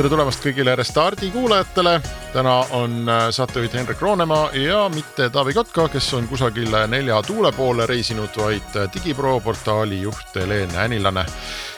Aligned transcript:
tere 0.00 0.08
tulemast 0.08 0.40
kõigile 0.40 0.72
Restardi 0.78 1.28
kuulajatele. 1.28 1.98
täna 2.32 2.54
on 2.72 3.08
äh, 3.08 3.26
saatejuhid 3.36 3.74
Henrik 3.76 4.00
Roonemaa 4.00 4.46
ja 4.56 4.86
mitte 4.88 5.26
Taavi 5.30 5.52
Kotka, 5.52 5.88
kes 5.92 6.06
on 6.16 6.28
kusagil 6.28 6.72
nelja 6.88 7.18
tuule 7.26 7.50
poole 7.52 7.84
reisinud, 7.86 8.32
vaid 8.36 8.78
äh, 8.80 8.88
Digipro 8.94 9.34
portaali 9.44 10.00
juht 10.00 10.32
Helen 10.34 10.72
Änilane. 10.72 11.26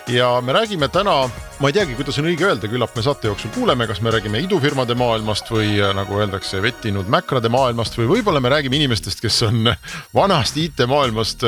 ja 0.07 0.41
me 0.41 0.53
räägime 0.53 0.89
täna, 0.89 1.31
ma 1.59 1.69
ei 1.69 1.73
teagi, 1.73 1.99
kuidas 1.99 2.19
on 2.23 2.31
õige 2.31 2.47
öelda, 2.47 2.71
küllap 2.71 2.95
me 2.95 3.03
saate 3.03 3.27
jooksul 3.27 3.51
kuuleme, 3.51 3.87
kas 3.91 4.01
me 4.01 4.15
räägime 4.15 4.39
idufirmade 4.47 4.95
maailmast 4.95 5.51
või 5.51 5.83
äh, 5.83 5.91
nagu 5.91 6.23
öeldakse, 6.23 6.63
vettinud 6.63 7.11
mäkrade 7.11 7.51
maailmast 7.51 7.99
või 7.99 8.07
võib-olla 8.07 8.41
me 8.41 8.55
räägime 8.55 8.79
inimestest, 8.79 9.19
kes 9.21 9.43
on 9.51 9.67
vanast 10.23 10.63
IT-maailmast 10.63 11.43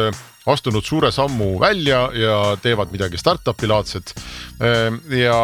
astunud 0.46 0.84
suure 0.84 1.10
sammu 1.12 1.54
välja 1.60 2.10
ja 2.14 2.38
teevad 2.62 2.92
midagi 2.92 3.18
startup'i 3.18 3.68
laadset. 3.68 4.14
Ja 5.08 5.38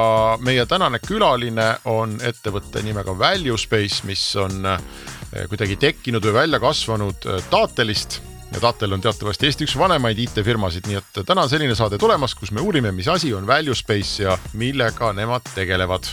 meie 0.45 0.67
tänane 0.69 1.01
külaline 1.01 1.71
on 1.89 2.19
ettevõtte 2.23 2.83
nimega 2.85 3.17
Value 3.19 3.59
Space, 3.59 4.05
mis 4.05 4.25
on 4.37 4.67
eh, 4.67 5.47
kuidagi 5.49 5.77
tekkinud 5.81 6.25
või 6.29 6.37
välja 6.43 6.61
kasvanud 6.61 7.27
eh, 7.27 7.41
Taatelist 7.51 8.21
ja 8.55 8.61
Taatel 8.61 8.93
on 8.93 9.01
teatavasti 9.01 9.47
Eesti 9.47 9.67
üks 9.67 9.77
vanemaid 9.79 10.19
IT-firmasid, 10.19 10.89
nii 10.91 10.99
et 10.99 11.21
täna 11.27 11.47
on 11.47 11.53
selline 11.53 11.77
saade 11.79 12.01
tulemas, 12.03 12.35
kus 12.35 12.51
me 12.53 12.61
uurime, 12.65 12.93
mis 12.93 13.09
asi 13.09 13.33
on 13.35 13.47
Value 13.47 13.77
Space 13.79 14.25
ja 14.25 14.37
millega 14.59 15.13
nemad 15.17 15.47
tegelevad 15.55 16.11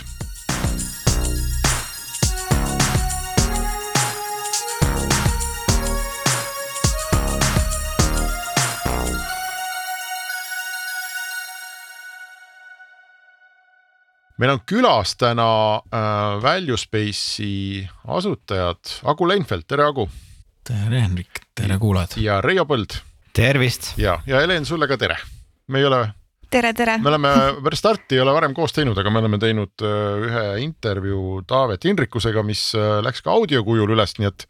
meil 14.38 14.54
on 14.54 14.60
külas 14.66 15.16
täna 15.18 15.48
äh, 15.76 16.42
Value 16.42 16.78
Space'i 16.78 17.82
asutajad 18.06 18.94
Agu 19.10 19.28
Leinfeld, 19.28 19.66
tere 19.68 19.86
Agu. 19.86 20.06
tere 20.64 21.02
Henrik, 21.02 21.42
tere 21.54 21.78
kuulajad. 21.78 22.18
ja 22.22 22.40
Reio 22.40 22.64
Põld. 22.68 23.00
tervist. 23.34 23.92
ja, 23.98 24.20
ja 24.26 24.40
Helen 24.40 24.66
sulle 24.66 24.88
ka 24.88 24.96
tere. 24.98 25.16
me 25.68 25.82
ei 25.82 25.84
ole. 25.84 26.02
tere, 26.50 26.72
tere. 26.74 26.98
me 26.98 27.10
oleme 27.10 27.32
Restarti 27.66 28.14
ei 28.14 28.22
ole 28.22 28.34
varem 28.34 28.54
koos 28.54 28.72
teinud, 28.76 28.98
aga 28.98 29.10
me 29.10 29.24
oleme 29.24 29.40
teinud 29.42 29.82
äh, 29.82 30.28
ühe 30.28 30.44
intervjuu 30.66 31.42
Taavet 31.46 31.84
Hinrikusega, 31.84 32.46
mis 32.46 32.70
äh, 32.78 33.00
läks 33.02 33.24
ka 33.26 33.34
audio 33.34 33.64
kujul 33.66 33.90
üles, 33.96 34.14
nii 34.20 34.30
et 34.30 34.46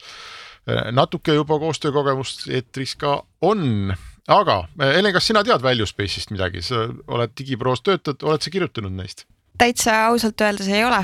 äh, 0.69 0.93
natuke 0.93 1.39
juba 1.39 1.59
koostöökogemust 1.65 2.47
eetris 2.53 2.95
ka 3.01 3.23
on 3.41 3.97
aga 4.29 4.61
Helen, 4.77 5.15
kas 5.17 5.33
sina 5.33 5.41
tead 5.49 5.65
Value 5.65 5.89
Space'ist 5.89 6.35
midagi, 6.35 6.61
sa 6.61 6.85
oled 7.09 7.33
digiproos 7.41 7.81
töötad, 7.81 8.21
oled 8.21 8.45
sa 8.45 8.53
kirjutanud 8.53 8.93
neist? 8.93 9.25
Täitsa 9.59 9.99
ausalt 10.07 10.41
öeldes 10.41 10.71
ei 10.71 10.85
ole. 10.87 11.03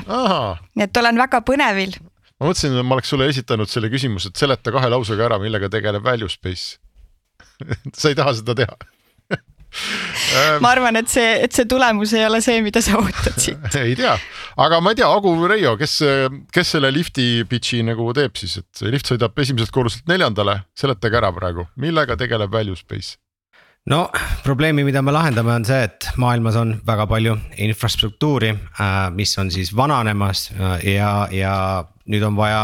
nii 0.75 0.87
et 0.87 0.97
olen 1.01 1.21
väga 1.21 1.41
põnevil. 1.45 1.95
ma 2.39 2.49
mõtlesin, 2.49 2.75
et 2.75 2.87
ma 2.87 2.97
oleks 2.97 3.13
sulle 3.13 3.29
esitanud 3.31 3.71
selle 3.71 3.91
küsimuse, 3.93 4.31
et 4.31 4.41
seleta 4.41 4.73
kahe 4.75 4.91
lausega 4.91 5.29
ära, 5.29 5.39
millega 5.41 5.69
tegeleb 5.71 6.03
Value 6.03 6.31
Space 6.31 6.79
sa 7.99 8.11
ei 8.11 8.17
taha 8.17 8.35
seda 8.41 8.57
teha 8.57 8.77
ma 10.63 10.71
arvan, 10.71 10.95
et 10.99 11.09
see, 11.11 11.31
et 11.45 11.55
see 11.55 11.67
tulemus 11.69 12.13
ei 12.15 12.23
ole 12.27 12.39
see, 12.43 12.61
mida 12.63 12.81
sa 12.83 12.99
ootad 12.99 13.35
siit 13.41 13.75
ei 13.81 13.95
tea, 13.99 14.13
aga 14.61 14.79
ma 14.83 14.93
ei 14.93 15.01
tea, 15.01 15.09
Agu 15.11 15.33
või 15.35 15.51
Reio, 15.55 15.75
kes, 15.79 15.97
kes 16.55 16.75
selle 16.77 16.91
lifti 16.95 17.43
pitch'i 17.49 17.83
nagu 17.87 18.07
teeb 18.15 18.39
siis, 18.39 18.57
et 18.61 18.85
lift 18.87 19.11
sõidab 19.11 19.35
esimeselt 19.43 19.73
korruselt 19.75 20.07
neljandale, 20.11 20.61
seletage 20.77 21.19
ära 21.19 21.31
praegu, 21.35 21.67
millega 21.81 22.17
tegeleb 22.19 22.53
Value 22.53 22.79
Space? 22.79 23.17
No 23.89 24.09
probleemi, 24.43 24.83
mida 24.83 25.01
me 25.05 25.13
lahendame, 25.13 25.53
on 25.53 25.65
see, 25.67 25.85
et 25.85 26.07
maailmas 26.21 26.57
on 26.57 26.75
väga 26.85 27.05
palju 27.09 27.35
infrastruktuuri, 27.65 28.53
äh, 28.81 28.95
mis 29.13 29.35
on 29.41 29.51
siis 29.53 29.71
vananemas 29.77 30.47
äh, 30.55 30.87
ja, 30.95 31.11
ja 31.31 31.53
nüüd 32.09 32.25
on 32.25 32.35
vaja 32.37 32.63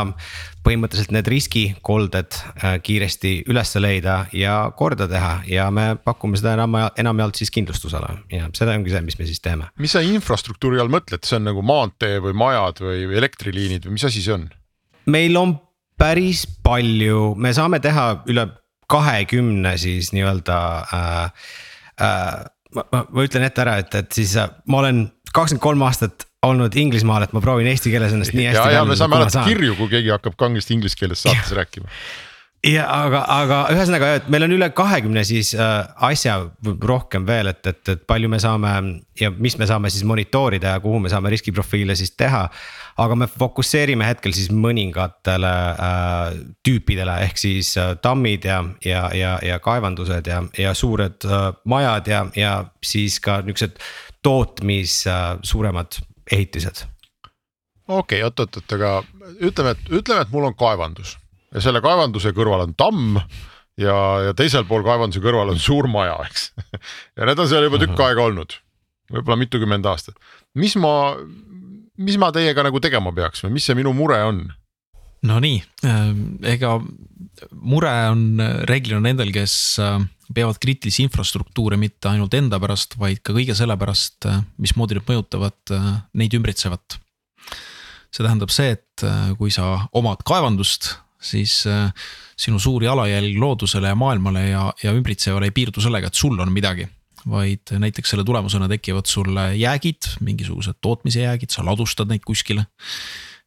põhimõtteliselt 0.65 1.13
need 1.13 1.29
riskikolded 1.29 2.37
äh, 2.37 2.77
kiiresti 2.85 3.33
üles 3.49 3.73
leida 3.81 4.17
ja 4.37 4.55
korda 4.77 5.07
teha 5.09 5.33
ja 5.49 5.69
me 5.73 5.91
pakume 6.01 6.37
seda 6.37 6.55
enam, 6.57 6.77
enamjaolt 7.01 7.41
siis 7.41 7.53
kindlustusele 7.53 8.17
ja 8.33 8.49
seda 8.57 8.77
ongi 8.77 8.93
see, 8.93 9.03
mis 9.05 9.19
me 9.21 9.29
siis 9.29 9.41
teeme. 9.41 9.69
mis 9.81 9.93
sa 9.93 10.03
infrastruktuuri 10.05 10.81
all 10.81 10.93
mõtled, 10.93 11.25
see 11.25 11.37
on 11.37 11.49
nagu 11.49 11.65
maantee 11.65 12.21
või 12.21 12.37
majad 12.37 12.81
või 12.85 13.05
elektriliinid 13.21 13.85
või 13.85 13.97
mis 13.97 14.09
asi 14.09 14.25
see 14.25 14.37
on? 14.37 14.49
meil 15.09 15.37
on 15.37 15.57
päris 16.01 16.47
palju, 16.65 17.35
me 17.37 17.53
saame 17.53 17.77
teha 17.81 18.23
üle 18.29 18.47
kahekümne 18.91 19.78
siis 19.81 20.12
nii-öelda 20.16 20.57
äh,. 20.97 21.46
Äh, 22.02 22.41
ma, 22.75 22.84
ma, 22.91 23.06
ma 23.12 23.24
ütlen 23.28 23.46
ette 23.46 23.62
ära, 23.62 23.78
et, 23.84 23.94
et 24.00 24.16
siis 24.16 24.34
äh, 24.40 24.50
ma 24.72 24.79
olen 24.81 25.03
kakskümmend 25.31 25.63
kolm 25.63 25.84
aastat 25.85 26.25
olnud 26.47 26.74
Inglismaal, 26.81 27.28
et 27.28 27.35
ma 27.35 27.44
proovin 27.44 27.69
eesti 27.69 27.91
keeles 27.94 28.16
ennast 28.16 28.34
nii 28.34 28.47
hästi. 28.50 28.63
ja, 28.72 28.79
ja 28.79 28.85
me 28.88 28.97
saame 28.97 29.19
alati 29.19 29.44
kirju, 29.46 29.75
kui 29.78 29.91
keegi 29.91 30.09
hakkab 30.16 30.38
kangesti 30.40 30.74
inglise 30.78 30.97
keeles 30.97 31.22
saates 31.28 31.53
rääkima 31.57 31.91
ja 32.66 32.83
aga, 32.94 33.22
aga 33.25 33.59
ühesõnaga, 33.73 34.09
et 34.19 34.27
meil 34.31 34.45
on 34.45 34.53
üle 34.53 34.67
kahekümne 34.77 35.23
siis 35.25 35.53
äh, 35.57 35.79
asja 36.05 36.38
rohkem 36.61 37.25
veel, 37.25 37.49
et, 37.49 37.61
et, 37.66 37.81
et 37.95 38.03
palju 38.07 38.29
me 38.29 38.38
saame 38.41 38.73
ja 39.19 39.31
mis 39.33 39.57
me 39.57 39.66
saame 39.69 39.89
siis 39.94 40.05
monitoorida 40.07 40.75
ja 40.75 40.83
kuhu 40.83 40.99
me 41.01 41.09
saame 41.09 41.31
riskiprofiile 41.33 41.95
siis 41.97 42.13
teha. 42.17 42.47
aga 43.01 43.16
me 43.16 43.25
fokusseerime 43.27 44.05
hetkel 44.05 44.33
siis 44.35 44.51
mõningatele 44.53 45.53
äh, 45.72 46.35
tüüpidele, 46.63 47.16
ehk 47.25 47.39
siis 47.41 47.73
äh, 47.81 47.95
tammid 48.01 48.45
ja, 48.45 48.61
ja, 48.85 49.07
ja, 49.16 49.38
ja 49.41 49.59
kaevandused 49.59 50.28
ja, 50.28 50.43
ja 50.57 50.73
suured 50.78 51.25
äh, 51.25 51.49
majad 51.66 52.07
ja, 52.07 52.25
ja 52.35 52.53
siis 52.83 53.19
ka 53.19 53.41
niuksed 53.41 53.81
tootmis 54.22 55.07
äh, 55.09 55.39
suuremad 55.41 55.97
ehitised. 56.31 56.85
okei 57.88 58.22
okay,, 58.22 58.23
oot-oot-oot, 58.28 58.78
aga 58.78 58.93
ütleme, 59.39 59.73
et 59.73 59.89
ütleme, 59.89 60.22
et 60.22 60.35
mul 60.35 60.51
on 60.51 60.55
kaevandus 60.55 61.17
ja 61.51 61.63
selle 61.63 61.81
kaevanduse 61.84 62.34
kõrval 62.35 62.66
on 62.67 62.75
tamm 62.79 63.19
ja, 63.79 63.95
ja 64.28 64.35
teisel 64.38 64.66
pool 64.69 64.85
kaevanduse 64.88 65.23
kõrval 65.23 65.53
on 65.53 65.62
suur 65.62 65.89
maja, 65.91 66.17
eks 66.28 66.51
ja 67.17 67.28
need 67.28 67.41
on 67.41 67.50
seal 67.51 67.67
juba 67.67 67.81
tükk 67.81 68.00
aega 68.07 68.25
olnud, 68.28 68.57
võib-olla 69.12 69.39
mitukümmend 69.44 69.88
aastat. 69.91 70.17
mis 70.57 70.78
ma, 70.79 70.95
mis 72.01 72.19
ma 72.22 72.31
teiega 72.35 72.66
nagu 72.67 72.81
tegema 72.84 73.13
peaks 73.16 73.45
või 73.45 73.57
mis 73.57 73.69
see 73.69 73.78
minu 73.78 73.94
mure 73.97 74.22
on? 74.28 74.45
Nonii, 75.22 75.59
äh, 75.85 76.07
ega 76.56 76.79
mure 77.61 77.91
on 78.09 78.41
reeglina 78.69 79.03
nendel, 79.06 79.29
kes 79.35 79.53
äh, 79.81 80.00
peavad 80.34 80.57
kriitilisi 80.61 81.06
infrastruktuure 81.06 81.78
mitte 81.78 82.09
ainult 82.09 82.34
enda 82.38 82.57
pärast, 82.61 82.97
vaid 82.97 83.22
ka 83.22 83.35
kõige 83.35 83.53
selle 83.57 83.78
pärast, 83.78 84.17
äh, 84.25 84.41
mismoodi 84.61 84.97
need 84.97 85.06
mõjutavad 85.06 85.75
neid 86.17 86.38
ümbritsevat. 86.38 86.97
see 88.11 88.25
tähendab 88.25 88.51
see, 88.51 88.73
et 88.75 89.03
kui 89.40 89.53
sa 89.53 89.85
omad 89.95 90.25
kaevandust 90.28 90.90
siis 91.21 91.61
äh, 91.69 91.91
sinu 92.39 92.59
suur 92.59 92.83
jalajälg 92.83 93.37
loodusele 93.39 93.91
ja 93.91 93.97
maailmale 93.97 94.47
ja, 94.49 94.65
ja 94.83 94.93
ümbritsevale 94.97 95.49
ei 95.49 95.55
piirdu 95.55 95.83
sellega, 95.83 96.09
et 96.09 96.17
sul 96.17 96.39
on 96.39 96.51
midagi. 96.53 96.87
vaid 97.29 97.69
näiteks 97.77 98.09
selle 98.09 98.23
tulemusena 98.25 98.65
tekivad 98.67 99.05
sulle 99.05 99.51
jäägid, 99.55 100.07
mingisugused 100.25 100.79
tootmise 100.81 101.21
jäägid, 101.21 101.51
sa 101.53 101.65
ladustad 101.65 102.09
neid 102.09 102.25
kuskile. 102.25 102.65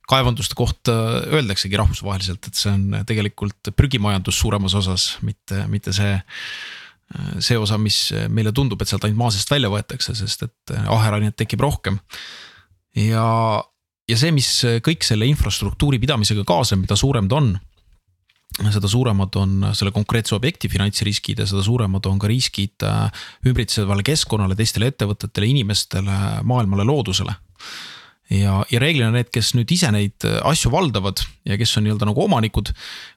kaevanduste 0.08 0.54
kohta 0.54 0.92
öeldaksegi 1.32 1.76
rahvusvaheliselt, 1.76 2.46
et 2.46 2.54
see 2.54 2.70
on 2.70 3.02
tegelikult 3.06 3.72
prügimajandus 3.76 4.38
suuremas 4.38 4.74
osas, 4.74 5.18
mitte, 5.22 5.66
mitte 5.66 5.92
see 5.92 6.18
see 7.38 7.58
osa, 7.58 7.78
mis 7.78 8.12
meile 8.32 8.52
tundub, 8.52 8.80
et 8.80 8.88
sealt 8.88 9.04
ainult 9.04 9.18
maa 9.18 9.32
seest 9.34 9.50
välja 9.50 9.68
võetakse, 9.70 10.14
sest 10.16 10.46
et 10.46 10.72
aherainet 10.82 11.36
tekib 11.36 11.60
rohkem. 11.60 11.98
ja, 12.96 13.26
ja 14.08 14.18
see, 14.20 14.32
mis 14.36 14.48
kõik 14.84 15.06
selle 15.06 15.28
infrastruktuuri 15.30 16.00
pidamisega 16.02 16.44
kaasneb, 16.48 16.84
mida 16.84 16.98
suurem 16.98 17.30
ta 17.30 17.38
on 17.40 17.54
seda 18.54 18.88
suuremad 18.90 19.34
on 19.40 19.64
selle 19.74 19.90
konkreetse 19.94 20.36
objekti 20.36 20.68
finantsriskid 20.70 21.40
ja 21.42 21.46
seda 21.48 21.64
suuremad 21.64 22.06
on 22.06 22.20
ka 22.22 22.30
riskid 22.30 22.84
äh, 22.86 23.08
ümbritsevale 23.48 24.04
keskkonnale, 24.06 24.54
teistele 24.58 24.92
ettevõtetele, 24.92 25.48
inimestele, 25.50 26.20
maailmale, 26.46 26.86
loodusele. 26.86 27.34
ja, 28.30 28.60
ja 28.70 28.80
reeglina 28.80 29.10
need, 29.12 29.32
kes 29.34 29.52
nüüd 29.58 29.74
ise 29.74 29.90
neid 29.92 30.24
asju 30.46 30.70
valdavad 30.72 31.24
ja 31.44 31.58
kes 31.60 31.74
on 31.76 31.84
nii-öelda 31.88 32.06
nagu 32.08 32.24
omanikud, 32.24 32.70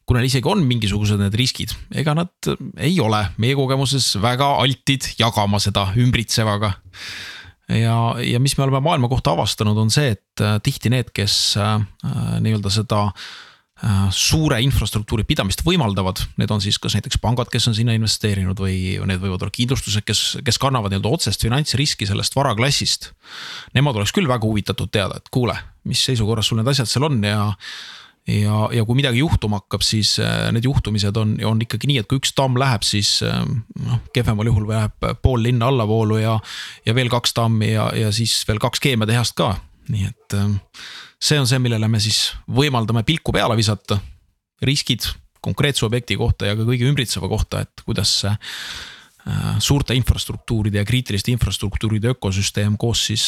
kui 0.05 0.17
neil 0.17 0.27
isegi 0.27 0.49
on 0.49 0.65
mingisugused 0.67 1.21
need 1.21 1.37
riskid, 1.37 1.75
ega 1.95 2.17
nad 2.17 2.51
ei 2.81 2.97
ole 2.99 3.27
meie 3.37 3.55
kogemuses 3.55 4.15
väga 4.23 4.49
altid 4.63 5.13
jagama 5.21 5.61
seda 5.63 5.91
ümbritsevaga 6.01 6.73
ja, 7.69 7.97
ja 8.23 8.39
mis 8.39 8.57
me 8.57 8.65
oleme 8.65 8.79
maailma 8.83 9.09
kohta 9.11 9.33
avastanud, 9.35 9.77
on 9.77 9.91
see, 9.93 10.15
et 10.15 10.45
tihti 10.63 10.91
need, 10.93 11.11
kes 11.15 11.57
nii-öelda 12.43 12.71
seda 12.73 13.01
suure 14.09 14.57
infrastruktuuri 14.65 15.21
pidamist 15.27 15.61
võimaldavad, 15.61 16.23
need 16.41 16.49
on 16.49 16.63
siis 16.63 16.79
kas 16.81 16.95
näiteks 16.97 17.19
pangad, 17.21 17.51
kes 17.53 17.67
on 17.69 17.75
sinna 17.77 17.93
investeerinud 17.93 18.57
või 18.57 18.95
need 19.05 19.21
võivad 19.21 19.43
olla 19.45 19.53
kindlustused, 19.53 20.01
kes, 20.07 20.21
kes 20.45 20.57
kannavad 20.61 20.89
nii-öelda 20.89 21.11
otsest 21.13 21.45
finantsriski 21.45 22.07
sellest 22.09 22.33
varaklassist. 22.39 23.11
Nemad 23.77 23.99
oleks 23.99 24.15
küll 24.17 24.29
väga 24.29 24.49
huvitatud 24.49 24.89
teada, 24.89 25.21
et 25.21 25.29
kuule, 25.29 25.53
mis 25.85 26.01
seisukorras 26.09 26.49
sul 26.49 26.57
need 26.57 26.73
asjad 26.73 26.89
seal 26.89 27.05
on 27.11 27.21
ja 27.21 27.51
ja, 28.27 28.55
ja 28.75 28.83
kui 28.85 28.97
midagi 28.97 29.21
juhtuma 29.21 29.61
hakkab, 29.61 29.83
siis 29.85 30.17
äh, 30.23 30.49
need 30.55 30.67
juhtumised 30.67 31.15
on, 31.19 31.35
on 31.47 31.61
ikkagi 31.63 31.89
nii, 31.89 32.01
et 32.01 32.09
kui 32.09 32.19
üks 32.21 32.33
tamm 32.37 32.59
läheb, 32.59 32.83
siis 32.87 33.17
äh, 33.25 33.43
noh, 33.83 34.01
kehvemal 34.15 34.49
juhul 34.49 34.67
läheb 34.69 35.07
pool 35.23 35.45
linna 35.45 35.69
allavoolu 35.71 36.19
ja. 36.19 36.37
ja 36.85 36.95
veel 36.97 37.11
kaks 37.13 37.35
tammi 37.37 37.71
ja, 37.71 37.89
ja 37.95 38.11
siis 38.15 38.35
veel 38.47 38.59
kaks 38.63 38.83
keemiatehast 38.83 39.37
ka, 39.37 39.53
nii 39.93 40.09
et 40.09 40.37
äh, 40.37 40.83
see 41.23 41.39
on 41.39 41.47
see, 41.49 41.61
millele 41.63 41.89
me 41.91 42.01
siis 42.03 42.33
võimaldame 42.51 43.05
pilku 43.07 43.35
peale 43.35 43.57
visata. 43.57 43.99
riskid 44.61 45.05
konkreetse 45.41 45.85
objekti 45.85 46.17
kohta 46.17 46.47
ja 46.49 46.55
ka 46.57 46.65
kõige 46.65 46.87
ümbritseva 46.89 47.27
kohta, 47.29 47.61
et 47.61 47.85
kuidas 47.85 48.11
see 48.23 48.31
suurte 49.59 49.93
infrastruktuuride 49.93 50.79
ja 50.79 50.85
kriitiliste 50.87 51.33
infrastruktuuride 51.33 52.13
ökosüsteem 52.15 52.77
koos 52.79 53.01
siis 53.09 53.25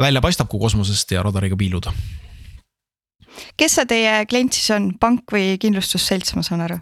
välja 0.00 0.22
paistab, 0.24 0.48
kui 0.48 0.60
kosmosest 0.60 1.12
ja 1.12 1.22
radariga 1.22 1.56
piiluda 1.56 1.92
kes 3.56 3.78
see 3.78 3.88
teie 3.90 4.18
klient 4.30 4.56
siis 4.56 4.70
on, 4.76 4.92
pank 5.00 5.32
või 5.34 5.54
kindlustusselts, 5.62 6.34
ma 6.36 6.44
saan 6.46 6.64
aru? 6.66 6.80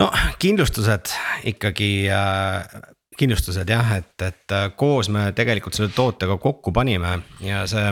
no 0.00 0.08
kindlustused 0.42 1.12
ikkagi 1.52 1.92
äh, 2.12 2.82
kindlustused 3.18 3.68
jah, 3.68 3.96
et, 3.98 4.14
et 4.24 4.54
äh, 4.54 4.68
koos 4.76 5.10
me 5.12 5.30
tegelikult 5.36 5.76
selle 5.76 5.92
tootega 5.94 6.38
kokku 6.40 6.72
panime 6.74 7.18
ja 7.44 7.64
see 7.70 7.90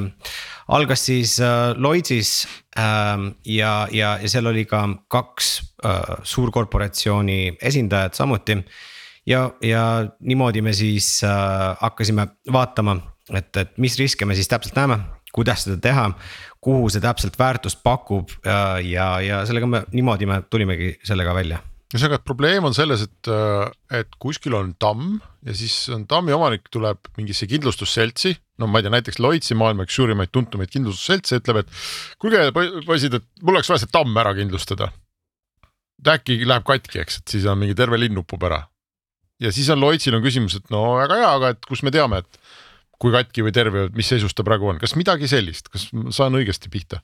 algas 0.71 1.05
siis 1.07 1.37
äh, 1.45 1.75
Lloydsis 1.77 2.47
äh, 2.79 3.27
ja, 3.45 3.75
ja, 3.93 4.15
ja 4.23 4.33
seal 4.33 4.51
oli 4.51 4.65
ka 4.69 4.87
kaks 5.13 5.53
äh, 5.85 6.17
suurkorporatsiooni 6.23 7.57
esindajat 7.61 8.19
samuti. 8.19 8.59
ja, 9.27 9.51
ja 9.63 9.85
niimoodi 10.21 10.63
me 10.63 10.73
siis 10.73 11.21
äh, 11.25 11.77
hakkasime 11.81 12.27
vaatama, 12.53 12.97
et, 13.35 13.57
et 13.57 13.79
mis 13.79 13.99
riske 13.99 14.25
me 14.25 14.35
siis 14.35 14.49
täpselt 14.49 14.77
näeme, 14.77 14.99
kuidas 15.33 15.65
seda 15.67 15.81
teha 15.83 16.07
kuhu 16.61 16.91
see 16.93 17.03
täpselt 17.03 17.39
väärtust 17.41 17.83
pakub 17.83 18.33
ja, 18.45 18.79
ja, 18.85 19.11
ja 19.25 19.43
sellega 19.49 19.69
me 19.71 19.85
niimoodi 19.93 20.29
me 20.29 20.43
tulimegi 20.51 20.95
sellega 21.07 21.35
välja 21.37 21.61
ühesõnaga, 21.91 22.21
et 22.21 22.27
probleem 22.27 22.67
on 22.69 22.75
selles, 22.77 23.03
et, 23.03 23.31
et 23.99 24.19
kuskil 24.23 24.55
on 24.55 24.75
tamm 24.79 25.19
ja 25.47 25.55
siis 25.57 25.75
on 25.95 26.05
tammi 26.11 26.35
omanik 26.37 26.69
tuleb 26.71 27.11
mingisse 27.17 27.49
kindlustusseltsi. 27.51 28.37
no 28.63 28.69
ma 28.71 28.79
ei 28.79 28.87
tea, 28.87 28.95
näiteks 28.95 29.19
Lloydsi 29.19 29.57
maailma 29.59 29.87
üks 29.89 29.97
suurimaid 29.99 30.31
tuntumaid 30.31 30.71
kindlustusseltse 30.71 31.41
ütleb, 31.41 31.63
et 31.65 31.73
kuulge 32.23 32.45
poisid, 32.87 33.17
et 33.19 33.27
mul 33.43 33.57
oleks 33.57 33.71
vaja 33.73 33.83
see 33.83 33.93
tamm 33.93 34.17
ära 34.23 34.35
kindlustada. 34.39 34.93
äkki 36.07 36.45
läheb 36.47 36.65
katki, 36.69 37.01
eks, 37.03 37.21
et 37.21 37.35
siis 37.35 37.47
on 37.51 37.59
mingi 37.59 37.75
terve 37.75 37.99
linn 37.99 38.23
upub 38.23 38.47
ära. 38.47 38.63
ja 39.43 39.51
siis 39.51 39.69
on 39.75 39.83
Lloydsil 39.83 40.15
on 40.15 40.23
küsimus, 40.23 40.61
et 40.61 40.71
no 40.71 40.95
väga 41.01 41.19
hea, 41.19 41.35
aga 41.41 41.55
et 41.57 41.67
kus 41.67 41.83
me 41.83 41.91
teame, 41.91 42.23
et 42.23 42.41
kui 43.01 43.15
katki 43.15 43.45
või 43.47 43.55
terve, 43.57 43.89
mis 43.97 44.11
seisus 44.13 44.35
ta 44.37 44.45
praegu 44.47 44.69
on, 44.71 44.81
kas 44.81 44.97
midagi 44.99 45.29
sellist, 45.31 45.71
kas 45.73 45.89
saan 46.15 46.37
õigesti 46.39 46.73
pihta? 46.73 47.01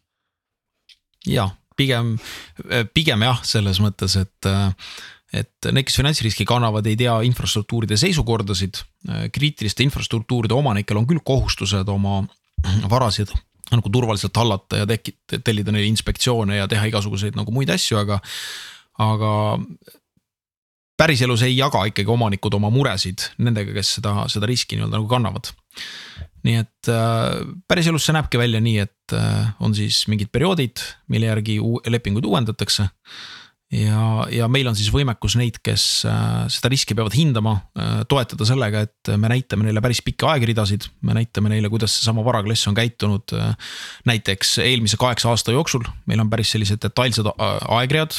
ja 1.27 1.49
pigem, 1.77 2.15
pigem 2.95 3.25
jah, 3.27 3.43
selles 3.45 3.81
mõttes, 3.83 4.17
et, 4.21 4.49
et 5.37 5.69
need, 5.69 5.87
kes 5.89 5.99
finantsriski 5.99 6.47
kannavad, 6.49 6.87
ei 6.89 6.97
tea 6.99 7.17
infrastruktuuride 7.29 7.99
seisukordasid. 8.01 8.81
kriitiliste 9.35 9.85
infrastruktuuride 9.85 10.57
omanikel 10.57 10.97
on 11.01 11.09
küll 11.09 11.21
kohustused 11.25 11.89
oma 11.93 12.23
varasid 12.91 13.35
nagu 13.73 13.91
turvaliselt 13.91 14.37
hallata 14.39 14.83
ja 14.83 14.87
tekit-, 14.87 15.41
tellida 15.45 15.75
neile 15.75 15.89
inspektsioone 15.91 16.61
ja 16.61 16.69
teha 16.71 16.87
igasuguseid 16.87 17.35
nagu 17.39 17.51
muid 17.55 17.71
asju, 17.75 17.99
aga, 17.99 18.21
aga 19.03 19.31
päriselus 20.97 21.43
ei 21.47 21.57
jaga 21.57 21.85
ikkagi 21.91 22.11
omanikud 22.13 22.55
oma 22.57 22.71
muresid 22.73 23.29
nendega, 23.39 23.75
kes 23.77 23.97
seda, 23.99 24.25
seda 24.33 24.49
riski 24.49 24.79
nii-öelda 24.79 24.97
nagu 24.97 25.11
kannavad 25.11 25.53
nii 26.47 26.61
et 26.63 26.91
äh, 26.93 27.41
päriselus 27.69 28.07
see 28.07 28.15
näebki 28.17 28.41
välja 28.41 28.61
nii, 28.63 28.85
et 28.87 29.17
äh, 29.17 29.49
on 29.63 29.75
siis 29.77 30.05
mingid 30.11 30.31
perioodid, 30.35 30.83
mille 31.13 31.33
järgi 31.33 31.59
lepinguid 31.91 32.29
uuendatakse. 32.29 32.89
ja, 33.75 34.27
ja 34.31 34.47
meil 34.49 34.69
on 34.71 34.77
siis 34.79 34.93
võimekus 34.95 35.35
neid, 35.41 35.59
kes 35.65 36.07
äh, 36.07 36.47
seda 36.53 36.71
riski 36.71 36.95
peavad 36.95 37.17
hindama, 37.19 37.57
toetada 38.09 38.47
sellega, 38.47 38.85
et 38.87 39.13
me 39.19 39.31
näitame 39.33 39.67
neile 39.67 39.83
päris 39.83 40.03
pikki 40.07 40.29
aegridasid. 40.31 40.89
me 41.03 41.19
näitame 41.19 41.51
neile, 41.53 41.71
kuidas 41.73 41.99
seesama 41.99 42.25
varaklass 42.27 42.69
on 42.71 42.79
käitunud 42.79 43.35
näiteks 44.07 44.59
eelmise 44.65 45.01
kaheksa 45.01 45.33
aasta 45.35 45.57
jooksul, 45.57 45.87
meil 46.07 46.23
on 46.23 46.31
päris 46.31 46.55
sellised 46.55 46.83
detailsed 46.83 47.35
aegread 47.37 48.15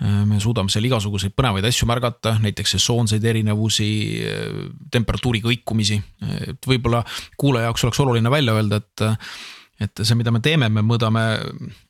me 0.00 0.38
suudame 0.42 0.70
seal 0.70 0.86
igasuguseid 0.86 1.34
põnevaid 1.36 1.66
asju 1.66 1.88
märgata, 1.90 2.36
näiteks 2.42 2.76
sesoonseid 2.76 3.24
erinevusi, 3.26 3.90
äh, 4.22 4.58
temperatuuri 4.94 5.42
kõikumisi. 5.44 6.00
et 6.48 6.66
võib-olla 6.66 7.04
kuulaja 7.36 7.68
jaoks 7.68 7.84
oleks 7.84 8.00
oluline 8.00 8.30
välja 8.30 8.54
öelda, 8.54 8.76
et 8.76 9.08
et 9.78 10.00
see, 10.02 10.16
mida 10.18 10.32
me 10.34 10.40
teeme, 10.42 10.66
me 10.74 10.82
mõõdame 10.82 11.20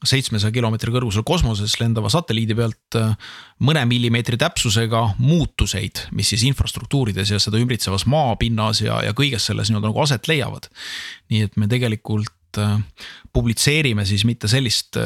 seitsmesaja 0.05 0.53
kilomeetri 0.53 0.93
kõrgusel 0.93 1.25
kosmoses 1.25 1.79
lendava 1.81 2.11
satelliidi 2.13 2.57
pealt 2.57 2.99
äh, 3.01 3.15
mõne 3.65 3.85
millimeetri 3.89 4.37
täpsusega 4.41 5.15
muutuseid, 5.19 6.09
mis 6.13 6.29
siis 6.35 6.45
infrastruktuurides 6.51 7.33
ja 7.33 7.41
seda 7.41 7.61
ümbritsevas 7.61 8.05
maapinnas 8.05 8.83
ja, 8.85 9.01
ja 9.05 9.17
kõiges 9.17 9.49
selles 9.49 9.73
nii-öelda 9.73 9.89
nagu 9.89 10.05
aset 10.05 10.29
leiavad. 10.29 10.69
nii 11.33 11.49
et 11.49 11.57
me 11.57 11.69
tegelikult 11.69 12.35
publitseerime 13.33 14.05
siis 14.09 14.25
mitte 14.25 14.49
sellist 14.49 14.97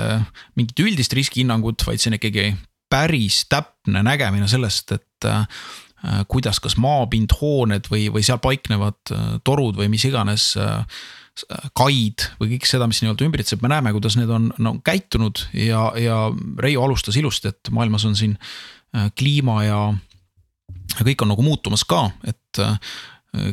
mingit 0.57 0.79
üldist 0.79 1.13
riskihinnangut, 1.19 1.83
vaid 1.87 2.03
on 2.07 2.15
ikkagi 2.15 2.53
päris 2.93 3.47
täpne 3.51 4.03
nägemine 4.05 4.49
sellest, 4.51 4.93
et 4.93 5.29
äh, 5.29 5.47
kuidas 6.29 6.61
kas 6.61 6.77
maapind, 6.81 7.33
hooned 7.41 7.89
või, 7.93 8.07
või 8.13 8.25
seal 8.27 8.41
paiknevad 8.43 9.15
äh, 9.15 9.27
torud 9.47 9.79
või 9.81 9.89
mis 9.93 10.05
iganes 10.09 10.53
äh, 10.61 10.85
kaid 11.79 12.27
või 12.41 12.55
kõik 12.55 12.69
seda, 12.69 12.89
mis 12.91 13.01
nii-öelda 13.01 13.25
ümbritseb, 13.25 13.63
me 13.65 13.71
näeme, 13.73 13.95
kuidas 13.97 14.19
need 14.21 14.31
on 14.33 14.51
no, 14.61 14.75
käitunud 14.85 15.47
ja, 15.57 15.87
ja 15.97 16.27
Reiu 16.61 16.83
alustas 16.85 17.17
ilusti, 17.17 17.55
et 17.55 17.73
maailmas 17.73 18.05
on 18.05 18.19
siin 18.19 18.35
kliima 19.17 19.55
ja 19.65 19.79
kõik 21.01 21.25
on 21.25 21.33
nagu 21.33 21.47
muutumas 21.47 21.87
ka, 21.89 22.03
et 22.29 22.61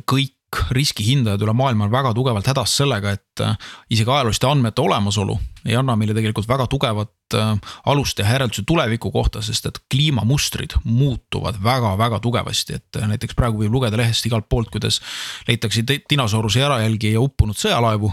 kõik 0.04 0.36
riskihindajad 0.72 1.44
üle 1.46 1.54
maailma 1.54 1.88
on 1.88 1.94
väga 1.94 2.14
tugevalt 2.18 2.48
hädas 2.50 2.76
sellega, 2.82 3.14
et 3.18 3.44
äh, 3.46 3.56
isegi 3.90 4.10
ajalooliste 4.12 4.48
andmete 4.50 4.82
olemasolu 4.82 5.38
ei 5.68 5.76
anna 5.76 5.96
meile 6.00 6.16
tegelikult 6.16 6.48
väga 6.50 6.68
tugevat 6.72 7.36
äh, 7.38 7.52
alust 7.92 8.18
teha 8.18 8.38
järeldusi 8.38 8.64
tuleviku 8.68 9.12
kohta, 9.12 9.42
sest 9.46 9.70
et 9.70 9.82
kliimamustrid 9.92 10.78
muutuvad 10.84 11.60
väga-väga 11.64 12.20
tugevasti, 12.24 12.80
et 12.80 13.02
äh, 13.02 13.08
näiteks 13.12 13.38
praegu 13.38 13.64
võib 13.64 13.76
lugeda 13.78 14.00
lehest 14.00 14.26
igalt 14.30 14.50
poolt, 14.50 14.72
kuidas 14.74 15.02
leitakse 15.48 15.84
dinosauruse 16.10 16.64
järajälgi 16.64 17.14
ja 17.16 17.24
uppunud 17.24 17.60
sõjalaevu 17.60 18.12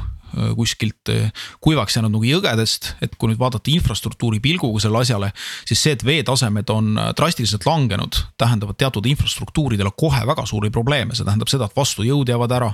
kuskilt 0.57 1.09
äh, 1.09 1.33
kuivaks 1.61 1.97
jäänud 1.97 2.13
nagu 2.13 2.27
jõgedest, 2.27 2.91
et 3.05 3.15
kui 3.17 3.31
nüüd 3.31 3.41
vaadata 3.41 3.71
infrastruktuuri 3.73 4.41
pilguga 4.45 4.83
selle 4.85 5.01
asjale, 5.01 5.31
siis 5.69 5.81
see, 5.83 5.95
et 5.97 6.05
veetasemed 6.05 6.71
on 6.75 6.93
äh, 7.01 7.11
drastiliselt 7.17 7.67
langenud, 7.69 8.19
tähendavad 8.41 8.79
teatud 8.81 9.09
infrastruktuuridele 9.09 9.93
kohe 9.97 10.23
väga 10.29 10.47
suuri 10.49 10.71
probleeme, 10.75 11.17
see 11.17 11.27
tähendab 11.27 11.51
seda, 11.53 11.71
et 11.71 11.77
vastujõud 11.77 12.29
jäävad 12.29 12.57
ära. 12.57 12.73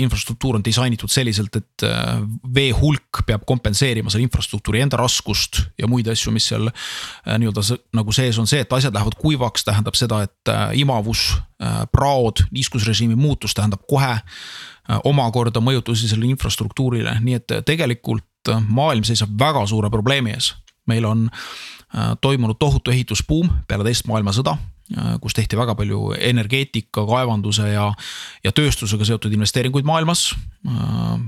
infrastruktuur 0.00 0.56
on 0.56 0.62
disainitud 0.64 1.10
selliselt, 1.12 1.56
et 1.56 1.84
vee 2.54 2.70
hulk 2.72 3.22
peab 3.26 3.44
kompenseerima 3.46 4.10
selle 4.10 4.24
infrastruktuuri 4.24 4.80
enda 4.80 4.96
raskust 5.00 5.60
ja 5.78 5.88
muid 5.88 6.08
asju, 6.08 6.32
mis 6.32 6.48
seal 6.48 6.70
nii-öelda 7.26 7.64
nagu 7.96 8.14
sees 8.16 8.38
on 8.40 8.48
see, 8.48 8.62
et 8.64 8.72
asjad 8.72 8.96
lähevad 8.96 9.18
kuivaks, 9.20 9.66
tähendab 9.68 9.98
seda, 9.98 10.22
et 10.24 10.52
imavus, 10.80 11.28
praod, 11.92 12.46
niiskusrežiimi 12.54 13.18
muutus 13.18 13.54
tähendab 13.58 13.84
kohe 13.88 14.16
Äh, 14.77 14.77
omakorda 15.04 15.60
mõjutusi 15.60 16.08
sellele 16.08 16.32
infrastruktuurile, 16.34 17.18
nii 17.24 17.38
et 17.38 17.58
tegelikult 17.68 18.52
äh, 18.52 18.64
maailm 18.64 19.06
seisab 19.06 19.34
väga 19.40 19.66
suure 19.68 19.90
probleemi 19.92 20.34
ees. 20.36 20.54
meil 20.88 21.04
on 21.04 21.28
äh, 21.30 22.16
toimunud 22.20 22.56
tohutu 22.58 22.90
ehitusbuum 22.90 23.50
peale 23.68 23.84
teist 23.84 24.08
maailmasõda, 24.08 24.56
kus 25.20 25.34
tehti 25.36 25.52
väga 25.52 25.74
palju 25.76 26.14
energeetika, 26.16 27.02
kaevanduse 27.04 27.66
ja, 27.68 27.90
ja 28.40 28.52
tööstusega 28.56 29.04
seotud 29.04 29.34
investeeringuid 29.36 29.84
maailmas. 29.84 30.30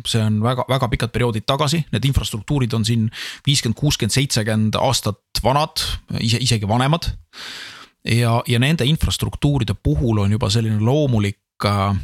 see 0.08 0.22
on 0.24 0.38
väga, 0.40 0.64
väga 0.68 0.88
pikad 0.88 1.12
perioodid 1.12 1.44
tagasi, 1.44 1.82
need 1.92 2.06
infrastruktuurid 2.08 2.72
on 2.72 2.84
siin 2.88 3.10
viiskümmend, 3.46 3.76
kuuskümmend, 3.76 4.16
seitsekümmend 4.16 4.80
aastat 4.80 5.42
vanad, 5.44 5.84
ise, 6.20 6.40
isegi 6.40 6.68
vanemad. 6.68 7.10
ja, 8.04 8.40
ja 8.48 8.58
nende 8.58 8.88
infrastruktuuride 8.88 9.74
puhul 9.74 10.24
on 10.24 10.32
juba 10.32 10.48
selline 10.50 10.80
loomulik 10.80 11.36
Äh, 11.64 11.96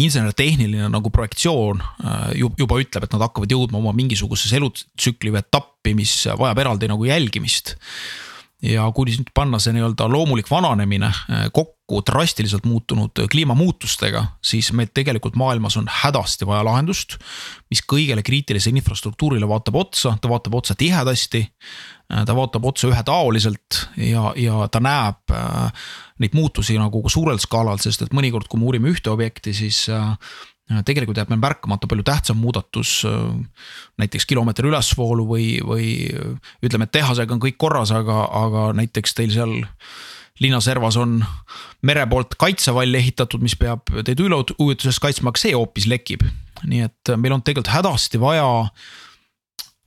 insener-tehniline 0.00 0.88
nagu 0.92 1.12
projektsioon 1.12 1.80
äh, 1.82 2.26
juba 2.38 2.80
ütleb, 2.80 3.06
et 3.06 3.14
nad 3.14 3.24
hakkavad 3.26 3.52
jõudma 3.52 3.80
oma 3.80 3.94
mingisugusesse 3.96 4.58
elutsükli 4.60 5.32
või 5.32 5.42
etappi, 5.42 5.94
mis 5.98 6.14
vajab 6.38 6.62
eraldi 6.64 6.90
nagu 6.90 7.08
jälgimist. 7.08 7.76
ja 8.62 8.84
kui 8.94 9.10
nüüd 9.10 9.32
panna 9.34 9.58
see 9.58 9.74
nii-öelda 9.74 10.06
loomulik 10.06 10.50
vananemine 10.50 11.10
äh, 11.10 11.46
kokku 11.52 12.00
drastiliselt 12.06 12.64
muutunud 12.64 13.24
kliimamuutustega, 13.30 14.24
siis 14.42 14.70
meil 14.72 14.88
tegelikult 14.94 15.36
maailmas 15.36 15.76
on 15.76 15.88
hädasti 15.90 16.46
vaja 16.46 16.64
lahendust. 16.64 17.18
mis 17.70 17.82
kõigele 17.82 18.22
kriitilisele 18.22 18.78
infrastruktuurile 18.78 19.48
vaatab 19.48 19.76
otsa, 19.76 20.16
ta 20.20 20.28
vaatab 20.28 20.54
otsa 20.54 20.74
tihedasti. 20.74 21.46
Äh, 22.12 22.24
ta 22.28 22.36
vaatab 22.36 22.64
otsa 22.68 22.90
ühetaoliselt 22.90 23.82
ja, 23.96 24.30
ja 24.36 24.66
ta 24.72 24.82
näeb 24.84 25.32
äh, 25.32 25.84
neid 26.20 26.36
muutusi 26.36 26.76
nagu 26.80 27.00
suurel 27.10 27.40
skaalal, 27.40 27.80
sest 27.80 28.04
et 28.04 28.16
mõnikord, 28.16 28.50
kui 28.50 28.60
me 28.60 28.68
uurime 28.68 28.92
ühte 28.92 29.10
objekti, 29.12 29.54
siis 29.56 29.86
tegelikult 30.86 31.18
jääb 31.18 31.32
meil 31.32 31.40
märkamata 31.42 31.88
palju 31.90 32.04
tähtsam 32.06 32.38
muudatus. 32.40 33.02
näiteks 33.98 34.24
kilomeeter 34.30 34.68
ülesvoolu 34.70 35.26
või, 35.26 35.46
või 35.66 35.88
ütleme, 36.64 36.86
et 36.86 36.94
tehasega 36.94 37.34
on 37.34 37.42
kõik 37.42 37.58
korras, 37.60 37.90
aga, 37.92 38.22
aga 38.30 38.68
näiteks 38.78 39.16
teil 39.18 39.34
seal 39.34 39.56
linnaservas 40.40 40.96
on 40.96 41.18
mere 41.82 42.06
poolt 42.08 42.38
kaitsevall 42.40 42.94
ehitatud, 42.94 43.42
mis 43.42 43.56
peab 43.58 43.90
teid 44.06 44.22
üleujutusest 44.22 45.02
kaitsma, 45.02 45.32
aga 45.32 45.42
see 45.42 45.52
hoopis 45.56 45.90
lekib. 45.90 46.24
nii 46.62 46.86
et 46.86 47.16
meil 47.18 47.34
on 47.34 47.42
tegelikult 47.42 47.74
hädasti 47.74 48.20
vaja 48.22 48.46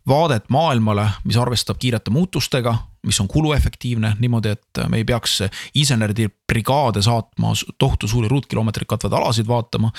vaadet 0.08 0.50
maailmale, 0.50 1.10
mis 1.24 1.38
arvestab 1.38 1.80
kiirete 1.82 2.14
muutustega 2.14 2.78
mis 3.06 3.20
on 3.22 3.28
kuluefektiivne 3.28 4.16
niimoodi, 4.20 4.50
et 4.50 4.82
me 4.90 4.98
ei 4.98 5.06
peaks 5.06 5.40
inseneride 5.76 6.30
brigaade 6.48 7.02
saatma 7.02 7.54
tohutu 7.78 8.08
suuri 8.08 8.28
ruutkilomeetreid 8.28 8.88
katvaid 8.90 9.14
alasid 9.14 9.48
vaatama. 9.48 9.92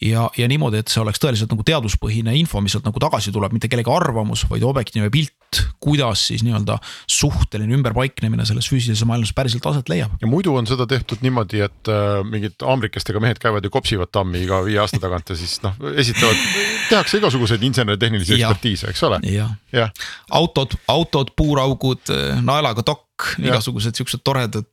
ja, 0.00 0.30
ja 0.36 0.48
niimoodi, 0.48 0.82
et 0.82 0.88
see 0.88 1.02
oleks 1.02 1.22
tõeliselt 1.22 1.52
nagu 1.52 1.64
teaduspõhine 1.66 2.34
info, 2.38 2.60
mis 2.60 2.74
sealt 2.74 2.86
nagu 2.86 3.00
tagasi 3.02 3.32
tuleb, 3.34 3.54
mitte 3.54 3.70
kellegi 3.70 3.90
arvamus, 3.92 4.44
vaid 4.50 4.66
objektiivne 4.66 5.10
pilt, 5.10 5.62
kuidas 5.80 6.26
siis 6.30 6.44
nii-öelda 6.46 6.78
suhteline 7.10 7.74
ümberpaiknemine 7.78 8.46
selles 8.46 8.70
füüsilises 8.70 9.06
maailmas 9.08 9.32
päriselt 9.34 9.66
aset 9.66 9.88
leiab. 9.88 10.18
ja 10.20 10.30
muidu 10.30 10.54
on 10.56 10.66
seda 10.66 10.86
tehtud 10.86 11.22
niimoodi, 11.22 11.62
et 11.66 11.92
äh, 11.92 12.20
mingid 12.26 12.58
haamrikestega 12.62 13.22
mehed 13.22 13.42
käivad 13.42 13.64
ja 13.64 13.70
kopsivad 13.70 14.12
tammi 14.12 14.42
iga 14.46 14.62
viie 14.66 14.82
aasta 14.82 15.00
tagant 15.02 15.30
ja 15.30 15.38
siis 15.38 15.58
noh, 15.62 15.74
esitavad, 15.94 16.46
tehakse 16.88 17.20
igasuguseid 17.20 17.64
insener-tehnilisi 17.68 18.38
ekspertiise, 18.38 18.92
eks 18.92 19.02
ole. 19.08 19.20
jah 19.32 19.52
ja., 19.72 19.88
autod, 20.30 20.76
autod, 20.88 21.34
puuraugud 21.36 22.14
naelaga 22.44 22.84
dokk, 22.86 23.34
igasugused 23.42 23.98
siuksed 23.98 24.22
toredad, 24.24 24.70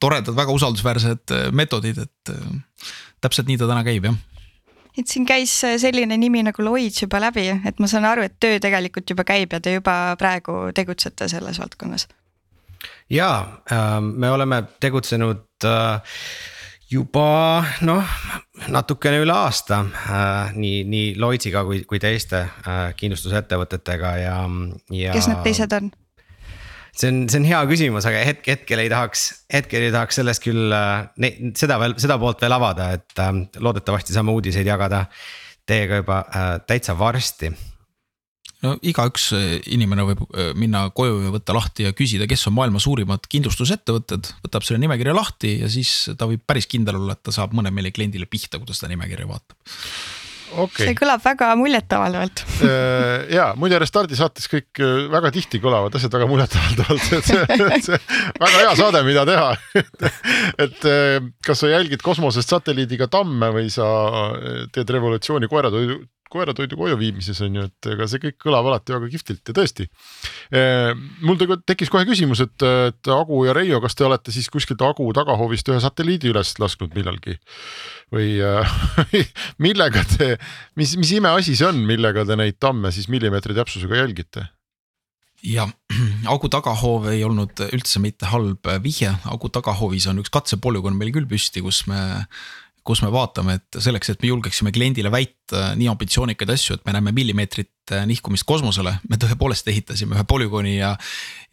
toredad, 0.00 0.34
väga 0.36 0.54
usaldusväärsed 0.54 1.34
meetodid, 1.56 2.04
et 2.04 2.36
täpselt 3.24 3.48
nii 3.50 3.58
ta 3.60 3.70
täna 3.70 3.84
käib, 3.86 4.10
jah 4.10 4.22
et 4.98 5.10
siin 5.10 5.26
käis 5.26 5.52
selline 5.82 6.16
nimi 6.20 6.42
nagu 6.46 6.62
Lloyds 6.62 7.02
juba 7.02 7.20
läbi, 7.22 7.48
et 7.66 7.80
ma 7.82 7.88
saan 7.90 8.06
aru, 8.08 8.26
et 8.26 8.36
töö 8.42 8.60
tegelikult 8.62 9.10
juba 9.10 9.26
käib 9.26 9.54
ja 9.56 9.60
te 9.62 9.76
juba 9.76 10.14
praegu 10.20 10.68
tegutsete 10.74 11.28
selles 11.30 11.58
valdkonnas. 11.62 12.08
ja 13.10 13.30
äh, 13.72 14.00
me 14.00 14.30
oleme 14.30 14.62
tegutsenud 14.80 15.44
äh, 15.64 16.00
juba 16.94 17.64
noh, 17.86 18.14
natukene 18.72 19.20
üle 19.24 19.34
aasta 19.34 19.82
äh, 19.84 20.54
nii, 20.56 20.84
nii 20.90 21.10
Lloydsiga 21.18 21.64
kui, 21.66 21.82
kui 21.88 22.00
teiste 22.02 22.44
äh, 22.44 22.86
kindlustusettevõtetega 22.98 24.14
ja, 24.20 24.38
ja. 24.94 25.14
kes 25.16 25.30
need 25.30 25.44
teised 25.46 25.76
on? 25.76 25.90
see 26.94 27.10
on, 27.10 27.22
see 27.30 27.40
on 27.42 27.48
hea 27.48 27.60
küsimus, 27.70 28.06
aga 28.08 28.22
hetk, 28.28 28.46
hetkel 28.52 28.84
ei 28.84 28.90
tahaks, 28.92 29.26
hetkel 29.52 29.88
ei 29.88 29.94
tahaks 29.94 30.20
sellest 30.20 30.44
küll 30.44 30.70
ne, 30.70 31.32
seda 31.58 31.80
veel, 31.82 31.96
seda 32.00 32.18
poolt 32.22 32.44
veel 32.44 32.54
avada, 32.54 32.92
et 32.98 33.22
äh, 33.22 33.32
loodetavasti 33.58 34.14
saame 34.14 34.34
uudiseid 34.34 34.68
jagada 34.70 35.04
teiega 35.66 36.02
juba 36.02 36.22
äh, 36.28 36.50
täitsa 36.68 36.96
varsti 36.98 37.50
no 38.64 38.74
igaüks 38.84 39.28
äh, 39.36 39.58
inimene 39.74 40.06
võib 40.08 40.24
äh, 40.30 40.52
minna 40.58 40.86
koju 40.96 41.20
ja 41.26 41.34
võtta 41.34 41.56
lahti 41.56 41.88
ja 41.88 41.94
küsida, 41.96 42.28
kes 42.30 42.46
on 42.50 42.56
maailma 42.56 42.82
suurimad 42.82 43.28
kindlustusettevõtted, 43.30 44.32
võtab 44.46 44.66
selle 44.66 44.82
nimekirja 44.82 45.16
lahti 45.16 45.58
ja 45.62 45.70
siis 45.72 46.10
ta 46.18 46.28
võib 46.30 46.44
päris 46.46 46.68
kindel 46.70 47.00
olla, 47.00 47.16
et 47.16 47.24
ta 47.24 47.34
saab 47.34 47.56
mõne 47.56 47.72
meile 47.74 47.94
kliendile 47.94 48.28
pihta, 48.30 48.60
kui 48.60 48.68
ta 48.68 48.76
seda 48.76 48.92
nimekirja 48.94 49.28
vaatab. 49.30 49.56
Okay.. 50.54 50.84
see 50.86 50.94
kõlab 50.94 51.18
väga 51.18 51.48
muljetavaldavalt. 51.58 52.44
Äh, 52.62 53.24
ja 53.34 53.48
muide 53.58 53.80
Restardi 53.82 54.14
saates 54.14 54.46
kõik 54.52 54.78
väga 55.10 55.32
tihti 55.34 55.58
kõlavad 55.58 55.96
asjad 55.98 56.14
väga 56.14 56.28
muljetavaldavalt, 56.30 57.08
et 57.18 57.26
see, 57.26 57.80
see 57.88 57.98
väga 58.38 58.60
hea 58.60 58.76
saade, 58.78 59.02
mida 59.08 59.26
teha. 59.26 59.50
Et 60.64 60.86
kas 61.42 61.58
sa 61.58 61.72
jälgid 61.72 62.04
kosmosest 62.06 62.54
satelliidiga 62.54 63.10
tamme 63.10 63.50
või 63.56 63.66
sa 63.72 63.88
teed 64.70 64.94
revolutsiooni 64.94 65.50
koeratoidu, 65.50 66.04
koeratoidu 66.34 66.78
koju 66.78 66.98
viimises 67.00 67.40
on 67.46 67.60
ju, 67.60 67.66
et 67.70 67.90
ega 67.94 68.08
see 68.10 68.22
kõik 68.22 68.38
kõlab 68.42 68.68
alati 68.70 68.96
väga 68.96 69.10
kihvtilt 69.12 69.52
ja 69.52 69.56
tõesti. 69.56 69.86
mul 71.22 71.38
tekkis 71.66 71.92
kohe 71.92 72.04
küsimus, 72.08 72.42
et, 72.44 72.66
et 72.90 73.12
Agu 73.14 73.44
ja 73.46 73.54
Reio, 73.56 73.80
kas 73.84 73.94
te 73.94 74.06
olete 74.08 74.34
siis 74.34 74.50
kuskilt 74.52 74.82
Agu 74.84 75.06
tagahoovist 75.16 75.70
ühe 75.72 75.80
satelliidi 75.82 76.32
üles 76.34 76.56
lasknud 76.60 76.96
millalgi? 76.98 77.38
või 78.14 78.36
millega 79.64 80.04
te, 80.16 80.34
mis, 80.78 80.94
mis 81.00 81.14
imeasi 81.16 81.56
see 81.56 81.70
on, 81.70 81.80
millega 81.88 82.26
te 82.28 82.36
neid 82.38 82.60
tamme 82.62 82.92
siis 82.94 83.08
millimeetri 83.10 83.56
täpsusega 83.56 84.04
jälgite? 84.04 84.48
ja 85.44 85.66
augu 86.32 86.48
tagahoov 86.52 87.08
ei 87.12 87.22
olnud 87.26 87.60
üldse 87.68 88.00
mitte 88.02 88.30
halb 88.32 88.68
vihje, 88.84 89.12
augu 89.28 89.50
tagahoovis 89.52 90.08
on 90.10 90.22
üks 90.22 90.32
katsepolügoon 90.34 90.96
meil 90.98 91.12
küll 91.14 91.28
püsti, 91.28 91.62
kus 91.64 91.84
me 91.90 92.00
kus 92.84 93.00
me 93.00 93.08
vaatame, 93.12 93.56
et 93.58 93.78
selleks, 93.80 94.10
et 94.12 94.22
me 94.22 94.28
julgeksime 94.28 94.72
kliendile 94.74 95.10
väita 95.12 95.70
nii 95.78 95.88
ambitsioonikaid 95.92 96.50
asju, 96.52 96.76
et 96.76 96.84
me 96.84 96.92
näeme 96.96 97.14
millimeetrit 97.16 97.94
äh, 97.96 98.04
nihkumist 98.08 98.44
kosmosele, 98.48 98.92
me 99.08 99.18
tõepoolest 99.20 99.68
ehitasime 99.72 100.18
ühe 100.18 100.24
polügooni 100.28 100.76
ja. 100.76 100.92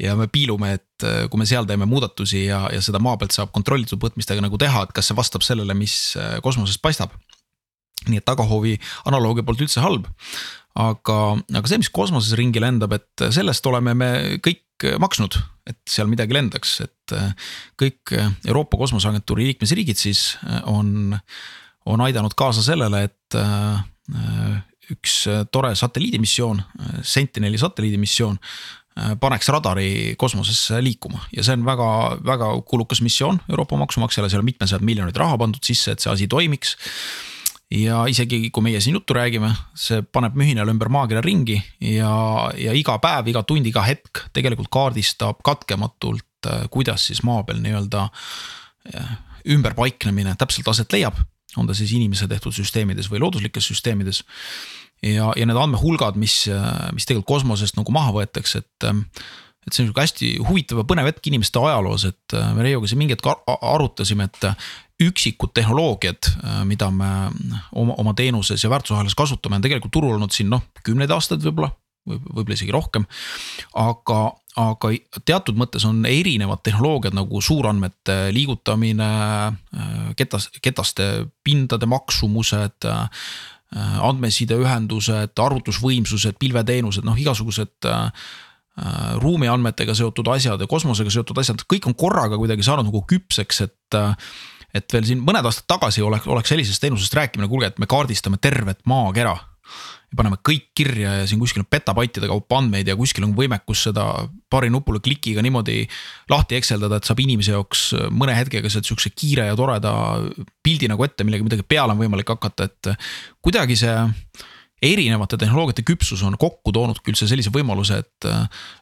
ja 0.01 0.15
me 0.19 0.27
piilume, 0.31 0.73
et 0.79 1.07
äh, 1.07 1.25
kui 1.31 1.39
me 1.39 1.47
seal 1.49 1.67
teeme 1.69 1.87
muudatusi 1.89 2.45
ja, 2.49 2.65
ja 2.73 2.81
seda 2.83 2.99
maa 3.03 3.15
pealt 3.21 3.35
saab 3.37 3.53
kontrollitud 3.55 4.01
võtmistega 4.03 4.43
nagu 4.43 4.59
teha, 4.59 4.83
et 4.83 4.95
kas 4.97 5.11
see 5.11 5.17
vastab 5.17 5.47
sellele, 5.47 5.75
mis 5.77 6.17
äh, 6.19 6.39
kosmosest 6.43 6.83
paistab. 6.83 7.15
nii 8.09 8.17
et 8.17 8.25
tagahoovi 8.25 8.79
analoogia 9.05 9.45
polnud 9.45 9.67
üldse 9.67 9.81
halb 9.83 10.07
aga, 10.75 11.17
aga 11.53 11.69
see, 11.69 11.79
mis 11.81 11.91
kosmoses 11.93 12.33
ringi 12.39 12.59
lendab, 12.63 12.95
et 12.97 13.25
sellest 13.31 13.65
oleme 13.69 13.93
me 13.93 14.11
kõik 14.43 14.87
maksnud, 14.99 15.37
et 15.67 15.77
seal 15.89 16.09
midagi 16.09 16.35
lendaks, 16.35 16.75
et 16.85 17.15
äh, 17.15 17.31
kõik 17.79 18.13
äh, 18.17 18.29
Euroopa 18.49 18.79
Kosmoseagentuuri 18.81 19.51
liikmesriigid 19.51 19.99
siis 19.99 20.35
äh, 20.45 20.61
on, 20.69 21.15
on 21.85 22.05
aidanud 22.07 22.35
kaasa 22.37 22.63
sellele, 22.65 23.05
et 23.09 23.39
üks 24.91 25.13
tore 25.55 25.69
satelliidimissioon, 25.79 26.57
Sentineli 27.07 27.55
satelliidimissioon 27.61 28.35
paneks 29.23 29.47
radari 29.53 30.17
kosmosesse 30.19 30.81
liikuma. 30.83 31.21
Ja 31.31 31.45
see 31.47 31.55
on 31.55 31.63
väga, 31.63 31.87
väga 32.27 32.49
kulukas 32.67 32.99
missioon 33.05 33.39
Euroopa 33.47 33.79
maksumaksjale, 33.79 34.27
seal 34.27 34.43
on 34.43 34.49
mitmesajad 34.49 34.83
miljonid 34.83 35.15
raha 35.15 35.37
pandud 35.39 35.63
sisse, 35.63 35.95
et 35.95 36.03
see 36.03 36.11
asi 36.11 36.27
toimiks 36.27 36.75
ja 37.71 38.03
isegi 38.11 38.49
kui 38.53 38.65
meie 38.65 38.81
siin 38.83 38.97
juttu 38.97 39.15
räägime, 39.15 39.51
see 39.77 40.01
paneb 40.03 40.35
mühinal 40.39 40.69
ümber 40.73 40.91
maakera 40.91 41.23
ringi 41.23 41.57
ja, 41.79 42.13
ja 42.57 42.75
iga 42.77 42.97
päev, 43.03 43.31
iga 43.31 43.43
tund, 43.47 43.67
iga 43.67 43.83
hetk 43.87 44.25
tegelikult 44.35 44.71
kaardistab 44.73 45.39
katkematult, 45.45 46.27
äh, 46.49 46.65
kuidas 46.73 47.07
siis 47.09 47.23
maa 47.27 47.45
peal 47.47 47.61
nii-öelda 47.63 48.07
äh, 48.95 49.13
ümberpaiknemine 49.55 50.35
täpselt 50.39 50.67
aset 50.67 50.91
leiab. 50.93 51.15
on 51.57 51.67
ta 51.67 51.73
siis 51.75 51.91
inimese 51.91 52.27
tehtud 52.31 52.53
süsteemides 52.55 53.09
või 53.11 53.19
looduslikes 53.19 53.71
süsteemides. 53.71 54.23
ja, 55.03 55.31
ja 55.35 55.45
need 55.45 55.57
andmehulgad, 55.57 56.19
mis, 56.19 56.43
äh, 56.51 56.91
mis 56.93 57.07
tegelikult 57.07 57.39
kosmosest 57.39 57.79
nagu 57.79 57.91
maha 57.91 58.11
võetakse, 58.19 58.65
et 58.65 58.91
et 59.61 59.73
see 59.73 59.83
on 59.83 59.89
sihuke 59.89 60.01
hästi 60.01 60.29
huvitav 60.47 60.81
ja 60.81 60.87
põnev 60.89 61.09
hetk 61.11 61.27
inimeste 61.29 61.61
ajaloos, 61.61 62.07
et 62.09 62.37
me 62.55 62.65
Reiuga 62.65 62.89
siin 62.89 63.01
mingi 63.01 63.13
hetk 63.13 63.27
arutasime, 63.61 64.25
et 64.25 64.49
üksikud 65.01 65.53
tehnoloogiad, 65.53 66.31
äh, 66.43 66.63
mida 66.65 66.89
me 66.93 67.11
oma, 67.71 67.95
oma 67.97 68.13
teenuses 68.17 68.63
ja 68.63 68.69
väärtusahelas 68.69 69.15
kasutame, 69.17 69.57
on 69.57 69.65
tegelikult 69.65 69.93
turul 69.93 70.17
olnud 70.17 70.33
siin 70.35 70.51
noh, 70.51 70.63
kümneid 70.85 71.13
aastaid 71.13 71.43
võib-olla 71.45 71.71
või 72.07 72.17
võib-olla 72.17 72.57
isegi 72.57 72.73
rohkem. 72.73 73.05
aga, 73.77 74.19
aga 74.57 74.91
teatud 75.25 75.57
mõttes 75.57 75.85
on 75.85 76.01
erinevad 76.09 76.63
tehnoloogiad 76.65 77.13
nagu 77.17 77.41
suurandmete 77.41 78.31
liigutamine, 78.33 79.09
äh, 79.47 80.13
ketas, 80.17 80.49
ketaste 80.61 81.09
pindade 81.43 81.89
maksumused 81.89 82.89
äh, 82.89 83.25
andmesideühendused, 84.03 85.37
arvutusvõimsused, 85.39 86.35
pilveteenused, 86.39 87.05
noh, 87.07 87.17
igasugused 87.17 87.87
äh, 87.87 88.09
ruumiandmetega 89.21 89.95
seotud 89.97 90.27
asjad 90.31 90.61
ja 90.61 90.67
kosmosega 90.69 91.11
seotud 91.11 91.37
asjad, 91.41 91.63
kõik 91.67 91.89
on 91.89 91.95
korraga 91.97 92.39
kuidagi 92.39 92.63
saanud 92.65 92.87
nagu 92.87 93.03
küpseks, 93.09 93.65
et 93.67 94.01
et 94.71 94.93
veel 94.95 95.03
siin 95.03 95.19
mõned 95.19 95.43
aastad 95.43 95.67
tagasi 95.67 96.03
oleks, 96.03 96.27
oleks 96.31 96.53
sellisest 96.53 96.79
teenusest 96.79 97.15
rääkimine, 97.17 97.49
kuulge, 97.51 97.73
et 97.73 97.79
me 97.81 97.89
kaardistame 97.91 98.39
tervet 98.39 98.79
maakera. 98.87 99.33
ja 100.11 100.15
paneme 100.15 100.37
kõik 100.43 100.69
kirja 100.75 101.11
ja 101.21 101.27
siin 101.27 101.39
kuskil 101.39 101.63
on 101.63 101.67
petabaitide 101.71 102.27
kaupa 102.27 102.57
andmeid 102.59 102.87
ja 102.87 102.95
kuskil 102.99 103.23
on 103.23 103.35
võimekus 103.35 103.83
seda 103.87 104.05
paari 104.51 104.69
nupule 104.69 104.99
klikiga 104.99 105.41
niimoodi 105.41 105.87
lahti 106.29 106.55
ekseldada, 106.55 106.97
et 106.97 107.07
saab 107.07 107.19
inimese 107.19 107.51
jaoks 107.51 107.83
mõne 108.11 108.35
hetkega 108.35 108.71
sealt 108.71 108.87
sihukese 108.87 109.11
kiire 109.15 109.47
ja 109.47 109.55
toreda 109.55 109.93
pildi 110.63 110.87
nagu 110.91 111.03
ette, 111.03 111.23
millega 111.27 111.47
midagi 111.47 111.67
peale 111.67 111.91
on 111.91 111.99
võimalik 111.99 112.31
hakata, 112.31 112.67
et 112.71 112.91
kuidagi 113.43 113.75
see 113.79 113.95
erinevate 114.81 115.37
tehnoloogiate 115.37 115.83
küpsus 115.85 116.23
on 116.25 116.37
kokku 116.41 116.73
toonudki 116.73 117.13
üldse 117.13 117.27
sellise 117.29 117.51
võimaluse, 117.53 117.99
et. 118.01 118.29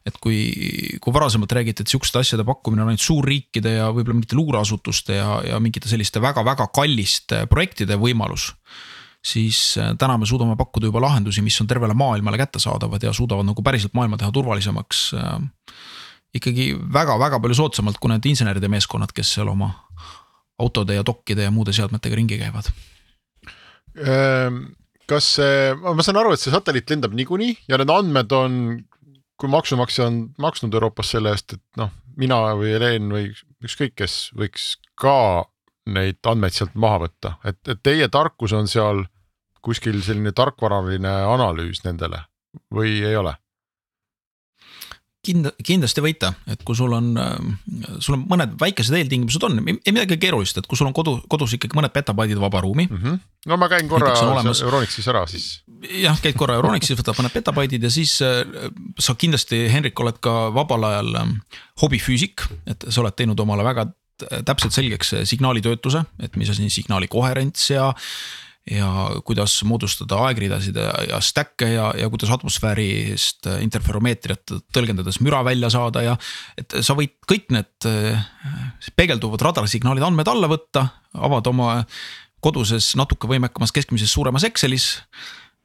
et 0.08 0.20
kui, 0.24 0.38
kui 1.03 1.13
varasemalt 1.15 1.51
räägiti, 1.56 1.84
et 1.84 1.91
sihukeste 1.91 2.22
asjade 2.22 2.46
pakkumine 2.48 2.86
on 2.86 2.94
ainult 2.94 3.03
suurriikide 3.03 3.75
ja 3.75 3.89
võib-olla 3.91 4.20
mingite 4.20 4.38
luureasutuste 4.39 5.20
ja, 5.20 5.41
ja 5.51 5.60
mingite 5.63 5.91
selliste 5.91 6.22
väga-väga 6.24 6.70
kalliste 6.75 7.44
projektide 7.51 8.00
võimalus 8.00 8.53
siis 9.25 9.77
äh, 9.77 9.91
täna 10.00 10.18
me 10.18 10.25
suudame 10.25 10.56
pakkuda 10.56 10.88
juba 10.88 11.01
lahendusi, 11.03 11.44
mis 11.44 11.60
on 11.62 11.68
tervele 11.68 11.94
maailmale 11.94 12.39
kättesaadavad 12.39 13.03
ja 13.03 13.13
suudavad 13.13 13.48
nagu 13.48 13.63
päriselt 13.63 13.94
maailma 13.94 14.18
teha 14.18 14.32
turvalisemaks. 14.32 15.03
Äh, 15.20 15.75
ikkagi 16.39 16.72
väga-väga 16.94 17.39
palju 17.41 17.58
soodsamalt 17.58 18.00
kui 18.00 18.12
need 18.13 18.25
inseneride 18.32 18.70
meeskonnad, 18.72 19.12
kes 19.15 19.34
seal 19.36 19.50
oma 19.51 19.72
autode 20.60 20.96
ja 20.96 21.06
dokkide 21.06 21.48
ja 21.48 21.51
muude 21.51 21.74
seadmetega 21.74 22.15
ringi 22.15 22.38
käivad. 22.39 22.70
Kas 25.10 25.28
see, 25.39 25.74
ma 25.82 26.06
saan 26.06 26.20
aru, 26.22 26.36
et 26.36 26.42
see 26.42 26.54
satelliit 26.54 26.92
lendab 26.92 27.16
niikuinii 27.18 27.56
ja 27.72 27.80
need 27.82 27.89
andmed 27.94 28.34
on, 28.36 28.60
kui 29.39 29.50
maksumaksja 29.50 30.10
on 30.10 30.20
maksnud 30.42 30.75
Euroopas 30.78 31.16
selle 31.16 31.34
eest, 31.34 31.56
et 31.58 31.82
noh, 31.82 31.89
mina 32.20 32.42
või 32.60 32.75
Helen 32.75 33.10
või 33.13 33.30
ükskõik 33.66 33.96
kes 33.98 34.20
võiks 34.38 34.75
ka 35.00 35.48
neid 35.89 36.20
andmeid 36.30 36.54
sealt 36.54 36.75
maha 36.78 37.06
võtta, 37.08 37.38
et, 37.48 37.60
et 37.72 37.82
teie 37.82 38.10
tarkus 38.12 38.54
on 38.54 38.70
seal 38.70 39.06
kuskil 39.66 40.00
selline 40.06 40.32
tarkvaraline 40.36 41.12
analüüs 41.34 41.82
nendele 41.88 42.22
või 42.74 43.00
ei 43.01 43.18
ole? 43.20 43.34
Kind-, 45.29 45.51
kindlasti 45.62 46.01
võite, 46.01 46.31
et 46.50 46.63
kui 46.65 46.77
sul 46.77 46.93
on, 46.95 47.12
sul 48.01 48.15
on 48.15 48.24
mõned 48.31 48.55
väikesed 48.57 48.95
eeltingimused 48.98 49.43
on, 49.45 49.59
ei 49.62 49.93
midagi 49.93 50.17
keerulist, 50.24 50.57
et 50.57 50.65
kui 50.65 50.79
sul 50.79 50.89
on 50.89 50.95
kodu, 50.95 51.19
kodus 51.29 51.53
ikkagi 51.57 51.77
mõned 51.77 51.93
petabaidid 51.93 52.41
vaba 52.41 52.63
ruumi 52.65 52.88
mm. 52.88 52.98
-hmm. 53.03 53.19
no 53.51 53.57
ma 53.62 53.69
käin 53.69 53.91
korra 53.91 54.15
Euronixis 54.17 55.07
ära 55.12 55.21
siis. 55.29 55.62
jah, 56.01 56.17
käid 56.24 56.38
korra 56.39 56.57
Euronixis, 56.57 56.98
võtad 56.98 57.19
mõned 57.19 57.36
petabaidid 57.36 57.86
ja 57.86 57.93
siis 57.93 58.17
äh, 58.25 58.41
sa 58.98 59.13
kindlasti, 59.13 59.67
Henrik, 59.69 60.00
oled 60.00 60.17
ka 60.17 60.50
vabal 60.55 60.89
ajal 60.89 61.15
äh, 61.21 61.31
hobifüüsik, 61.83 62.48
et 62.65 62.89
sa 62.89 63.01
oled 63.03 63.13
teinud 63.13 63.39
omale 63.39 63.63
väga 63.63 63.91
täpselt 64.45 64.75
selgeks 64.75 65.13
signaalitöötluse, 65.29 66.03
et 66.19 66.36
mis 66.36 66.50
asi 66.50 66.65
on 66.65 66.74
signaali 66.74 67.07
koherents 67.07 67.69
ja 67.69 67.93
ja 68.70 68.89
kuidas 69.25 69.56
moodustada 69.66 70.20
aegridasid 70.28 70.78
ja, 70.78 70.92
ja 71.10 71.20
stack'e 71.24 71.72
ja, 71.72 71.89
ja 71.98 72.10
kuidas 72.12 72.32
atmosfäärist 72.36 73.48
interferomeetriat 73.63 74.56
tõlgendades 74.75 75.22
müra 75.25 75.42
välja 75.48 75.72
saada 75.74 76.04
ja. 76.06 76.16
et 76.60 76.80
sa 76.86 76.96
võid 76.98 77.16
kõik 77.30 77.50
need 77.56 77.89
eh, 77.89 78.20
peegelduvad 79.00 79.42
radarisignaalid 79.50 80.06
andmed 80.06 80.30
alla 80.30 80.51
võtta, 80.51 80.86
avada 81.18 81.54
oma 81.54 81.72
koduses 82.44 82.94
natuke 83.00 83.28
võimekamas 83.28 83.74
keskmisest 83.75 84.16
suuremas 84.16 84.46
Excelis 84.48 84.92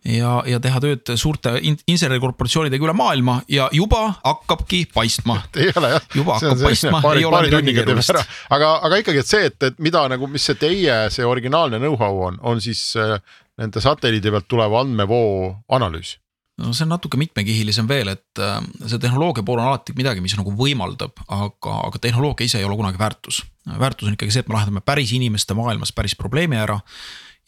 ja, 0.04 0.32
ja 0.48 0.60
teha 0.62 0.80
tööd 0.84 1.12
suurte 1.20 1.54
insenerikorporatsioonidega 1.62 2.86
üle 2.86 2.94
maailma 2.96 3.38
ja 3.50 3.68
juba 3.72 4.02
hakkabki 4.20 4.84
paistma. 4.94 5.40
ei 5.60 5.70
ole 5.76 5.94
jah. 5.96 6.10
juba 6.14 6.38
hakkab 6.38 6.64
paistma, 6.66 7.00
ei 7.14 7.24
ole 7.28 7.44
midagi 7.48 7.76
keerulist. 7.78 8.18
aga, 8.54 8.74
aga 8.88 9.00
ikkagi, 9.02 9.22
et 9.24 9.30
see, 9.30 9.48
et, 9.52 9.70
et 9.70 9.80
mida 9.84 10.04
nagu, 10.12 10.28
mis 10.30 10.44
see 10.44 10.60
teie, 10.60 10.98
see 11.14 11.26
originaalne 11.28 11.80
know-how 11.82 12.26
on, 12.28 12.38
on 12.44 12.60
siis 12.64 12.90
äh, 13.00 13.16
nende 13.60 13.82
satelliidi 13.82 14.34
pealt 14.34 14.50
tuleva 14.50 14.84
andmevoo 14.84 15.54
analüüs 15.72 16.18
no 16.60 16.70
see 16.70 16.84
on 16.86 16.92
natuke 16.94 17.18
mitmekihilisem 17.18 17.88
veel, 17.90 18.12
et 18.14 18.42
äh, 18.42 18.60
see 18.84 19.00
tehnoloogia 19.02 19.42
pool 19.46 19.58
on 19.58 19.72
alati 19.72 19.96
midagi, 19.98 20.22
mis 20.22 20.36
nagu 20.38 20.52
võimaldab, 20.54 21.16
aga, 21.26 21.80
aga 21.88 22.00
tehnoloogia 22.02 22.50
ise 22.50 22.60
ei 22.60 22.68
ole 22.68 22.76
kunagi 22.78 23.00
väärtus. 23.00 23.42
väärtus 23.80 24.08
on 24.08 24.18
ikkagi 24.18 24.34
see, 24.34 24.44
et 24.44 24.50
me 24.50 24.58
lahendame 24.58 24.84
päris 24.84 25.16
inimeste 25.16 25.56
maailmas 25.58 25.94
päris 25.96 26.14
probleemi 26.18 26.60
ära 26.60 26.78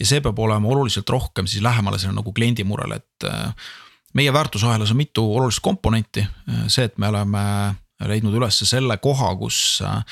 ja 0.01 0.07
see 0.09 0.23
peab 0.25 0.39
olema 0.39 0.69
oluliselt 0.69 1.09
rohkem 1.11 1.49
siis 1.51 1.65
lähemale 1.65 1.99
sellele 1.99 2.21
nagu 2.21 2.33
kliendi 2.37 2.65
murele, 2.65 3.01
et 3.01 3.29
äh, 3.29 3.69
meie 4.17 4.33
väärtusahelas 4.33 4.93
on 4.93 5.01
mitu 5.01 5.25
olulist 5.37 5.63
komponenti, 5.65 6.25
äh, 6.25 6.67
see, 6.73 6.89
et 6.89 6.99
me 6.99 7.09
oleme 7.13 7.45
leidnud 8.07 8.35
üles 8.37 8.61
selle 8.69 8.99
koha, 9.03 9.33
kus 9.41 9.81
äh, 9.85 10.03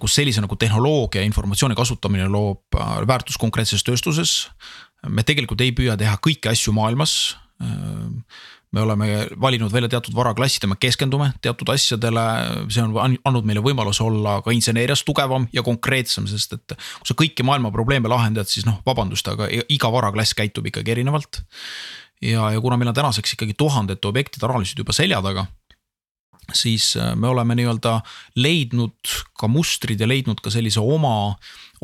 kus 0.00 0.14
sellise 0.14 0.40
nagu 0.40 0.56
tehnoloogia 0.56 1.20
ja 1.20 1.26
informatsiooni 1.26 1.74
kasutamine 1.74 2.28
loob 2.30 2.76
väärtust 3.08 3.40
konkreetses 3.42 3.82
tööstuses. 3.82 4.48
me 5.08 5.22
tegelikult 5.26 5.60
ei 5.60 5.72
püüa 5.74 5.96
teha 5.98 6.14
kõiki 6.22 6.48
asju 6.48 6.72
maailmas 6.72 7.34
me 8.74 8.82
oleme 8.82 9.08
valinud 9.40 9.72
välja 9.72 9.88
teatud 9.92 10.14
varaklassid 10.16 10.66
ja 10.66 10.70
me 10.72 10.78
keskendume 10.80 11.30
teatud 11.44 11.70
asjadele, 11.74 12.24
see 12.72 12.82
on 12.82 13.16
andnud 13.24 13.46
meile 13.46 13.62
võimaluse 13.64 14.02
olla 14.04 14.40
ka 14.44 14.54
inseneerias 14.54 15.04
tugevam 15.06 15.46
ja 15.54 15.62
konkreetsem, 15.66 16.26
sest 16.30 16.56
et. 16.58 16.76
kui 16.98 17.10
sa 17.10 17.18
kõiki 17.18 17.46
maailma 17.46 17.72
probleeme 17.74 18.10
lahendad, 18.10 18.50
siis 18.50 18.66
noh, 18.66 18.80
vabandust, 18.86 19.28
aga 19.30 19.48
iga 19.48 19.90
varaklass 19.94 20.34
käitub 20.36 20.66
ikkagi 20.70 20.96
erinevalt. 20.96 21.42
ja, 22.22 22.50
ja 22.54 22.60
kuna 22.60 22.78
meil 22.80 22.90
on 22.90 22.98
tänaseks 22.98 23.36
ikkagi 23.36 23.54
tuhandete 23.58 24.08
objektide 24.08 24.48
analüüsid 24.48 24.82
juba 24.82 24.96
selja 24.96 25.22
taga 25.22 25.46
siis 26.52 26.96
äh, 26.96 27.14
me 27.16 27.28
oleme 27.28 27.54
nii-öelda 27.54 28.00
leidnud 28.36 29.12
ka 29.38 29.48
mustrid 29.48 30.00
ja 30.00 30.08
leidnud 30.08 30.40
ka 30.44 30.50
sellise 30.52 30.80
oma, 30.80 31.34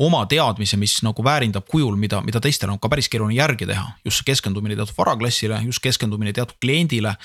oma 0.01 0.21
teadmise, 0.29 0.77
mis 0.79 0.99
nagu 1.05 1.23
väärindab 1.23 1.67
kujul, 1.69 1.97
mida, 1.99 2.21
mida 2.25 2.41
teistel 2.43 2.71
on 2.73 2.79
ka 2.81 2.89
päris 2.91 3.09
keeruline 3.11 3.37
järgi 3.37 3.67
teha. 3.69 3.85
just 4.05 4.21
see 4.21 4.29
keskendumine 4.31 4.75
teatud 4.75 4.97
varaklassile, 4.97 5.61
just 5.65 5.81
keskendumine 5.83 6.33
teatud 6.33 6.57
kliendile. 6.61 7.15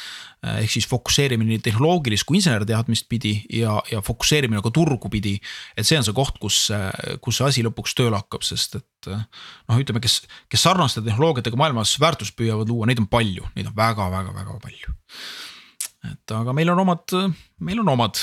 Äh, 0.47 0.63
ehk 0.65 0.77
siis 0.77 0.89
fokusseerimine 0.89 1.57
nii 1.57 1.65
tehnoloogilist 1.65 2.27
kui 2.29 2.41
insenerteadmist 2.41 3.09
pidi 3.09 3.39
ja, 3.53 3.81
ja 3.93 4.03
fokusseerimine 4.05 4.63
ka 4.63 4.71
turgu 4.71 5.11
pidi. 5.13 5.39
et 5.77 5.87
see 5.87 5.99
on 5.99 6.05
see 6.05 6.17
koht, 6.17 6.39
kus, 6.41 6.69
kus 7.21 7.41
see 7.41 7.49
asi 7.49 7.67
lõpuks 7.67 7.97
tööle 7.97 8.17
hakkab, 8.21 8.45
sest 8.47 8.81
et 8.81 9.11
äh, 9.13 9.27
noh, 9.69 9.83
ütleme, 9.83 10.01
kes, 10.01 10.23
kes 10.49 10.69
sarnaste 10.69 11.05
tehnoloogiatega 11.05 11.57
maailmas 11.57 11.99
väärtust 12.01 12.37
püüavad 12.37 12.69
luua, 12.71 12.87
neid 12.87 13.03
on 13.03 13.11
palju, 13.11 13.49
neid 13.57 13.69
on 13.73 13.77
väga-väga-väga 13.77 14.61
palju 14.63 14.97
et 16.05 16.37
aga 16.37 16.53
meil 16.57 16.71
on 16.75 16.85
omad, 16.85 17.17
meil 17.65 17.81
on 17.83 17.89
omad 17.97 18.21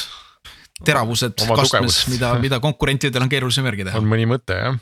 teravused 0.84 1.44
Oma 1.46 1.58
kastmes, 1.62 2.04
mida, 2.12 2.34
mida 2.42 2.60
konkurentidel 2.64 3.24
on 3.24 3.32
keerulisem 3.32 3.66
järgi 3.70 3.88
teha. 3.88 4.00
on 4.02 4.10
mõni 4.10 4.26
mõte 4.30 4.58
jah 4.58 4.80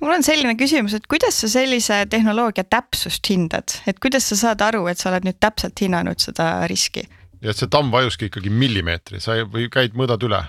mul 0.00 0.12
on 0.12 0.24
selline 0.24 0.54
küsimus, 0.58 0.94
et 0.96 1.06
kuidas 1.10 1.38
sa 1.42 1.50
sellise 1.50 2.02
tehnoloogia 2.12 2.64
täpsust 2.68 3.28
hindad, 3.30 3.76
et 3.88 4.00
kuidas 4.02 4.28
sa 4.28 4.38
saad 4.38 4.64
aru, 4.64 4.84
et 4.90 5.00
sa 5.00 5.10
oled 5.12 5.26
nüüd 5.28 5.38
täpselt 5.42 5.80
hinnanud 5.84 6.22
seda 6.22 6.54
riski? 6.70 7.06
ja 7.42 7.50
et 7.50 7.58
see 7.58 7.70
tamm 7.70 7.90
vajuski 7.94 8.28
ikkagi 8.30 8.52
millimeetri, 8.54 9.20
sa 9.22 9.38
ei, 9.38 9.46
või 9.48 9.68
käid, 9.72 9.96
mõõdad 9.98 10.22
üle? 10.28 10.42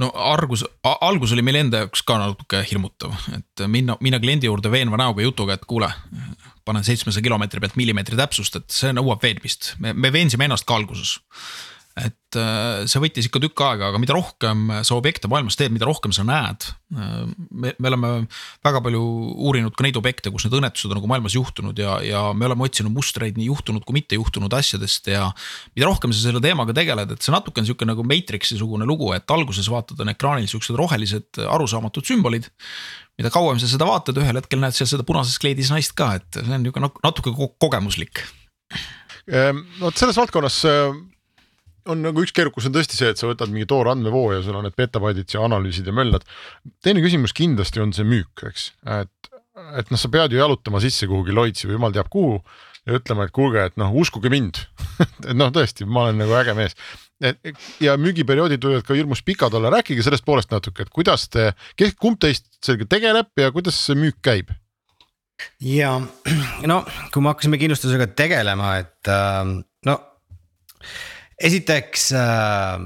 No 0.00 0.10
argus, 0.14 0.64
algus 0.84 1.32
oli 1.32 1.44
meil 1.44 1.60
enda 1.62 1.84
jaoks 1.84 2.04
ka 2.06 2.18
natuke 2.20 2.62
hirmutav, 2.70 3.16
et 3.36 3.64
minna, 3.66 3.96
minna 4.00 4.20
kliendi 4.22 4.48
juurde 4.48 4.70
veenva 4.72 5.00
näoga 5.00 5.24
jutuga, 5.24 5.56
et 5.58 5.66
kuule, 5.68 5.90
panen 6.64 6.86
seitsmesaja 6.86 7.24
kilomeetri 7.24 7.60
pealt 7.60 7.76
millimeetri 7.80 8.18
täpsust, 8.18 8.56
et 8.60 8.72
see 8.72 8.92
nõuab 8.96 9.22
veenmist, 9.22 9.74
me, 9.82 9.92
me 9.92 10.12
veensime 10.14 10.48
ennast 10.48 10.68
ka 10.68 10.78
alguses 10.78 11.18
et 11.98 12.38
äh, 12.40 12.84
see 12.88 13.00
võttis 13.02 13.26
ikka 13.28 13.40
tükk 13.42 13.62
aega, 13.66 13.90
aga 13.90 14.00
mida 14.00 14.14
rohkem 14.16 14.70
sa 14.86 14.96
objekte 14.96 15.28
maailmas 15.28 15.58
teed, 15.60 15.74
mida 15.74 15.88
rohkem 15.88 16.14
sa 16.14 16.24
näed. 16.24 16.68
Me, 16.92 17.72
me 17.72 17.88
oleme 17.88 18.10
väga 18.64 18.82
palju 18.84 19.02
uurinud 19.48 19.76
ka 19.76 19.84
neid 19.84 19.96
objekte, 20.00 20.32
kus 20.32 20.46
need 20.46 20.56
õnnetused 20.58 20.90
on 20.90 20.98
nagu 20.98 21.08
maailmas 21.08 21.36
juhtunud 21.36 21.78
ja, 21.80 21.98
ja 22.04 22.22
me 22.36 22.48
oleme 22.48 22.66
otsinud 22.66 22.92
mustreid 22.92 23.38
nii 23.40 23.48
juhtunud 23.48 23.84
kui 23.88 23.96
mitte 23.96 24.18
juhtunud 24.18 24.52
asjadest 24.56 25.08
ja. 25.12 25.30
mida 25.76 25.88
rohkem 25.88 26.12
sa 26.12 26.26
selle 26.26 26.42
teemaga 26.44 26.76
tegeled, 26.76 27.14
et 27.14 27.24
see 27.24 27.32
natuke 27.32 27.62
on 27.62 27.68
sihuke 27.68 27.88
nagu 27.88 28.04
Matrixi 28.04 28.60
sugune 28.60 28.88
lugu, 28.88 29.12
et 29.16 29.36
alguses 29.36 29.68
vaatad 29.72 30.00
on 30.04 30.12
ekraanil 30.12 30.48
siuksed 30.50 30.76
rohelised 30.76 31.40
arusaamatud 31.48 32.08
sümbolid 32.08 32.50
mida 33.20 33.32
kauem 33.32 33.60
sa 33.60 33.68
seda 33.70 33.86
vaatad, 33.88 34.18
ühel 34.20 34.38
hetkel 34.40 34.60
näed 34.62 34.76
seal 34.76 34.88
seda 34.90 35.04
punases 35.06 35.38
kleidis 35.40 35.70
naist 35.72 35.94
ka, 35.98 36.14
et 36.18 36.40
see 36.40 36.56
on 36.56 36.64
nihuke 36.64 36.82
natuke 36.82 37.34
kogemuslik. 37.60 38.24
Ehm, 39.30 39.62
vot 39.78 39.98
selles 39.98 40.18
valdkonnas 40.18 40.58
on 41.90 42.02
nagu 42.04 42.22
üks 42.22 42.34
keerukus 42.36 42.66
on 42.68 42.74
tõesti 42.74 42.98
see, 42.98 43.12
et 43.12 43.20
sa 43.20 43.28
võtad 43.30 43.52
mingi 43.52 43.68
toore 43.70 43.92
andmevoo 43.94 44.32
ja 44.34 44.42
sul 44.44 44.56
on 44.58 44.66
need 44.66 44.76
petabaidid 44.78 45.30
ja 45.34 45.44
analüüsid 45.46 45.88
ja 45.88 45.94
möllad. 45.96 46.26
teine 46.84 47.02
küsimus 47.04 47.34
kindlasti 47.36 47.82
on 47.82 47.94
see 47.96 48.06
müük, 48.08 48.44
eks, 48.48 48.70
et, 49.00 49.32
et 49.80 49.90
noh, 49.90 50.00
sa 50.00 50.10
pead 50.12 50.34
ju 50.34 50.42
jalutama 50.42 50.82
sisse 50.84 51.08
kuhugi 51.10 51.34
Lloydsi 51.34 51.68
või 51.68 51.78
jumal 51.78 51.96
teab 51.96 52.10
kuhu 52.12 52.38
ja 52.86 52.98
ütlema, 52.98 53.26
et 53.26 53.34
kuulge, 53.34 53.66
et 53.70 53.78
noh, 53.80 53.94
uskuge 53.98 54.30
mind 54.32 54.62
et 55.28 55.36
noh, 55.38 55.52
tõesti, 55.54 55.86
ma 55.86 56.08
olen 56.08 56.22
nagu 56.24 56.34
äge 56.38 56.54
mees. 56.58 56.78
ja 57.82 57.94
müügiperioodid 58.00 58.64
võivad 58.66 58.86
ka 58.86 58.96
hirmus 58.98 59.22
pikad 59.22 59.54
olla, 59.54 59.70
rääkige 59.76 60.02
sellest 60.02 60.26
poolest 60.26 60.50
natuke, 60.54 60.86
et 60.86 60.94
kuidas 60.94 61.28
te, 61.30 61.52
kes, 61.78 61.94
kumb 61.98 62.18
teist 62.22 62.48
sellega 62.62 62.88
tegeleb 62.96 63.30
ja 63.38 63.52
kuidas 63.54 63.78
see 63.78 63.98
müük 63.98 64.18
käib? 64.22 64.50
ja 65.62 65.96
no 66.70 66.82
kui 67.14 67.22
me 67.22 67.34
hakkasime 67.34 67.58
kindlustusega 67.62 68.10
tegelema, 68.18 68.76
et 68.82 69.10
äh, 69.10 69.54
no 69.86 69.98
esiteks 71.42 72.10
äh, 72.16 72.82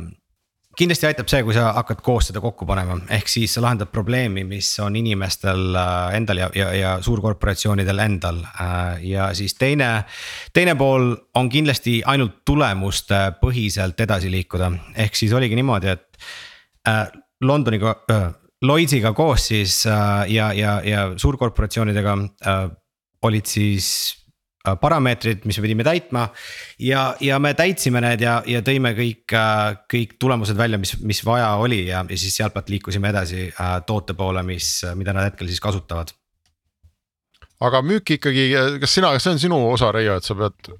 kindlasti 0.76 1.08
aitab 1.08 1.28
see, 1.30 1.42
kui 1.46 1.54
sa 1.56 1.70
hakkad 1.78 2.02
koos 2.04 2.28
seda 2.30 2.42
kokku 2.44 2.66
panema, 2.68 2.98
ehk 3.16 3.30
siis 3.30 3.54
sa 3.56 3.62
lahendad 3.64 3.88
probleemi, 3.92 4.44
mis 4.48 4.68
on 4.84 4.96
inimestel 4.98 5.76
äh, 5.76 6.16
endal 6.18 6.42
ja, 6.44 6.48
ja, 6.56 6.70
ja 6.76 6.94
suurkorporatsioonidel 7.04 8.02
endal. 8.04 8.42
Äh, 8.44 9.04
ja 9.12 9.30
siis 9.36 9.56
teine, 9.56 9.90
teine 10.56 10.76
pool 10.78 11.14
on 11.38 11.50
kindlasti 11.52 12.00
ainult 12.06 12.42
tulemuste 12.48 13.22
põhiselt 13.40 14.00
edasi 14.04 14.32
liikuda, 14.32 14.70
ehk 15.06 15.16
siis 15.16 15.32
oligi 15.36 15.58
niimoodi, 15.58 15.94
et 15.96 16.26
äh, 16.88 17.06
Londoniga 17.44 18.00
äh,, 18.12 18.28
Lloydsiga 18.64 19.10
koos 19.12 19.50
siis 19.50 19.82
ja, 19.84 20.46
ja, 20.56 20.78
ja 20.80 21.00
suurkorporatsioonidega 21.20 22.14
äh, 22.48 22.62
olid 23.28 23.46
siis 23.50 23.88
parameetrid, 24.80 25.44
mis 25.46 25.58
me 25.58 25.64
pidime 25.66 25.86
täitma. 25.86 26.26
ja, 26.82 27.14
ja 27.20 27.38
me 27.38 27.54
täitsime 27.54 28.02
need 28.04 28.24
ja, 28.24 28.38
ja 28.46 28.62
tõime 28.66 28.92
kõik, 28.98 29.34
kõik 29.92 30.16
tulemused 30.20 30.58
välja, 30.58 30.80
mis, 30.82 30.96
mis 31.06 31.22
vaja 31.24 31.54
oli 31.62 31.84
ja, 31.86 32.04
ja 32.08 32.18
siis 32.18 32.36
sealtpoolt 32.36 32.72
liikusime 32.72 33.12
edasi 33.12 33.48
toote 33.86 34.14
poole, 34.18 34.42
mis, 34.46 34.80
mida 34.98 35.14
nad 35.16 35.30
hetkel 35.30 35.50
siis 35.50 35.62
kasutavad. 35.62 36.12
aga 37.60 37.82
müük 37.82 38.16
ikkagi, 38.18 38.50
kas 38.80 38.98
sina, 38.98 39.14
kas 39.14 39.24
see 39.24 39.36
on 39.36 39.42
sinu 39.46 39.62
osa, 39.70 39.92
Reio, 39.92 40.18
et 40.18 40.26
sa 40.26 40.36
pead 40.36 40.74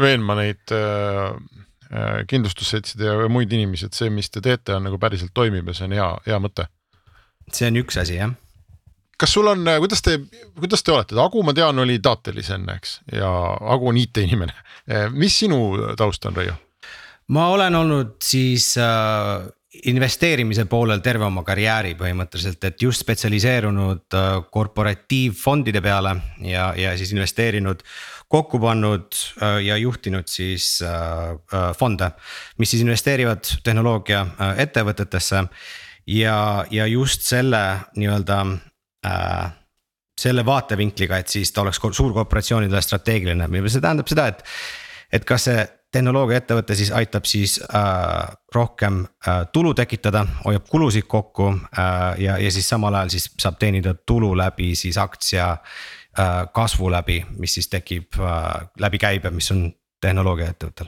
veenma 0.00 0.36
neid 0.38 0.74
äh, 0.74 1.32
kindlustusseltside 2.28 3.08
ja 3.08 3.30
muid 3.32 3.52
inimesi, 3.52 3.88
et 3.88 3.96
see, 3.96 4.10
mis 4.10 4.30
te 4.30 4.42
teete, 4.44 4.76
on 4.76 4.86
nagu 4.88 4.98
päriselt 5.00 5.34
toimib 5.34 5.68
ja 5.70 5.76
see 5.76 5.88
on 5.88 5.98
hea, 5.98 6.12
hea 6.28 6.42
mõte? 6.42 6.68
see 7.50 7.66
on 7.66 7.80
üks 7.80 7.96
asi 7.98 8.20
jah 8.20 8.36
kas 9.20 9.36
sul 9.36 9.50
on, 9.52 9.68
kuidas 9.82 10.00
te, 10.02 10.16
kuidas 10.58 10.82
te 10.82 10.94
olete, 10.94 11.18
Agu, 11.20 11.44
ma 11.44 11.52
tean, 11.56 11.78
oli 11.82 11.98
Datelis 12.02 12.50
enne, 12.56 12.78
eks, 12.80 12.98
ja 13.12 13.30
Agu 13.74 13.92
on 13.92 14.00
IT-inimene. 14.00 14.56
mis 15.12 15.38
sinu 15.44 15.60
taust 15.98 16.24
on, 16.26 16.36
Reio? 16.36 16.56
ma 17.30 17.48
olen 17.54 17.74
olnud 17.78 18.16
siis 18.24 18.72
äh, 18.80 19.46
investeerimise 19.86 20.64
poolel 20.66 21.02
terve 21.04 21.24
oma 21.28 21.44
karjääri 21.46 21.94
põhimõtteliselt, 21.98 22.64
et 22.66 22.82
just 22.82 23.04
spetsialiseerunud 23.04 24.16
äh, 24.18 24.30
korporatiivfondide 24.50 25.82
peale 25.84 26.16
ja, 26.42 26.72
ja 26.76 26.96
siis 26.98 27.12
investeerinud. 27.14 27.84
kokku 28.30 28.58
pannud 28.62 29.14
äh, 29.42 29.60
ja 29.66 29.76
juhtinud 29.76 30.28
siis 30.28 30.82
äh, 30.82 30.90
äh 31.54 31.70
fonde, 31.78 32.10
mis 32.58 32.70
siis 32.70 32.82
investeerivad 32.82 33.46
tehnoloogia 33.62 34.20
äh, 34.20 34.58
ettevõtetesse. 34.66 35.44
ja, 36.06 36.64
ja 36.70 36.86
just 36.86 37.22
selle 37.22 37.78
nii-öelda 37.96 38.46
äh, 39.06 39.50
selle 40.20 40.44
vaatevinkliga, 40.46 41.18
et 41.18 41.28
siis 41.32 41.52
ta 41.52 41.62
oleks 41.62 41.80
suurkorporatsioonidele 41.80 42.82
strateegiline, 42.84 43.48
see 43.68 43.80
tähendab 43.80 44.08
seda, 44.08 44.26
et. 44.34 44.42
et 45.12 45.24
kas 45.26 45.48
see 45.48 45.62
tehnoloogiaettevõte 45.90 46.74
siis 46.78 46.92
aitab 46.94 47.26
siis 47.26 47.56
äh, 47.74 48.28
rohkem 48.54 49.02
äh, 49.26 49.40
tulu 49.52 49.72
tekitada, 49.74 50.22
hoiab 50.44 50.68
kulusid 50.70 51.08
kokku 51.10 51.48
äh, 51.50 52.20
ja, 52.22 52.38
ja 52.38 52.52
siis 52.54 52.68
samal 52.70 52.94
ajal 52.94 53.10
siis 53.16 53.26
saab 53.40 53.58
teenida 53.58 53.94
tulu 54.06 54.30
läbi 54.38 54.74
siis 54.78 54.98
aktsia 55.02 55.50
äh, 55.50 56.46
kasvu 56.54 56.92
läbi, 56.94 57.24
mis 57.42 57.58
siis 57.58 57.68
tekib 57.72 58.20
äh, 58.20 58.70
läbi 58.80 59.02
käibe, 59.02 59.34
mis 59.34 59.50
on 59.50 59.66
tehnoloogiaettevõttel 60.00 60.86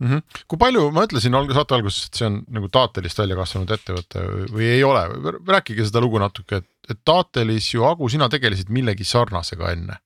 mm. 0.00 0.08
-hmm. 0.08 0.22
kui 0.48 0.58
palju, 0.58 0.88
ma 0.90 1.06
ütlesin 1.06 1.38
alg-, 1.38 1.54
saate 1.54 1.78
alguses, 1.78 2.06
et 2.06 2.20
see 2.20 2.28
on 2.28 2.40
nagu 2.58 2.68
Taatelist 2.72 3.22
välja 3.22 3.38
kasvanud 3.38 3.72
ettevõte 3.78 4.24
või 4.52 4.70
ei 4.74 4.84
ole, 4.84 5.06
rääkige 5.46 5.86
seda 5.86 6.02
lugu 6.02 6.20
natuke, 6.22 6.62
et, 6.62 6.68
et 6.90 7.02
Taatelis 7.04 7.72
ju, 7.74 7.84
Agu, 7.88 8.08
sina 8.12 8.28
tegelesid 8.32 8.70
millegi 8.72 9.04
sarnasega 9.04 9.72
enne. 9.74 9.98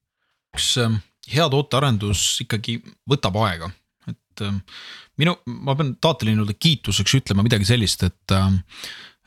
üks 0.57 0.73
ähm, 0.83 0.99
hea 1.31 1.47
tootearendus 1.51 2.41
ikkagi 2.47 2.81
võtab 3.11 3.37
aega, 3.45 3.71
et 4.11 4.47
ähm, 4.47 4.63
minu, 5.21 5.37
ma 5.47 5.77
pean 5.79 5.95
Taateli 6.01 6.35
nii-öelda 6.35 6.59
kiituseks 6.59 7.21
ütlema 7.21 7.47
midagi 7.47 7.69
sellist, 7.69 8.03
et 8.09 8.35
ähm, 8.35 8.63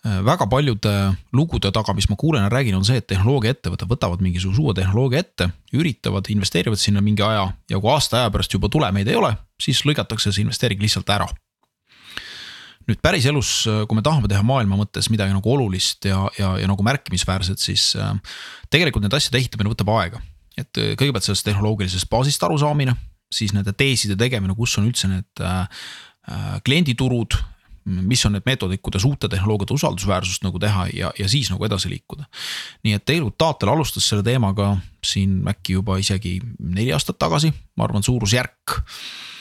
Äh, 0.03 0.19
väga 0.25 0.49
paljude 0.51 0.91
lugude 1.31 1.69
taga, 1.71 1.93
mis 1.95 2.09
ma 2.11 2.17
kuulen 2.19 2.43
ja 2.43 2.49
räägin, 2.51 2.75
on 2.75 2.83
see, 2.83 2.97
et 2.99 3.05
tehnoloogiaettevõtted 3.07 3.87
võtavad 3.87 4.23
mingisuguse 4.25 4.59
uue 4.59 4.73
tehnoloogia 4.75 5.21
ette, 5.23 5.47
üritavad, 5.79 6.27
investeerivad 6.33 6.81
sinna 6.81 6.99
mingi 7.01 7.23
aja 7.23 7.45
ja 7.71 7.79
kui 7.79 7.91
aasta 7.93 8.19
aja 8.19 8.33
pärast 8.33 8.51
juba 8.51 8.67
tulemeid 8.67 9.07
ei 9.07 9.15
ole, 9.15 9.31
siis 9.63 9.85
lõigatakse 9.87 10.33
see 10.33 10.43
investeering 10.43 10.83
lihtsalt 10.83 11.07
ära. 11.15 11.29
Nüüd 12.89 12.99
päriselus, 13.03 13.63
kui 13.87 13.97
me 13.97 14.03
tahame 14.05 14.29
teha 14.31 14.43
maailma 14.45 14.77
mõttes 14.79 15.09
midagi 15.13 15.35
nagu 15.35 15.53
olulist 15.53 16.07
ja, 16.09 16.25
ja, 16.39 16.53
ja 16.61 16.69
nagu 16.69 16.85
märkimisväärset, 16.85 17.61
siis 17.61 17.91
äh, 17.99 18.11
tegelikult 18.73 19.05
nende 19.05 19.19
asjade 19.19 19.39
ehitamine 19.39 19.71
võtab 19.71 19.93
aega. 19.95 20.21
et 20.57 20.81
äh, 20.81 20.93
kõigepealt 20.99 21.27
sellest 21.27 21.47
tehnoloogilisest 21.47 22.09
baasist 22.11 22.43
arusaamine, 22.43 22.95
siis 23.33 23.55
nende 23.55 23.73
teeside 23.77 24.17
tegemine, 24.19 24.55
kus 24.57 24.77
on 24.77 24.89
üldse 24.89 25.09
need 25.09 25.47
klienditurud 26.63 27.35
mis 27.83 28.21
on 28.23 28.31
need 28.31 28.45
meetodid, 28.47 28.79
kuidas 28.79 29.03
uute 29.03 29.27
tehnoloogiate 29.27 29.75
usaldusväärsust 29.75 30.45
nagu 30.45 30.59
teha 30.61 30.85
ja, 30.95 31.09
ja 31.19 31.27
siis 31.27 31.49
nagu 31.51 31.65
edasi 31.67 31.89
liikuda. 31.91 32.23
nii 32.87 32.95
et 32.95 33.03
tegelikult 33.03 33.35
Taatel 33.37 33.73
alustas 33.73 34.07
selle 34.07 34.23
teemaga 34.23 34.77
siin 35.03 35.41
äkki 35.51 35.75
juba 35.75 35.97
isegi 35.99 36.37
neli 36.59 36.93
aastat 36.95 37.19
tagasi, 37.19 37.51
ma 37.75 37.83
arvan, 37.83 38.05
suurusjärk 38.05 38.77
äh, 38.77 39.32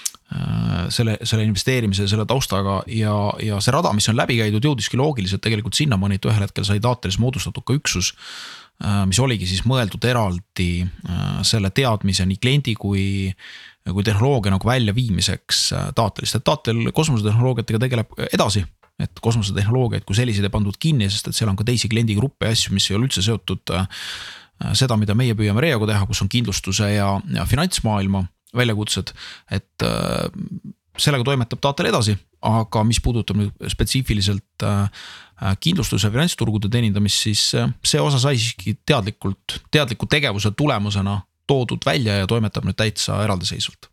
selle, 0.93 1.19
selle 1.29 1.45
investeerimise, 1.45 2.07
selle 2.09 2.25
taustaga 2.29 2.79
ja, 2.89 3.15
ja 3.43 3.59
see 3.61 3.75
rada, 3.75 3.93
mis 3.97 4.09
on 4.09 4.17
läbi 4.17 4.39
käidud, 4.39 4.65
jõudiski 4.65 4.97
loogiliselt 4.97 5.43
tegelikult 5.45 5.77
sinnamaani, 5.77 6.17
et 6.17 6.29
ühel 6.31 6.47
hetkel 6.47 6.65
sai 6.65 6.81
Taatelis 6.81 7.19
moodustatud 7.21 7.67
ka 7.69 7.77
üksus. 7.77 8.13
Äh, 8.83 9.03
mis 9.07 9.21
oligi 9.23 9.47
siis 9.51 9.67
mõeldud 9.69 10.05
eraldi 10.09 10.71
äh, 10.83 11.43
selle 11.47 11.71
teadmise 11.75 12.27
nii 12.29 12.41
kliendi 12.43 12.77
kui 12.79 13.05
kui 13.83 14.05
tehnoloogia 14.07 14.53
nagu 14.55 14.69
väljaviimiseks 14.69 15.61
äh, 15.75 15.89
taatelist, 15.99 16.39
et 16.39 16.45
taatel 16.47 16.93
kosmosetehnoloogiatega 16.95 17.81
tegeleb 17.83 18.13
edasi 18.31 18.63
et 19.03 19.23
kosmosetehnoloogiaid 19.25 20.05
kui 20.07 20.17
selliseid 20.17 20.47
ei 20.47 20.53
pandud 20.53 20.77
kinni, 20.79 21.09
sest 21.11 21.31
et 21.31 21.37
seal 21.37 21.51
on 21.51 21.59
ka 21.59 21.67
teisi 21.67 21.91
kliendigruppe 21.91 22.47
ja 22.47 22.55
asju, 22.55 22.75
mis 22.77 22.87
ei 22.91 22.97
ole 22.99 23.09
üldse 23.09 23.25
seotud 23.25 23.73
äh, 23.75 23.89
seda, 24.79 24.99
mida 25.01 25.17
meie 25.19 25.35
püüame 25.39 25.65
Reaga 25.65 25.89
teha, 25.91 26.07
kus 26.07 26.23
on 26.23 26.31
kindlustuse 26.33 26.93
ja, 26.93 27.09
ja 27.35 27.47
finantsmaailma 27.49 28.25
väljakutsed, 28.57 29.15
et 29.51 29.87
äh, 29.87 30.27
sellega 30.99 31.25
toimetab 31.25 31.61
Taatel 31.63 31.89
edasi, 31.89 32.17
aga 32.45 32.83
mis 32.85 33.01
puudutab 33.01 33.39
nüüd 33.39 33.69
spetsiifiliselt 33.71 34.65
kindlustuse 35.63 36.09
ja 36.09 36.13
finantsturgude 36.13 36.69
teenindamist, 36.71 37.23
siis 37.25 37.45
see 37.53 38.03
osa 38.03 38.19
sai 38.23 38.37
siiski 38.37 38.77
teadlikult, 38.87 39.57
teadliku 39.73 40.07
tegevuse 40.11 40.53
tulemusena 40.59 41.21
toodud 41.49 41.87
välja 41.87 42.21
ja 42.21 42.29
toimetab 42.31 42.67
nüüd 42.69 42.79
täitsa 42.79 43.23
eraldiseisvalt 43.25 43.89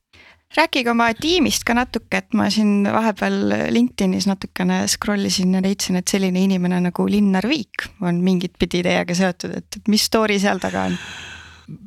rääkige 0.58 0.92
oma 0.92 1.12
tiimist 1.14 1.64
ka 1.68 1.76
natuke, 1.78 2.22
et 2.24 2.34
ma 2.34 2.48
siin 2.54 2.88
vahepeal 2.90 3.70
LinkedInis 3.74 4.26
natukene 4.30 4.82
scroll 4.90 5.30
isin 5.30 5.54
ja 5.54 5.62
leidsin, 5.64 6.00
et 6.00 6.10
selline 6.10 6.42
inimene 6.42 6.80
nagu 6.88 7.06
Linnar 7.10 7.46
Viik 7.50 7.86
on 8.02 8.24
mingit 8.26 8.56
pidi 8.60 8.82
teiega 8.86 9.16
seotud, 9.16 9.54
et 9.60 9.92
mis 9.92 10.06
story 10.10 10.40
seal 10.42 10.62
taga 10.62 10.88
on? 10.90 10.98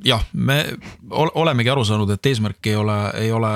Jah, 0.04 0.24
me 0.32 0.58
olemegi 1.10 1.72
aru 1.72 1.84
saanud, 1.86 2.10
et 2.14 2.26
eesmärk 2.26 2.66
ei 2.70 2.76
ole, 2.76 2.98
ei 3.20 3.32
ole 3.32 3.52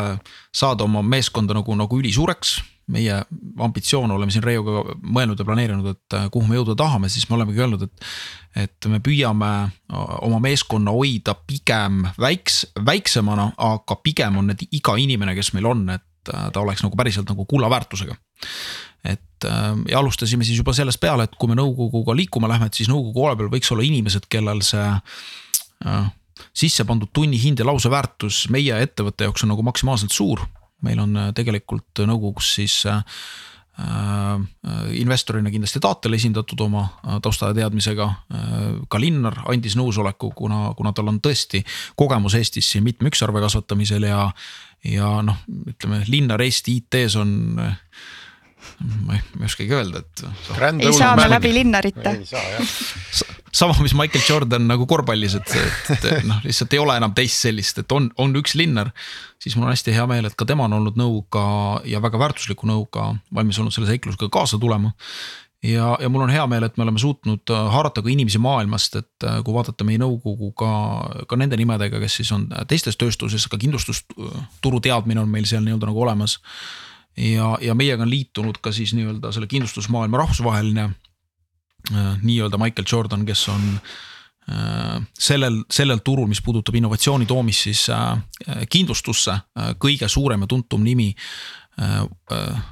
saada 0.54 0.84
oma 0.84 1.02
meeskonda 1.02 1.54
nagu, 1.56 1.76
nagu 1.78 2.00
ülisuureks 2.00 2.58
meie 2.86 3.16
ambitsioon, 3.58 4.10
oleme 4.14 4.30
siin 4.30 4.44
Reioga 4.46 4.84
mõelnud 5.02 5.40
ja 5.40 5.46
planeerinud, 5.46 5.88
et 5.90 6.16
äh, 6.16 6.28
kuhu 6.32 6.46
me 6.46 6.58
jõuda 6.58 6.76
tahame, 6.78 7.10
siis 7.10 7.26
me 7.28 7.38
olemegi 7.38 7.62
öelnud, 7.62 7.86
et. 7.88 8.10
et 8.56 8.88
me 8.88 9.00
püüame 9.04 9.50
äh, 9.66 10.02
oma 10.24 10.38
meeskonna 10.44 10.94
hoida 10.94 11.34
pigem 11.48 12.04
väiks, 12.20 12.62
väiksemana, 12.86 13.50
aga 13.58 13.98
pigem 14.04 14.38
on 14.38 14.52
need 14.52 14.62
iga 14.70 14.94
inimene, 15.02 15.34
kes 15.36 15.52
meil 15.56 15.66
on, 15.72 15.82
et 15.96 16.32
äh, 16.32 16.46
ta 16.54 16.62
oleks 16.62 16.84
nagu 16.86 16.98
päriselt 16.98 17.28
nagu 17.32 17.44
kulla 17.44 17.70
väärtusega. 17.72 18.16
et 19.06 19.44
ja 19.90 19.98
alustasime 19.98 20.44
siis 20.44 20.58
juba 20.58 20.72
sellest 20.74 20.98
peale, 20.98 21.26
et 21.26 21.34
kui 21.38 21.50
me 21.50 21.54
nõukoguga 21.58 22.14
liikuma 22.16 22.48
lähme, 22.48 22.70
et 22.70 22.74
siis 22.78 22.88
nõukogu 22.88 23.12
poole 23.20 23.36
peal 23.36 23.50
võiks 23.52 23.68
olla 23.70 23.84
inimesed, 23.84 24.24
kellel 24.32 24.62
see 24.64 24.86
sisse 26.56 26.84
pandud 26.84 27.08
tunnihind 27.12 27.58
ja 27.58 27.66
lauseväärtus 27.68 28.46
meie 28.52 28.76
ettevõtte 28.82 29.24
jaoks 29.24 29.44
on 29.44 29.54
nagu 29.54 29.64
maksimaalselt 29.64 30.12
suur 30.12 30.42
meil 30.84 31.00
on 31.00 31.16
äh, 31.16 31.32
tegelikult 31.36 32.04
nõukogus 32.08 32.52
siis 32.58 32.76
äh, 32.90 33.00
äh, 33.80 34.44
investorina 35.00 35.52
kindlasti 35.52 35.80
Taatel 35.82 36.18
esindatud 36.18 36.60
oma 36.66 36.86
tausta 37.22 37.52
ja 37.52 37.58
teadmisega. 37.62 38.08
ka 38.88 39.00
Linnar 39.00 39.42
andis 39.52 39.76
nõusoleku, 39.78 40.32
kuna, 40.36 40.72
kuna 40.76 40.92
tal 40.96 41.12
on 41.12 41.20
tõesti 41.24 41.62
kogemus 41.96 42.36
Eestis 42.38 42.70
siin 42.72 42.84
mitme 42.84 43.12
ükssarve 43.12 43.42
kasvatamisel 43.44 44.08
ja. 44.08 44.30
ja 44.84 45.10
noh, 45.24 45.42
ütleme 45.72 46.04
Linnar 46.08 46.42
Eesti 46.42 46.78
IT-s 46.80 47.16
on 47.20 47.60
ma 48.80 49.16
ei, 49.16 49.22
ma 49.36 49.44
ei 49.44 49.50
oskagi 49.50 49.74
öelda, 49.74 50.02
et. 50.04 50.24
ei 50.80 50.92
saa 50.92 51.14
me 51.16 51.28
läbi 51.30 51.52
Linnarita. 51.54 52.12
sama, 53.52 53.76
mis 53.80 53.94
Michael 53.96 54.24
Jordan 54.28 54.66
nagu 54.68 54.86
korvpallis, 54.86 55.38
et, 55.38 55.54
et, 55.94 56.04
et 56.04 56.26
noh, 56.28 56.42
lihtsalt 56.44 56.76
ei 56.76 56.82
ole 56.82 56.96
enam 57.00 57.14
teist 57.16 57.46
sellist, 57.46 57.80
et 57.82 57.96
on, 57.96 58.10
on 58.20 58.36
üks 58.40 58.56
Linnar. 58.58 58.92
siis 59.42 59.56
mul 59.56 59.68
on 59.68 59.74
hästi 59.74 59.94
hea 59.96 60.06
meel, 60.10 60.28
et 60.28 60.36
ka 60.36 60.48
tema 60.48 60.68
on 60.68 60.76
olnud 60.80 61.00
nõuga 61.00 61.46
ja 61.88 62.02
väga 62.04 62.20
väärtusliku 62.20 62.68
nõuga 62.68 63.14
valmis 63.34 63.58
olnud 63.62 63.74
selle 63.74 63.90
seiklusega 63.90 64.28
kaasa 64.32 64.60
tulema 64.60 64.92
ja, 65.64 65.96
ja 66.00 66.08
mul 66.08 66.26
on 66.26 66.32
hea 66.32 66.44
meel, 66.50 66.66
et 66.66 66.76
me 66.76 66.84
oleme 66.84 67.00
suutnud 67.00 67.52
haarata 67.72 68.02
ka 68.04 68.10
inimesi 68.12 68.40
maailmast, 68.42 68.98
et 69.00 69.28
kui 69.44 69.54
vaadata 69.54 69.86
meie 69.88 70.00
nõukogu 70.02 70.52
ka, 70.58 70.70
ka 71.28 71.38
nende 71.40 71.58
nimedega, 71.58 72.00
kes 72.02 72.20
siis 72.20 72.32
on 72.36 72.48
teistes 72.68 72.98
tööstuses, 73.00 73.48
ka 73.50 73.58
kindlustusturu 73.60 74.82
teadmine 74.84 75.22
on 75.22 75.32
meil 75.32 75.48
seal 75.48 75.64
nii-öelda 75.64 75.90
nagu 75.90 76.04
olemas 76.04 76.38
ja, 77.16 77.56
ja 77.60 77.74
meiega 77.74 78.04
on 78.04 78.10
liitunud 78.10 78.60
ka 78.62 78.72
siis 78.72 78.94
nii-öelda 78.96 79.32
selle 79.32 79.48
kindlustusmaailma 79.50 80.20
rahvusvaheline 80.20 80.84
äh, 80.88 82.10
nii-öelda 82.22 82.58
Michael 82.60 82.86
Jordan, 82.92 83.24
kes 83.26 83.48
on 83.52 83.64
äh, 84.50 85.00
sellel, 85.18 85.62
sellel 85.72 86.02
turul, 86.04 86.28
mis 86.30 86.42
puudutab 86.44 86.76
innovatsiooni 86.76 87.26
toomist 87.26 87.68
siis 87.68 87.86
äh, 87.90 88.18
kindlustusse, 88.70 89.38
kõige 89.82 90.08
suurem 90.08 90.44
ja 90.44 90.50
tuntum 90.50 90.84
nimi. 90.84 91.14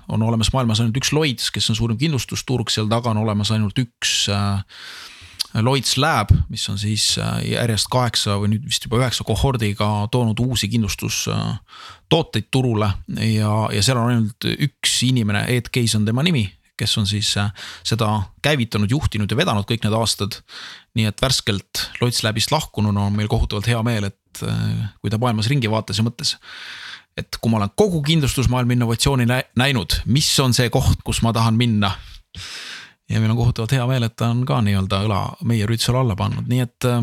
on 0.08 0.22
olemas 0.22 0.48
maailmas 0.52 0.80
ainult 0.80 0.96
üks 0.96 1.10
Lloyds, 1.12 1.50
kes 1.52 1.66
on 1.70 1.76
suurim 1.76 1.98
kindlustusturg, 2.00 2.70
seal 2.72 2.86
taga 2.88 3.10
on 3.10 3.18
olemas 3.20 3.50
ainult 3.52 3.76
üks 3.78 4.14
Lloyds 5.62 5.96
Lab, 6.02 6.32
mis 6.50 6.64
on 6.68 6.78
siis 6.78 7.14
äh, 7.22 7.38
järjest 7.52 7.86
kaheksa 7.92 8.38
või 8.42 8.54
nüüd 8.54 8.66
vist 8.66 8.88
juba 8.88 8.98
üheksa 9.02 9.26
kohordiga 9.26 10.08
toonud 10.10 10.40
uusi 10.42 10.68
kindlustustooteid 10.72 12.50
turule 12.50 12.90
ja, 13.14 13.54
ja 13.70 13.82
seal 13.84 14.00
on 14.00 14.10
ainult 14.10 14.48
üks 14.50 14.98
inimene, 15.06 15.46
Ed 15.54 15.70
Case 15.74 15.98
on 15.98 16.08
tema 16.08 16.26
nimi 16.26 16.48
kes 16.76 16.98
on 16.98 17.06
siis 17.06 17.36
äh, 17.38 17.52
seda 17.86 18.08
käivitanud, 18.42 18.90
juhtinud 18.90 19.30
ja 19.30 19.38
vedanud 19.38 19.66
kõik 19.68 19.84
need 19.84 19.94
aastad. 19.94 20.40
nii 20.94 21.06
et 21.10 21.22
värskelt 21.22 21.84
Lloyds 22.00 22.22
Labist 22.22 22.52
lahkununa 22.54 23.08
on 23.08 23.14
meil 23.14 23.28
kohutavalt 23.30 23.66
hea 23.70 23.82
meel, 23.86 24.10
et 24.10 24.42
äh, 24.42 24.90
kui 25.00 25.10
ta 25.10 25.18
maailmas 25.22 25.50
ringi 25.50 25.70
vaatas 25.70 25.98
ja 25.98 26.06
mõtles. 26.06 26.36
et 27.16 27.38
kui 27.40 27.50
ma 27.50 27.60
olen 27.60 27.70
kogu 27.76 28.02
kindlustusmaailma 28.02 28.74
innovatsiooni 28.74 29.26
näinud, 29.56 30.00
mis 30.06 30.30
on 30.42 30.54
see 30.54 30.70
koht, 30.70 30.98
kus 31.04 31.22
ma 31.22 31.32
tahan 31.32 31.54
minna. 31.54 31.92
Ja 33.10 33.20
meil 33.20 33.34
on 33.34 33.40
kohutavalt 33.40 33.74
hea 33.76 33.86
meel, 33.86 34.06
et 34.06 34.16
ta 34.16 34.30
on 34.32 34.44
ka 34.48 34.60
nii-öelda 34.64 35.02
õla 35.08 35.20
meie 35.44 35.66
üritusele 35.66 36.00
alla 36.00 36.16
pannud, 36.16 36.48
nii 36.50 36.64
et 36.64 36.88
äh, 36.88 37.02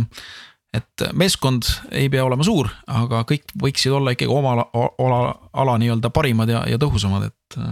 et 0.71 1.03
meeskond 1.19 1.67
ei 1.91 2.07
pea 2.09 2.23
olema 2.23 2.45
suur, 2.47 2.69
aga 2.87 3.25
kõik 3.27 3.49
võiksid 3.59 3.91
olla 3.91 4.13
ikkagi 4.15 4.31
oma 4.31 4.53
ala, 4.55 4.67
ala, 5.03 5.21
ala 5.63 5.77
nii-öelda 5.81 6.13
parimad 6.15 6.51
ja, 6.51 6.63
ja 6.69 6.79
tõhusamad, 6.81 7.27
et 7.27 7.63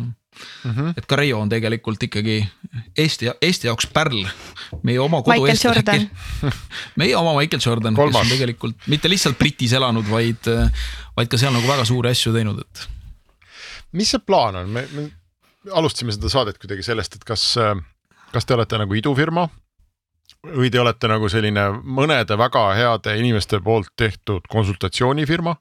Mm 0.64 0.72
-hmm. 0.72 0.94
et 0.98 1.06
ka 1.06 1.16
Reio 1.16 1.40
on 1.40 1.50
tegelikult 1.50 2.04
ikkagi 2.04 2.48
Eesti, 2.98 3.32
Eesti 3.42 3.68
jaoks 3.68 3.88
pärl. 3.88 4.28
meie 4.84 5.00
oma 5.00 5.22
kodu 5.22 5.46
eestlased. 5.46 6.08
meie 7.02 7.16
oma 7.18 7.34
Michael 7.40 7.62
Jordan, 7.66 7.96
kes 7.96 8.16
on 8.16 8.28
tegelikult 8.28 8.76
mitte 8.88 9.10
lihtsalt 9.10 9.38
Britis 9.38 9.74
elanud, 9.74 10.10
vaid, 10.10 10.50
vaid 11.18 11.28
ka 11.28 11.38
seal 11.38 11.54
nagu 11.54 11.68
väga 11.68 11.86
suuri 11.86 12.10
asju 12.10 12.34
teinud, 12.34 12.62
et. 12.62 12.88
mis 13.92 14.12
see 14.12 14.20
plaan 14.20 14.56
on, 14.56 14.70
me, 14.70 14.88
me 14.92 15.10
alustasime 15.72 16.12
seda 16.12 16.30
saadet 16.30 16.58
kuidagi 16.58 16.84
sellest, 16.84 17.16
et 17.16 17.24
kas, 17.24 17.58
kas 18.34 18.46
te 18.46 18.56
olete 18.56 18.80
nagu 18.82 18.96
idufirma 18.96 19.48
või 20.56 20.70
te 20.72 20.80
olete 20.80 21.10
nagu 21.12 21.28
selline 21.32 21.66
mõnede 21.84 22.38
väga 22.40 22.62
heade 22.78 23.16
inimeste 23.20 23.60
poolt 23.64 23.90
tehtud 24.00 24.46
konsultatsioonifirma. 24.50 25.56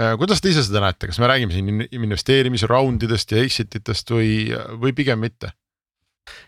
Äh, 0.00 0.16
kuidas 0.18 0.42
te 0.42 0.50
ise 0.50 0.64
seda 0.66 0.82
näete, 0.82 1.10
kas 1.10 1.20
me 1.22 1.28
räägime 1.30 1.54
siin 1.54 1.86
investeerimisraundidest 1.90 3.36
ja 3.36 3.44
exit 3.44 3.76
itest 3.78 4.10
või, 4.10 4.50
või 4.80 4.94
pigem 4.96 5.22
mitte? 5.22 5.52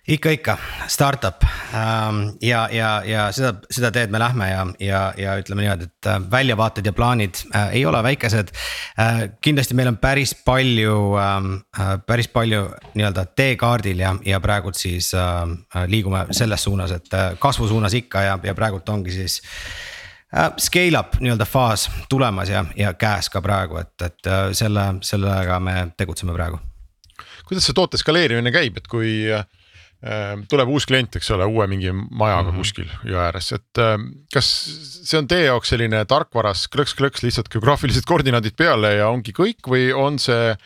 Ikka, 0.08 0.30
ikka 0.30 0.56
startup 0.86 1.44
ähm, 1.74 2.36
ja, 2.40 2.68
ja, 2.72 3.02
ja 3.06 3.26
seda, 3.32 3.54
seda 3.70 3.90
teed 3.94 4.10
me 4.10 4.18
lähme 4.18 4.48
ja, 4.50 4.64
ja, 4.80 5.02
ja 5.16 5.36
ütleme 5.38 5.62
niimoodi, 5.62 5.86
et 5.90 6.08
äh, 6.10 6.18
väljavaated 6.30 6.86
ja 6.86 6.92
plaanid 6.92 7.42
äh, 7.54 7.68
ei 7.78 7.86
ole 7.86 8.02
väikesed 8.02 8.50
äh,. 8.98 9.22
kindlasti 9.40 9.74
meil 9.78 9.92
on 9.92 9.96
päris 10.02 10.34
palju 10.44 10.96
ähm, 11.22 11.54
äh,, 11.78 11.94
päris 12.06 12.28
palju 12.28 12.64
nii-öelda 12.94 13.26
teekaardil 13.36 14.02
ja, 14.02 14.14
ja 14.26 14.40
praegult 14.40 14.76
siis 14.76 15.12
liigume 15.86 16.26
selles 16.30 16.64
suunas, 16.64 16.90
et 16.92 17.08
kasvu 17.38 17.68
suunas 17.68 17.94
ikka 17.94 18.22
ja, 18.22 18.38
ja 18.42 18.54
praegult 18.54 18.88
ongi 18.88 19.12
siis 19.14 19.40
scale 20.58 20.98
up 20.98 21.16
nii-öelda 21.20 21.46
faas 21.46 21.90
tulemas 22.08 22.48
ja, 22.48 22.64
ja 22.76 22.94
käes 22.94 23.28
ka 23.30 23.42
praegu, 23.44 23.78
et, 23.78 23.94
et 24.02 24.30
selle, 24.56 24.86
sellega 25.04 25.58
me 25.60 25.74
tegutseme 25.96 26.32
praegu. 26.34 26.58
kuidas 27.46 27.66
see 27.66 27.76
toote 27.76 28.00
skaleerimine 28.00 28.52
käib, 28.52 28.78
et 28.80 28.88
kui 28.88 29.12
äh 29.30 29.44
tuleb 30.50 30.70
uus 30.74 30.86
klient, 30.88 31.14
eks 31.18 31.28
ole, 31.30 31.46
uue 31.46 31.66
mingi 31.70 31.92
majaga 31.92 32.48
mm 32.48 32.54
-hmm. 32.54 32.58
kuskil 32.58 32.88
jõe 33.06 33.20
ääres, 33.22 33.52
et 33.54 33.78
ehm, 33.78 34.08
kas 34.34 34.48
see 35.06 35.18
on 35.18 35.28
teie 35.30 35.44
jaoks 35.46 35.70
selline 35.70 36.04
tarkvaras 36.10 36.66
klõks-klõks 36.72 37.22
lihtsalt 37.22 37.50
geograafilised 37.52 38.06
koordinaadid 38.08 38.56
peale 38.58 38.96
ja 38.96 39.08
ongi 39.08 39.32
kõik 39.36 39.62
või 39.68 39.92
on 39.94 40.18
see 40.18 40.56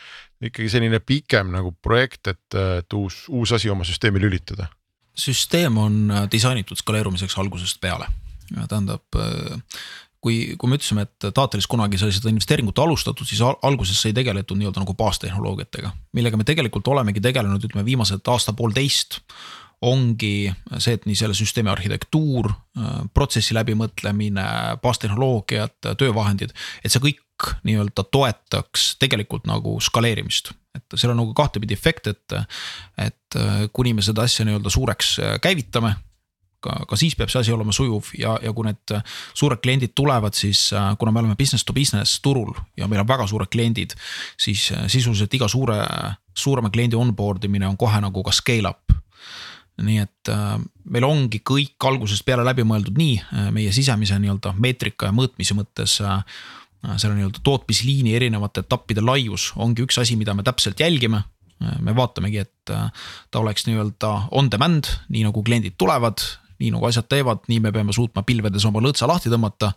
ikkagi 0.41 0.69
selline 0.69 0.99
pikem 0.99 1.51
nagu 1.53 1.71
projekt, 1.81 2.27
et, 2.27 2.57
et 2.79 2.93
uus, 2.93 3.25
uus 3.29 3.53
asi 3.53 3.69
oma 3.69 3.83
süsteemi 3.83 4.19
lülitada? 4.19 4.67
süsteem 5.17 5.77
on 5.81 6.11
disainitud 6.31 6.77
skaleerumiseks 6.77 7.37
algusest 7.37 7.79
peale, 7.81 8.05
tähendab 8.69 9.01
kui, 10.27 10.55
kui 10.59 10.69
me 10.69 10.79
ütlesime, 10.79 11.05
et 11.07 11.29
Taatelis 11.31 11.67
kunagi 11.71 11.99
sai 12.01 12.11
seda 12.15 12.31
investeeringut 12.31 12.79
alustatud, 12.83 13.27
siis 13.27 13.39
alguses 13.45 14.01
sai 14.03 14.11
tegeletud 14.17 14.59
nii-öelda 14.59 14.83
nagu 14.83 14.95
baastehnoloogiatega, 14.97 15.93
millega 16.17 16.39
me 16.39 16.47
tegelikult 16.47 16.89
olemegi 16.91 17.23
tegelenud, 17.23 17.63
ütleme 17.63 17.85
viimased 17.87 18.27
aasta-poolteist 18.27 19.21
ongi 19.85 20.49
see, 20.81 20.95
et 20.97 21.05
nii 21.05 21.15
selle 21.19 21.37
süsteemi 21.37 21.69
arhitektuur, 21.69 22.49
protsessi 23.13 23.53
läbimõtlemine, 23.53 24.45
baastehnoloogiad, 24.81 25.91
töövahendid, 25.99 26.55
et 26.81 26.93
see 26.93 27.03
kõik 27.03 27.51
nii-öelda 27.67 28.07
toetaks 28.09 28.95
tegelikult 28.97 29.45
nagu 29.45 29.75
skaleerimist. 29.83 30.55
et 30.77 30.97
seal 30.97 31.13
on 31.13 31.21
nagu 31.21 31.33
kahtepidi 31.37 31.73
efekt, 31.77 32.09
et, 32.09 32.33
et 33.01 33.37
kuni 33.73 33.93
me 33.93 34.01
seda 34.05 34.25
asja 34.25 34.45
nii-öelda 34.45 34.73
suureks 34.73 35.13
käivitame 35.41 35.93
ka, 36.63 36.73
ka 36.89 36.97
siis 36.99 37.15
peab 37.17 37.31
see 37.31 37.41
asi 37.43 37.53
olema 37.53 37.73
sujuv 37.75 38.11
ja, 38.17 38.35
ja 38.43 38.53
kui 38.55 38.67
need 38.67 38.93
suured 39.37 39.61
kliendid 39.63 39.93
tulevad, 39.97 40.35
siis 40.37 40.67
äh, 40.75 40.91
kuna 40.99 41.13
me 41.13 41.21
oleme 41.23 41.37
business 41.39 41.65
to 41.65 41.75
business 41.75 42.19
turul 42.23 42.53
ja 42.77 42.89
meil 42.89 43.03
on 43.03 43.09
väga 43.09 43.27
suured 43.29 43.51
kliendid, 43.53 43.95
siis 44.39 44.69
äh, 44.75 44.87
sisuliselt 44.91 45.33
iga 45.37 45.49
suure, 45.51 45.79
suurema 46.37 46.71
kliendi 46.73 46.97
onboard 46.97 47.45
imine 47.47 47.69
on 47.69 47.77
kohe 47.77 48.01
nagu 48.03 48.23
ka 48.25 48.35
scale 48.35 48.73
up. 48.73 48.95
Nii 49.77 49.99
et 50.01 50.31
äh, 50.33 50.55
meil 50.89 51.05
ongi 51.05 51.43
kõik 51.45 51.85
algusest 51.85 52.25
peale 52.25 52.45
läbi 52.47 52.65
mõeldud 52.65 52.97
nii 52.97 53.51
meie 53.53 53.73
sisemise 53.75 54.17
nii-öelda 54.17 54.55
meetrika 54.57 55.11
ja 55.11 55.13
mõõtmise 55.13 55.57
mõttes 55.57 55.99
selle 55.99 57.13
nii-öelda 57.17 57.41
tootmisliini 57.45 58.15
erinevate 58.15 58.63
etappide 58.63 59.03
laius 59.05 59.51
ongi 59.59 59.83
üks 59.85 59.99
asi, 60.01 60.15
mida 60.17 60.33
me 60.37 60.45
täpselt 60.45 60.79
jälgime. 60.81 61.23
Me 61.81 61.93
vaatamegi, 61.97 62.41
et 62.45 62.69
ta 62.69 63.39
oleks 63.39 63.65
nii-öelda 63.65 64.11
on 64.37 64.49
demand, 64.53 64.89
nii 65.09 65.23
nagu 65.25 65.41
kliendid 65.45 65.73
tulevad, 65.77 66.21
nii 66.59 66.71
nagu 66.75 66.87
asjad 66.89 67.09
teevad, 67.09 67.45
nii 67.47 67.59
me 67.63 67.73
peame 67.75 67.95
suutma 67.95 68.23
pilvedes 68.27 68.65
oma 68.69 68.83
lõõtsa 68.83 69.09
lahti 69.09 69.33
tõmmata. 69.33 69.73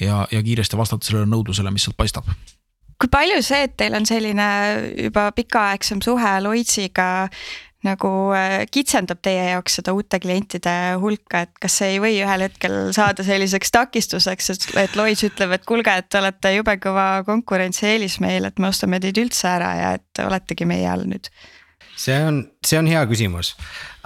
ja, 0.00 0.26
ja 0.30 0.42
kiiresti 0.42 0.76
vastata 0.78 1.06
sellele 1.06 1.26
nõudlusele, 1.26 1.72
mis 1.74 1.88
sealt 1.88 1.98
paistab 1.98 2.28
kui 2.98 3.10
palju 3.10 3.38
see, 3.46 3.62
et 3.68 3.76
teil 3.78 3.94
on 3.94 4.06
selline 4.06 4.46
juba 5.04 5.28
pikaaegsem 5.30 6.00
suhe 6.02 6.32
Lloydsiga 6.42 7.28
nagu 7.86 8.08
äh, 8.34 8.64
kitsendab 8.74 9.20
teie 9.22 9.52
jaoks 9.52 9.78
seda 9.78 9.92
uute 9.94 10.18
klientide 10.22 10.72
hulka, 11.02 11.44
et 11.46 11.60
kas 11.62 11.78
see 11.78 11.92
ei 11.94 12.00
või 12.02 12.16
ühel 12.24 12.42
hetkel 12.48 12.78
saada 12.96 13.22
selliseks 13.26 13.70
takistuseks, 13.74 14.50
et, 14.54 14.66
et 14.82 14.98
Lloyds 14.98 15.22
ütleb, 15.28 15.54
et 15.54 15.66
kuulge, 15.68 15.94
et 15.94 16.08
te 16.10 16.18
olete 16.18 16.52
jube 16.56 16.74
kõva 16.82 17.06
konkurentsieelis 17.28 18.18
meil, 18.24 18.48
et 18.50 18.58
me 18.58 18.72
ostame 18.72 18.98
teid 19.02 19.20
üldse 19.22 19.46
ära 19.50 19.70
ja 19.78 19.94
et 20.00 20.24
oletegi 20.24 20.66
meie 20.66 20.88
all 20.90 21.06
nüüd 21.06 21.30
see 21.98 22.16
on, 22.22 22.42
see 22.64 22.78
on 22.78 22.88
hea 22.90 23.02
küsimus 23.10 23.54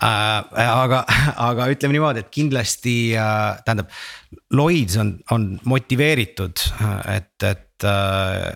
äh,. 0.03 0.65
aga, 0.65 1.05
aga 1.49 1.69
ütleme 1.73 1.97
niimoodi, 1.99 2.25
et 2.25 2.33
kindlasti 2.35 2.97
äh, 3.19 3.63
tähendab, 3.67 3.93
Lloyds 4.53 4.99
on, 5.01 5.15
on 5.35 5.47
motiveeritud, 5.69 6.65
et, 7.13 7.35
et 7.49 7.87
äh, 7.89 8.51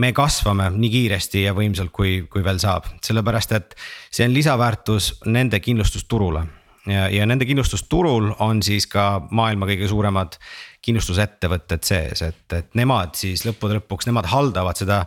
me 0.00 0.12
kasvame 0.16 0.70
nii 0.76 0.92
kiiresti 0.92 1.44
ja 1.46 1.56
võimsalt, 1.56 1.92
kui, 1.92 2.20
kui 2.30 2.44
veel 2.44 2.60
saab, 2.62 2.88
sellepärast 3.04 3.52
et 3.58 3.76
see 4.12 4.28
on 4.28 4.36
lisaväärtus 4.36 5.12
nende 5.28 5.60
kindlustusturule 5.64 6.46
ja, 6.88 7.08
ja 7.12 7.26
nende 7.28 7.48
kindlustusturul 7.48 8.32
on 8.40 8.62
siis 8.64 8.86
ka 8.90 9.26
maailma 9.30 9.68
kõige 9.68 9.88
suuremad 9.90 10.38
kindlustusettevõtted 10.84 11.84
sees, 11.84 12.22
et, 12.24 12.44
et 12.56 12.76
nemad 12.78 13.12
siis 13.18 13.44
lõppude 13.44 13.76
lõpuks, 13.78 14.08
nemad 14.08 14.28
haldavad 14.32 14.78
seda 14.80 15.02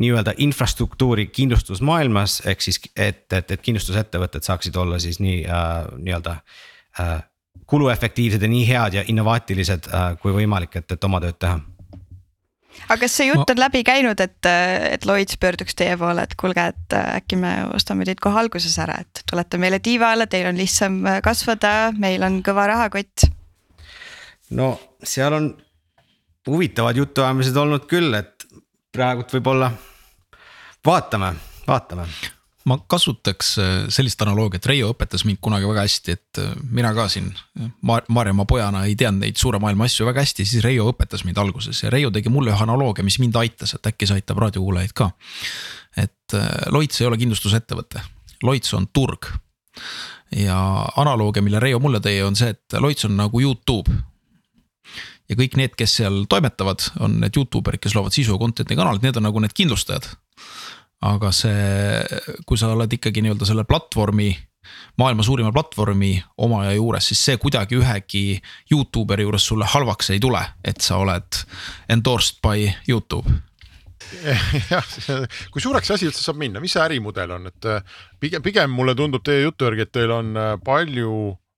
nii-öelda 0.00 0.34
infrastruktuuri 0.40 1.26
kindlustusmaailmas, 1.34 2.40
ehk 2.48 2.64
siis, 2.64 2.80
et, 2.96 3.26
et, 3.36 3.50
et 3.50 3.64
kindlustusettevõtted 3.64 4.46
saaksid 4.46 4.76
olla 4.80 5.00
siis 5.02 5.20
nii 5.20 5.42
äh, 5.44 5.74
nii-öelda 5.98 6.38
äh, 7.00 7.18
kuluefektiivsed 7.70 8.42
ja 8.42 8.48
nii 8.50 8.64
head 8.68 8.96
ja 8.96 9.04
innovaatilised 9.12 9.90
äh, 9.92 10.08
kui 10.22 10.32
võimalik, 10.34 10.80
et, 10.80 10.96
et 10.96 11.04
oma 11.04 11.20
tööd 11.22 11.36
teha 11.42 11.60
aga 12.86 12.98
kas 13.02 13.16
see 13.18 13.28
jutt 13.28 13.50
on 13.52 13.60
läbi 13.60 13.82
käinud, 13.84 14.20
et, 14.24 14.46
et 14.46 15.04
Lloyds 15.04 15.36
pöörduks 15.42 15.76
teie 15.76 15.96
poole, 16.00 16.24
et 16.24 16.36
kuulge, 16.40 16.64
et 16.72 16.96
äkki 16.96 17.36
me 17.40 17.52
ostame 17.74 18.06
teid 18.08 18.22
kohe 18.22 18.40
alguses 18.40 18.78
ära, 18.80 19.00
et 19.04 19.22
tulete 19.28 19.60
meile 19.60 19.82
tiiva 19.84 20.14
alla, 20.14 20.26
teil 20.30 20.48
on 20.48 20.58
lihtsam 20.58 21.02
kasvada, 21.24 21.90
meil 21.98 22.24
on 22.26 22.40
kõva 22.46 22.70
rahakott. 22.70 23.28
No 24.50 24.72
seal 25.04 25.36
on 25.36 25.52
huvitavad 26.48 26.96
jutuajamised 26.96 27.56
olnud 27.56 27.86
küll, 27.90 28.14
et 28.14 28.46
praegult 28.92 29.32
võib-olla 29.36 29.70
vaatame, 30.86 31.34
vaatame 31.66 32.08
ma 32.68 32.76
kasutaks 32.86 33.54
äh, 33.58 33.68
sellist 33.92 34.20
analoogiat, 34.22 34.66
Reio 34.68 34.90
õpetas 34.92 35.24
mind 35.24 35.40
kunagi 35.42 35.68
väga 35.68 35.84
hästi, 35.86 36.16
et 36.16 36.40
äh, 36.42 36.50
mina 36.70 36.92
ka 36.96 37.06
siin 37.12 37.30
Mar 37.86 38.04
Maarjamaa 38.08 38.46
pojana 38.48 38.84
ei 38.88 38.96
teadnud 39.00 39.24
neid 39.24 39.40
suure 39.40 39.60
maailma 39.62 39.88
asju 39.88 40.08
väga 40.08 40.24
hästi, 40.24 40.46
siis 40.48 40.64
Reio 40.64 40.88
õpetas 40.90 41.24
mind 41.24 41.40
alguses 41.40 41.82
ja 41.82 41.92
Reio 41.92 42.12
tegi 42.14 42.32
mulle 42.32 42.52
ühe 42.52 42.66
analoogia, 42.66 43.06
mis 43.06 43.18
mind 43.22 43.38
aitas, 43.40 43.74
et 43.76 43.90
äkki 43.92 44.08
see 44.08 44.20
aitab 44.20 44.42
raadiokuulajaid 44.44 44.94
ka. 44.96 45.10
et 45.96 46.36
äh, 46.36 46.50
Loits 46.74 47.00
ei 47.00 47.08
ole 47.08 47.20
kindlustusettevõte, 47.20 48.04
Loits 48.42 48.74
on 48.76 48.88
turg. 48.92 49.32
ja 50.36 50.60
analoogia, 51.00 51.42
mille 51.42 51.60
Reio 51.60 51.80
mulle 51.80 51.98
tõi, 52.04 52.20
on 52.26 52.36
see, 52.36 52.52
et 52.52 52.78
Loits 52.78 53.08
on 53.08 53.16
nagu 53.16 53.40
Youtube 53.40 53.90
ja 55.30 55.38
kõik 55.38 55.56
need, 55.60 55.76
kes 55.78 56.00
seal 56.00 56.24
toimetavad, 56.30 56.90
on 57.04 57.20
need 57.22 57.36
Youtuberid, 57.36 57.82
kes 57.82 57.94
loovad 57.96 58.16
sisu 58.16 58.34
ja 58.34 58.42
content'i 58.42 58.78
kanalid, 58.78 59.04
need 59.06 59.18
on 59.20 59.28
nagu 59.28 59.42
need 59.42 59.54
kindlustajad. 59.56 60.08
Aga 61.06 61.30
see, 61.32 62.00
kui 62.44 62.60
sa 62.60 62.74
oled 62.74 62.92
ikkagi 62.92 63.22
nii-öelda 63.24 63.48
selle 63.48 63.64
platvormi 63.68 64.34
maailma 65.00 65.22
suurima 65.22 65.52
platvormi 65.52 66.22
omaja 66.44 66.74
juures, 66.76 67.06
siis 67.08 67.22
see 67.24 67.38
kuidagi 67.40 67.78
ühegi 67.78 68.24
Youtuberi 68.70 69.24
juures 69.24 69.46
sulle 69.46 69.68
halvaks 69.68 70.10
ei 70.14 70.20
tule, 70.20 70.42
et 70.64 70.84
sa 70.84 71.00
oled 71.00 71.40
endorsed 71.88 72.42
by 72.44 72.68
Youtube. 72.88 73.32
Jah, 74.70 74.86
kui 75.52 75.62
suureks 75.62 75.88
see 75.88 75.98
asi 75.98 76.08
üldse 76.08 76.24
saab 76.24 76.40
minna, 76.40 76.60
mis 76.62 76.74
see 76.74 76.82
ärimudel 76.82 77.36
on, 77.36 77.50
et 77.50 77.68
äh, 77.68 77.84
pigem, 78.20 78.42
pigem 78.42 78.72
mulle 78.74 78.96
tundub 78.98 79.24
teie 79.24 79.44
jutu 79.44 79.68
järgi, 79.68 79.86
et 79.86 79.92
teil 79.94 80.12
on 80.14 80.32
äh, 80.36 80.54
palju 80.64 81.12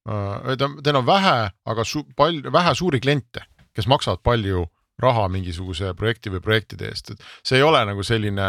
teil 0.07 0.99
on 0.99 1.07
vähe, 1.07 1.37
aga 1.67 1.85
su, 1.87 2.05
palju, 2.17 2.53
vähe 2.53 2.75
suuri 2.75 3.01
kliente, 3.01 3.45
kes 3.75 3.87
maksavad 3.91 4.23
palju 4.25 4.67
raha 5.03 5.29
mingisuguse 5.33 5.95
projekti 5.99 6.31
või 6.31 6.43
projektide 6.45 6.91
eest, 6.91 7.15
et 7.15 7.23
see 7.47 7.59
ei 7.59 7.67
ole 7.67 7.81
nagu 7.89 8.03
selline 8.07 8.49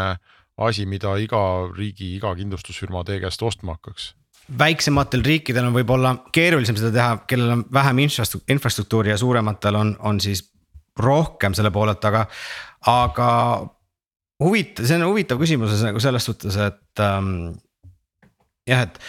asi, 0.64 0.86
mida 0.86 1.16
iga 1.18 1.40
riigi, 1.74 2.14
iga 2.18 2.34
kindlustusfirma 2.38 3.02
teie 3.06 3.22
käest 3.22 3.42
ostma 3.42 3.74
hakkaks. 3.74 4.12
Väiksematel 4.58 5.24
riikidel 5.24 5.70
on 5.70 5.74
võib-olla 5.74 6.12
keerulisem 6.34 6.76
seda 6.76 6.92
teha, 6.94 7.14
kellel 7.30 7.54
on 7.56 7.64
vähem 7.72 8.02
infrastruktuuri 8.04 9.10
ja 9.10 9.18
suurematel 9.18 9.78
on, 9.80 9.94
on 10.04 10.20
siis 10.20 10.44
rohkem 11.00 11.56
selle 11.56 11.72
poolelt, 11.74 12.04
aga, 12.06 12.26
aga 12.92 13.28
huvitav, 14.44 14.86
see 14.86 14.98
on 15.00 15.08
huvitav 15.08 15.40
küsimus 15.40 15.80
nagu 15.82 16.02
selles 16.02 16.28
suhtes, 16.28 16.58
et 16.60 17.02
ähm, 17.02 17.54
jah, 18.68 18.84
et 18.84 19.00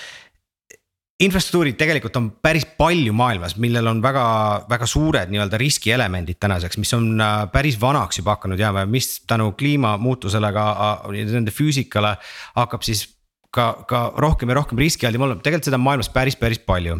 infrastruktuurid 1.23 1.77
tegelikult 1.79 2.17
on 2.19 2.29
päris 2.43 2.65
palju 2.77 3.13
maailmas, 3.15 3.55
millel 3.61 3.87
on 3.87 4.01
väga, 4.03 4.25
väga 4.69 4.87
suured 4.89 5.31
nii-öelda 5.31 5.59
riskielemendid 5.61 6.39
tänaseks, 6.43 6.79
mis 6.81 6.91
on 6.97 7.13
äh, 7.23 7.35
päris 7.53 7.79
vanaks 7.81 8.19
juba 8.19 8.35
hakanud 8.35 8.59
jääma 8.59 8.83
ja 8.83 8.91
mis 8.91 9.21
tänu 9.27 9.53
kliimamuutusele 9.59 10.51
ka 10.55 10.65
nende 11.15 11.55
füüsikale 11.55 12.17
hakkab 12.55 12.83
siis 12.83 13.07
ka, 13.55 13.65
ka 13.87 14.01
rohkem 14.21 14.51
ja 14.51 14.57
rohkem 14.57 14.79
riskialtim 14.79 15.23
olla, 15.25 15.37
tegelikult 15.39 15.69
seda 15.69 15.79
on 15.79 15.85
maailmas 15.85 16.09
päris, 16.13 16.37
päris 16.39 16.59
palju. 16.59 16.97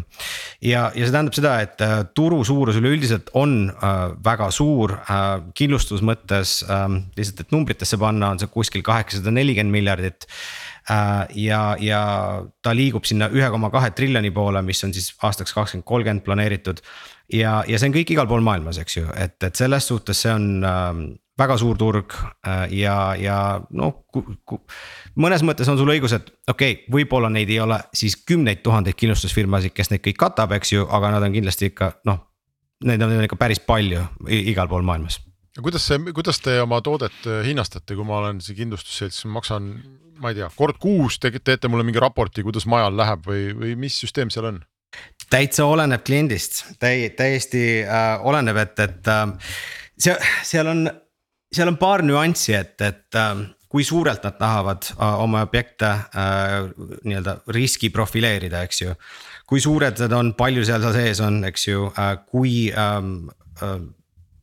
ja, 0.64 0.86
ja 0.94 1.06
see 1.06 1.12
tähendab 1.14 1.36
seda, 1.36 1.56
et 1.64 1.82
äh, 1.84 1.96
turu 2.16 2.42
suurus 2.46 2.78
üleüldiselt 2.80 3.30
on 3.36 3.58
äh, 3.70 3.96
väga 4.24 4.50
suur 4.54 4.96
äh,, 4.98 5.26
kindlustus 5.58 6.04
mõttes 6.06 6.58
äh, 6.64 6.86
lihtsalt, 7.18 7.44
et 7.44 7.54
numbritesse 7.54 8.00
panna, 8.00 8.32
on 8.32 8.42
see 8.42 8.52
kuskil 8.52 8.84
kaheksasada 8.86 9.34
nelikümmend 9.34 9.76
miljardit. 9.76 10.28
Ja, 11.34 11.60
ja 11.82 12.00
ta 12.62 12.74
liigub 12.76 13.04
sinna 13.08 13.26
ühe 13.34 13.48
koma 13.50 13.70
kahe 13.74 13.90
triljoni 13.90 14.30
poole, 14.30 14.62
mis 14.62 14.84
on 14.86 14.94
siis 14.94 15.10
aastaks 15.26 15.54
kakskümmend 15.56 15.86
kolmkümmend 15.88 16.24
planeeritud 16.26 16.82
ja, 17.32 17.62
ja 17.66 17.78
see 17.78 17.90
on 17.90 17.96
kõik 17.96 18.12
igal 18.14 18.28
pool 18.30 18.44
maailmas, 18.46 18.78
eks 18.82 19.00
ju, 19.00 19.06
et, 19.18 19.36
et 19.42 19.58
selles 19.58 19.88
suhtes 19.88 20.20
see 20.22 20.34
on 20.34 20.46
äh, 20.62 21.00
väga 21.38 21.56
suur 21.60 21.78
turg 21.80 22.14
äh, 22.16 22.66
ja, 22.78 22.96
ja 23.18 23.38
noh 23.70 24.04
mõnes 25.20 25.44
mõttes 25.46 25.68
on 25.72 25.78
sul 25.80 25.92
õigus, 25.92 26.14
et 26.16 26.30
okei 26.48 26.78
okay,, 26.78 26.86
võib-olla 26.92 27.30
neid 27.32 27.50
ei 27.52 27.60
ole 27.60 27.78
siis 27.96 28.16
kümneid 28.22 28.62
tuhandeid 28.64 28.98
kindlustusfirmasid, 28.98 29.74
kes 29.76 29.92
neid 29.92 30.04
kõik 30.04 30.20
katab, 30.22 30.54
eks 30.56 30.72
ju, 30.76 30.86
aga 30.86 31.16
nad 31.16 31.26
on 31.26 31.36
kindlasti 31.36 31.72
ikka 31.72 31.96
noh. 32.08 32.24
Neid 32.84 33.00
on 33.00 33.22
ikka 33.24 33.38
päris 33.40 33.56
palju 33.64 34.02
igal 34.28 34.68
pool 34.68 34.84
maailmas. 34.84 35.16
Kuidas 35.64 35.86
see, 35.88 36.00
kuidas 36.16 36.40
te 36.44 36.58
oma 36.62 36.80
toodet 36.84 37.26
äh, 37.28 37.42
hinnastate, 37.46 37.96
kui 37.96 38.06
ma 38.06 38.20
olen 38.22 38.40
see 38.44 38.56
kindlustusselts, 38.58 39.24
maksan, 39.32 39.72
ma 40.22 40.32
ei 40.32 40.40
tea, 40.40 40.50
kord 40.56 40.80
kuus 40.82 41.20
te 41.22 41.32
teete 41.38 41.70
mulle 41.72 41.86
mingi 41.86 42.02
raporti, 42.02 42.44
kuidas 42.46 42.68
majal 42.70 42.96
läheb 42.96 43.26
või, 43.28 43.48
või 43.56 43.74
mis 43.86 43.98
süsteem 44.02 44.32
seal 44.34 44.52
on? 44.52 44.62
täitsa 45.28 45.66
oleneb 45.68 46.04
kliendist, 46.06 46.62
täi-, 46.80 47.10
täiesti 47.16 47.82
äh, 47.82 48.14
oleneb, 48.24 48.56
et, 48.62 48.78
et 48.80 49.10
äh, 49.12 49.52
see, 49.98 50.14
seal 50.46 50.70
on, 50.70 50.86
seal 51.52 51.68
on 51.72 51.76
paar 51.80 52.04
nüanssi, 52.06 52.54
et, 52.56 52.78
et 52.86 53.18
äh, 53.18 53.42
kui 53.68 53.84
suurelt 53.84 54.22
nad 54.24 54.38
tahavad 54.38 54.88
äh, 54.94 55.20
oma 55.20 55.42
objekte 55.44 55.86
äh, 55.86 56.70
nii-öelda 57.04 57.40
riski 57.52 57.90
profileerida, 57.90 58.62
eks 58.64 58.82
ju. 58.82 58.94
kui 59.46 59.60
suured 59.62 60.00
need 60.00 60.14
on, 60.16 60.32
palju 60.38 60.64
seal 60.66 60.86
sees 60.94 61.20
on, 61.22 61.42
eks 61.44 61.68
ju, 61.68 61.90
äh, 61.92 62.14
kui, 62.30 62.70
ähm, 62.72 63.28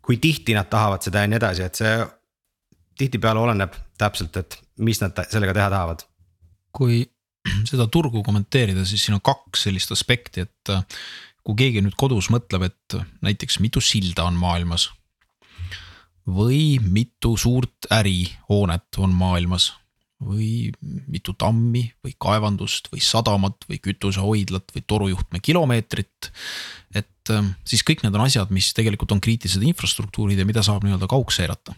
kui 0.04 0.20
tihti 0.22 0.56
nad 0.58 0.70
tahavad 0.72 1.06
seda 1.06 1.24
ja 1.24 1.32
nii 1.32 1.40
edasi, 1.40 1.66
et 1.66 1.80
see 1.80 1.94
tihtipeale 3.00 3.40
oleneb 3.40 3.76
täpselt, 4.00 4.36
et 4.38 4.58
mis 4.84 5.00
nad 5.02 5.24
sellega 5.32 5.56
teha 5.56 5.70
tahavad. 5.74 6.06
kui 6.74 7.04
seda 7.70 7.86
turgu 7.92 8.24
kommenteerida, 8.26 8.86
siis 8.86 9.04
siin 9.06 9.18
on 9.18 9.22
kaks 9.22 9.68
sellist 9.68 9.92
aspekti, 9.94 10.42
et 10.48 10.74
kui 11.44 11.56
keegi 11.60 11.84
nüüd 11.86 11.96
kodus 12.00 12.32
mõtleb, 12.34 12.66
et 12.70 12.98
näiteks 13.22 13.60
mitu 13.62 13.82
silda 13.84 14.26
on 14.26 14.38
maailmas 14.40 14.90
või 16.28 16.80
mitu 16.80 17.36
suurt 17.38 17.90
ärihoonet 17.92 19.00
on 19.04 19.16
maailmas 19.16 19.74
või 20.26 20.72
mitu 21.12 21.36
tammi 21.40 21.86
või 22.04 22.16
kaevandust 22.22 22.90
või 22.94 23.04
sadamat 23.04 23.68
või 23.70 23.80
kütusehoidlat 23.84 24.74
või 24.76 24.86
torujuhtme 24.88 25.42
kilomeetrit. 25.44 26.32
et 26.96 27.34
ähm, 27.34 27.54
siis 27.66 27.84
kõik 27.84 28.04
need 28.04 28.16
on 28.16 28.26
asjad, 28.26 28.52
mis 28.52 28.74
tegelikult 28.74 29.12
on 29.16 29.22
kriitilised 29.24 29.64
infrastruktuurid 29.64 30.40
ja 30.40 30.48
mida 30.48 30.64
saab 30.64 30.86
nii-öelda 30.86 31.10
kaugseirata. 31.12 31.76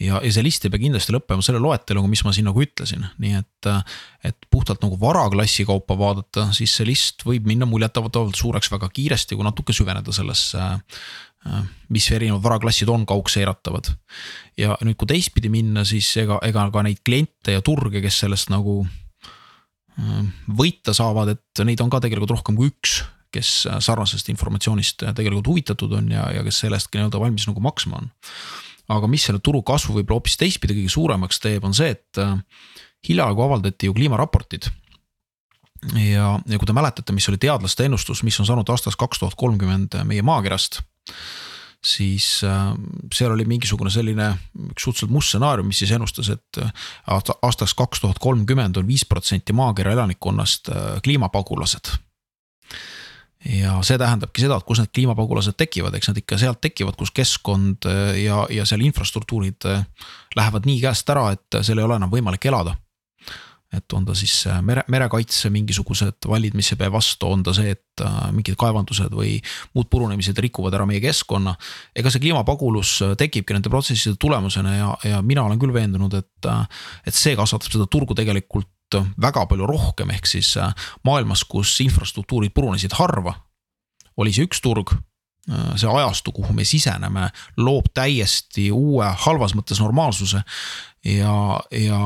ja, 0.00 0.18
ja 0.18 0.32
see 0.32 0.42
list 0.46 0.64
ei 0.64 0.72
pea 0.74 0.82
kindlasti 0.86 1.14
lõppema 1.14 1.44
selle 1.44 1.62
loeteluga, 1.62 2.10
mis 2.10 2.24
ma 2.24 2.32
siin 2.34 2.48
nagu 2.48 2.62
ütlesin, 2.62 3.06
nii 3.18 3.38
et, 3.40 3.70
äh, 3.70 3.96
et 4.24 4.50
puhtalt 4.50 4.82
nagu 4.82 4.98
varaklassi 5.00 5.66
kaupa 5.68 5.98
vaadata, 5.98 6.50
siis 6.56 6.74
see 6.74 6.88
list 6.88 7.26
võib 7.28 7.46
minna 7.46 7.68
muljetavaldavalt 7.70 8.38
suureks 8.40 8.72
väga 8.72 8.90
kiiresti, 8.90 9.36
kui 9.38 9.46
natuke 9.46 9.76
süveneda 9.76 10.12
sellesse 10.12 10.62
Äh, 10.62 11.33
mis 11.92 12.10
erinevad 12.12 12.42
varaklassid 12.42 12.88
on 12.88 13.06
kaugseiratavad. 13.06 13.92
ja 14.58 14.76
nüüd, 14.84 14.96
kui 14.96 15.10
teistpidi 15.10 15.50
minna, 15.52 15.84
siis 15.84 16.08
ega, 16.20 16.38
ega 16.46 16.68
ka 16.72 16.84
neid 16.86 17.02
kliente 17.04 17.56
ja 17.56 17.62
turge, 17.64 18.00
kes 18.04 18.20
sellest 18.24 18.52
nagu 18.52 18.82
äh, 18.84 20.20
võita 20.48 20.94
saavad, 20.96 21.34
et 21.34 21.64
neid 21.66 21.82
on 21.84 21.90
ka 21.92 22.00
tegelikult 22.04 22.36
rohkem 22.36 22.56
kui 22.56 22.70
üks, 22.72 23.02
kes 23.34 23.64
sarnasest 23.82 24.30
informatsioonist 24.30 25.02
tegelikult 25.16 25.50
huvitatud 25.50 25.92
on 25.98 26.12
ja, 26.14 26.28
ja 26.36 26.44
kes 26.46 26.62
sellest 26.64 26.92
nii-öelda 26.94 27.18
valmis 27.18 27.48
nagu 27.50 27.60
maksma 27.60 27.98
on. 27.98 28.08
aga 28.94 29.10
mis 29.10 29.26
selle 29.26 29.42
turu 29.42 29.62
kasvu 29.66 29.98
võib-olla 29.98 30.20
hoopis 30.20 30.38
teistpidi 30.38 30.78
kõige 30.78 30.92
suuremaks 30.92 31.42
teeb, 31.42 31.64
on 31.66 31.74
see, 31.76 31.92
et 31.96 32.22
äh, 32.22 32.38
hiljaaegu 33.08 33.44
avaldati 33.44 33.90
ju 33.90 33.96
kliimaraportid 33.96 34.70
ja, 36.06 36.38
ja 36.40 36.58
kui 36.58 36.66
te 36.66 36.76
mäletate, 36.76 37.12
mis 37.12 37.28
oli 37.28 37.42
teadlaste 37.42 37.84
ennustus, 37.84 38.22
mis 38.24 38.38
on 38.40 38.48
saanud 38.48 38.70
aastast 38.72 39.00
kaks 39.00 39.20
tuhat 39.20 39.36
kolmkümmend 39.40 39.98
meie 40.08 40.24
maakerast 40.24 40.80
siis 41.84 42.40
äh, 42.44 42.72
seal 43.14 43.32
oli 43.34 43.44
mingisugune 43.48 43.92
selline 43.92 44.30
üks 44.70 44.86
suhteliselt 44.86 45.12
must 45.12 45.32
stsenaarium, 45.32 45.68
mis 45.68 45.82
siis 45.82 45.92
ennustas, 45.94 46.30
et 46.32 46.60
äh, 46.62 46.72
aastaks 47.42 47.74
kaks 47.76 48.00
tuhat 48.00 48.20
kolmkümmend 48.22 48.80
on 48.80 48.88
viis 48.88 49.04
protsenti 49.08 49.52
maakera 49.52 49.92
elanikkonnast 49.92 50.72
äh, 50.72 50.84
kliimapagulased. 51.04 51.92
ja 53.44 53.76
see 53.84 53.98
tähendabki 54.00 54.40
seda, 54.40 54.56
et 54.56 54.64
kus 54.64 54.80
need 54.80 54.92
kliimapagulased 54.96 55.58
tekivad, 55.60 55.94
eks 55.94 56.08
nad 56.08 56.20
ikka 56.22 56.38
sealt 56.40 56.62
tekivad, 56.64 56.96
kus 56.96 57.12
keskkond 57.12 57.84
ja, 58.16 58.38
ja 58.48 58.64
seal 58.64 58.80
infrastruktuurid 58.86 59.66
lähevad 60.36 60.64
nii 60.64 60.78
käest 60.80 61.10
ära, 61.12 61.26
et 61.36 61.60
seal 61.60 61.82
ei 61.82 61.84
ole 61.84 61.98
enam 62.00 62.12
võimalik 62.12 62.48
elada 62.48 62.72
et 63.76 63.96
on 63.96 64.04
ta 64.06 64.14
siis 64.16 64.34
äh, 64.50 64.60
mere, 64.64 64.84
merekaitse 64.92 65.50
mingisugused 65.52 66.28
vallid, 66.28 66.56
mis 66.56 66.72
ei 66.72 66.78
pea 66.80 66.90
vastu, 66.92 67.28
on 67.30 67.42
ta 67.46 67.54
see, 67.56 67.74
et 67.74 68.04
äh, 68.04 68.18
mingid 68.34 68.58
kaevandused 68.60 69.14
või 69.14 69.36
muud 69.76 69.88
purunemised 69.92 70.38
rikuvad 70.46 70.76
ära 70.78 70.86
meie 70.88 71.02
keskkonna. 71.04 71.54
ega 71.96 72.12
see 72.12 72.22
kliimapagulus 72.24 72.94
äh, 73.06 73.16
tekibki 73.20 73.56
nende 73.56 73.72
protsesside 73.72 74.18
tulemusena 74.20 74.76
ja, 74.76 74.92
ja 75.04 75.22
mina 75.22 75.46
olen 75.46 75.60
küll 75.60 75.74
veendunud, 75.74 76.14
et, 76.18 76.50
et 77.06 77.16
see 77.16 77.36
kasvatab 77.38 77.74
seda 77.76 77.88
turgu 77.90 78.16
tegelikult 78.18 78.70
väga 79.18 79.46
palju 79.50 79.66
rohkem, 79.66 80.12
ehk 80.14 80.28
siis 80.28 80.52
maailmas, 81.06 81.42
kus 81.50 81.72
infrastruktuurid 81.82 82.52
purunesid 82.54 82.94
harva, 82.94 83.32
oli 84.22 84.30
see 84.34 84.46
üks 84.46 84.62
turg 84.62 84.92
see 85.76 85.90
ajastu, 85.90 86.32
kuhu 86.32 86.54
me 86.56 86.64
siseneme, 86.64 87.26
loob 87.60 87.90
täiesti 87.96 88.70
uue 88.72 89.10
halvas 89.26 89.52
mõttes 89.56 89.80
normaalsuse 89.82 90.40
ja, 91.04 91.34
ja 91.68 92.00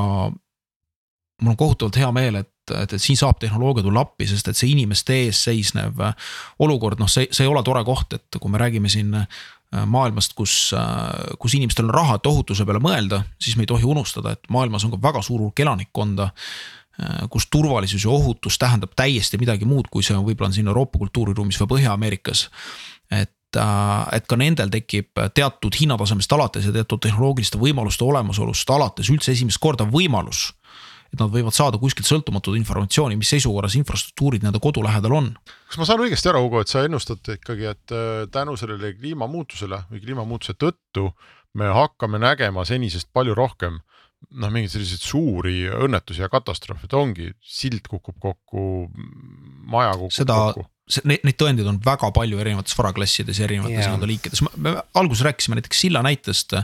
mul 1.43 1.51
on 1.55 1.57
kohutavalt 1.57 1.97
hea 1.97 2.09
meel, 2.13 2.41
et, 2.43 2.51
et, 2.75 2.93
et 2.93 3.03
siin 3.03 3.19
saab 3.19 3.39
tehnoloogia 3.43 3.85
tulla 3.87 4.03
appi, 4.07 4.27
sest 4.29 4.51
et 4.51 4.59
see 4.59 4.73
inimeste 4.73 5.17
ees 5.27 5.43
seisnev 5.49 6.01
äh, 6.03 6.33
olukord, 6.65 6.99
noh, 7.01 7.11
see, 7.11 7.29
see 7.31 7.47
ei 7.47 7.53
ole 7.53 7.63
tore 7.67 7.85
koht, 7.87 8.17
et 8.19 8.41
kui 8.41 8.51
me 8.53 8.61
räägime 8.61 8.91
siin 8.93 9.15
äh, 9.21 9.45
maailmast, 9.87 10.35
kus, 10.39 10.57
äh, 10.77 11.37
kus 11.39 11.55
inimestel 11.59 11.89
on 11.89 11.95
raha, 11.95 12.19
et 12.19 12.27
ohutuse 12.31 12.67
peale 12.67 12.83
mõelda, 12.83 13.23
siis 13.43 13.57
me 13.57 13.67
ei 13.67 13.71
tohi 13.71 13.87
unustada, 13.87 14.35
et 14.35 14.51
maailmas 14.53 14.87
on 14.87 14.97
ka 14.97 15.01
väga 15.09 15.23
suur 15.25 15.47
hulk 15.47 15.67
elanikkonda 15.67 16.33
kus 17.31 17.45
turvalisus 17.47 18.03
ja 18.03 18.11
ohutus 18.11 18.57
tähendab 18.59 18.91
täiesti 18.99 19.39
midagi 19.39 19.63
muud, 19.71 19.87
kui 19.87 20.03
see 20.03 20.17
on 20.19 20.25
võib-olla 20.27 20.49
on 20.51 20.55
siin 20.57 20.67
Euroopa 20.67 20.99
kultuuriruumis 20.99 21.61
või 21.61 21.69
Põhja-Ameerikas. 21.77 22.41
et, 23.15 23.31
et 23.55 24.27
ka 24.27 24.39
nendel 24.41 24.73
tekib 24.75 25.21
teatud 25.31 25.79
hinnatasemest 25.79 26.35
alates 26.35 26.67
ja 26.67 26.75
teatud 26.75 26.99
tehnoloogiliste 27.07 27.61
võimaluste 27.63 28.03
olemasolust 28.03 28.71
alates 28.75 29.13
üldse 29.15 29.31
esimest 29.31 29.63
korda 29.63 29.87
võimalus 29.87 30.49
et 31.13 31.21
nad 31.21 31.33
võivad 31.33 31.57
saada 31.57 31.81
kuskilt 31.81 32.09
sõltumatut 32.09 32.57
informatsiooni, 32.59 33.17
mis 33.17 33.31
seisukorras 33.33 33.79
infrastruktuurid 33.79 34.45
nende 34.45 34.61
kodu 34.63 34.83
lähedal 34.85 35.15
on. 35.17 35.31
kas 35.69 35.81
ma 35.81 35.89
saan 35.89 36.05
õigesti 36.05 36.31
aru, 36.31 36.45
Hugo, 36.45 36.63
et 36.63 36.73
sa 36.73 36.85
ennustad 36.85 37.33
ikkagi, 37.39 37.69
et 37.73 37.95
äh, 37.97 38.25
tänu 38.33 38.57
sellele 38.61 38.95
kliimamuutusele 38.99 39.85
või 39.91 40.05
kliimamuutuse 40.05 40.59
tõttu 40.61 41.11
me 41.59 41.71
hakkame 41.73 42.21
nägema 42.21 42.65
senisest 42.69 43.09
palju 43.13 43.37
rohkem 43.39 43.81
noh, 44.29 44.51
mingeid 44.53 44.75
selliseid 44.75 45.05
suuri 45.05 45.61
õnnetusi 45.69 46.25
ja 46.25 46.31
katastroofe, 46.33 46.91
ta 46.91 47.01
ongi, 47.01 47.31
sild 47.45 47.87
kukub 47.91 48.19
kokku, 48.23 48.65
maja 49.71 49.95
kukub 49.97 50.19
Seda... 50.19 50.41
kokku 50.49 50.69
neid, 51.05 51.25
neid 51.27 51.37
tõendeid 51.39 51.69
on 51.69 51.79
väga 51.85 52.11
palju 52.17 52.41
erinevates 52.41 52.77
varaklassides 52.79 53.39
ja 53.39 53.47
erinevates 53.47 53.77
Jaa. 53.77 53.91
nii-öelda 53.91 54.09
liikides, 54.09 54.43
me 54.57 54.75
alguses 54.99 55.25
rääkisime 55.27 55.59
näiteks 55.59 55.83
silla 55.85 56.03
näitest. 56.05 56.57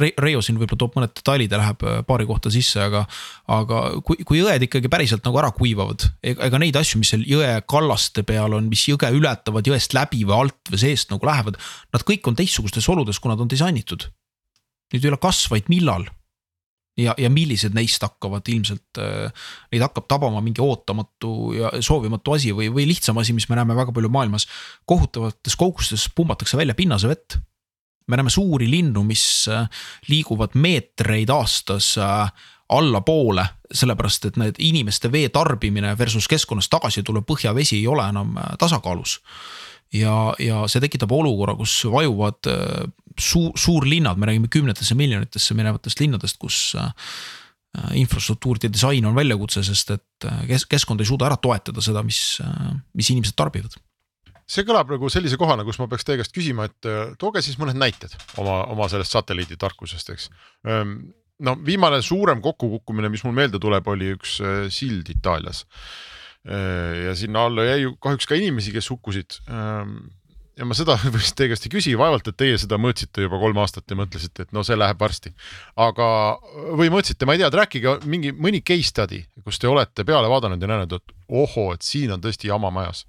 Re-, 0.00 0.12
Reio 0.22 0.40
siin 0.44 0.58
võib-olla 0.60 0.80
toob 0.80 0.96
mõned 0.96 1.12
detailid 1.16 1.52
ja 1.52 1.60
läheb 1.60 1.84
äh, 1.84 1.98
paari 2.08 2.26
kohta 2.28 2.52
sisse, 2.52 2.80
aga. 2.84 3.04
aga 3.52 3.82
kui, 4.06 4.22
kui 4.28 4.40
jõed 4.40 4.66
ikkagi 4.68 4.90
päriselt 4.92 5.26
nagu 5.26 5.40
ära 5.40 5.52
kuivavad, 5.56 6.06
ega, 6.24 6.48
ega 6.48 6.62
neid 6.62 6.78
asju, 6.80 7.02
mis 7.02 7.12
seal 7.12 7.26
jõe 7.28 7.50
kallaste 7.68 8.24
peal 8.28 8.56
on, 8.56 8.70
mis 8.72 8.86
jõge 8.88 9.12
ületavad 9.12 9.68
jõest 9.68 9.96
läbi 9.96 10.24
või 10.28 10.38
alt 10.44 10.72
või 10.72 10.82
seest 10.84 11.12
nagu 11.12 11.28
lähevad. 11.28 11.60
Nad 11.92 12.08
kõik 12.08 12.28
on 12.28 12.38
teistsugustes 12.38 12.88
oludes, 12.92 13.20
kui 13.20 13.32
nad 13.32 13.40
on 13.40 13.50
disainitud. 13.52 14.08
nüüd 14.92 15.04
ei 15.06 15.12
ole 15.12 15.20
kas, 15.20 15.46
vaid 15.52 15.70
millal 15.72 16.08
ja, 16.98 17.14
ja 17.18 17.30
millised 17.32 17.74
neist 17.76 18.02
hakkavad 18.04 18.48
ilmselt 18.52 19.00
äh,, 19.00 19.46
neid 19.72 19.84
hakkab 19.84 20.08
tabama 20.10 20.42
mingi 20.44 20.62
ootamatu 20.64 21.52
ja 21.56 21.72
soovimatu 21.80 22.36
asi 22.36 22.52
või, 22.56 22.68
või 22.74 22.86
lihtsam 22.90 23.18
asi, 23.22 23.34
mis 23.36 23.48
me 23.50 23.58
näeme 23.58 23.76
väga 23.76 23.94
palju 23.94 24.10
maailmas. 24.12 24.46
kohutavates 24.86 25.56
kogustes 25.56 26.08
pumbatakse 26.14 26.56
välja 26.56 26.74
pinnasevett. 26.74 27.38
me 28.08 28.16
näeme 28.16 28.30
suuri 28.30 28.70
linnu, 28.70 29.02
mis 29.02 29.48
äh, 29.48 29.68
liiguvad 30.08 30.54
meetreid 30.54 31.30
aastas 31.30 31.96
äh, 31.98 32.32
allapoole, 32.68 33.46
sellepärast 33.72 34.24
et 34.24 34.36
need 34.36 34.56
inimeste 34.58 35.12
vee 35.12 35.28
tarbimine 35.28 35.96
versus 35.98 36.28
keskkonnast 36.28 36.70
tagasi 36.70 37.02
tulev 37.02 37.24
põhjavesi 37.28 37.76
ei 37.76 37.86
ole 37.86 38.08
enam 38.08 38.36
tasakaalus 38.58 39.20
ja, 39.92 40.34
ja 40.40 40.64
see 40.70 40.80
tekitab 40.80 41.12
olukorra, 41.12 41.54
kus 41.58 41.74
vajuvad 41.92 42.48
suur, 43.20 43.52
suurlinnad, 43.58 44.18
me 44.18 44.28
räägime 44.30 44.50
kümnetesse 44.52 44.96
miljonitesse 44.98 45.56
minevatest 45.58 46.00
linnadest, 46.00 46.38
kus 46.42 46.74
äh, 46.78 46.90
infrastruktuuride 47.98 48.70
disain 48.72 49.06
on 49.08 49.16
väljakutse, 49.16 49.64
sest 49.66 49.94
et 49.96 50.28
äh, 50.28 50.44
kes-, 50.50 50.68
keskkond 50.70 51.00
ei 51.02 51.08
suuda 51.08 51.30
ära 51.30 51.38
toetada 51.40 51.84
seda, 51.84 52.04
mis, 52.06 52.40
mis 52.94 53.10
inimesed 53.14 53.38
tarbivad 53.38 53.78
see 54.52 54.66
kõlab 54.68 54.90
nagu 54.92 55.08
sellise 55.08 55.38
kohana, 55.40 55.64
kus 55.64 55.78
ma 55.80 55.86
peaks 55.88 56.04
teie 56.04 56.18
käest 56.20 56.34
küsima, 56.34 56.66
et 56.68 56.88
tooge 57.16 57.40
siis 57.40 57.56
mõned 57.60 57.78
näited 57.78 58.12
oma, 58.42 58.64
oma 58.74 58.88
sellest 58.90 59.14
satelliiditarkusest, 59.14 60.10
eks. 60.12 60.26
no 61.46 61.54
viimane 61.64 62.02
suurem 62.04 62.42
kokkukukkumine, 62.44 63.08
mis 63.08 63.22
mul 63.24 63.32
meelde 63.38 63.62
tuleb, 63.62 63.86
oli 63.88 64.10
üks 64.12 64.34
sild 64.74 65.08
Itaalias 65.14 65.62
Äh, 66.42 67.06
ja 67.06 67.14
sinna 67.14 67.44
alla 67.46 67.64
jäi 67.64 67.82
ju 67.84 67.94
kahjuks 68.02 68.26
ka 68.26 68.34
inimesi, 68.34 68.72
kes 68.74 68.90
hukkusid. 68.90 69.38
Ja 70.58 70.66
ma 70.68 70.76
seda 70.76 70.98
vist 71.16 71.36
teie 71.38 71.52
käest 71.52 71.68
ei 71.68 71.72
küsi, 71.72 71.94
vaevalt, 71.98 72.28
et 72.28 72.36
teie 72.36 72.58
seda 72.60 72.78
mõõtsite 72.80 73.24
juba 73.24 73.40
kolm 73.40 73.62
aastat 73.62 73.88
ja 73.88 73.98
mõtlesite, 73.98 74.46
et 74.46 74.52
no 74.52 74.64
see 74.66 74.76
läheb 74.76 75.00
varsti. 75.00 75.32
aga, 75.80 76.08
või 76.78 76.92
mõõtsite, 76.92 77.28
ma 77.28 77.36
ei 77.36 77.42
tea, 77.42 77.52
rääkige 77.62 77.96
mingi 78.04 78.34
mõni 78.36 78.60
case 78.60 78.90
study, 78.90 79.22
kus 79.44 79.62
te 79.62 79.70
olete 79.70 80.04
peale 80.04 80.28
vaadanud 80.28 80.60
ja 80.60 80.74
näinud, 80.74 80.98
et 80.98 81.16
ohoo, 81.28 81.72
et 81.72 81.86
siin 81.86 82.12
on 82.12 82.20
tõesti 82.20 82.52
jama 82.52 82.70
majas 82.74 83.06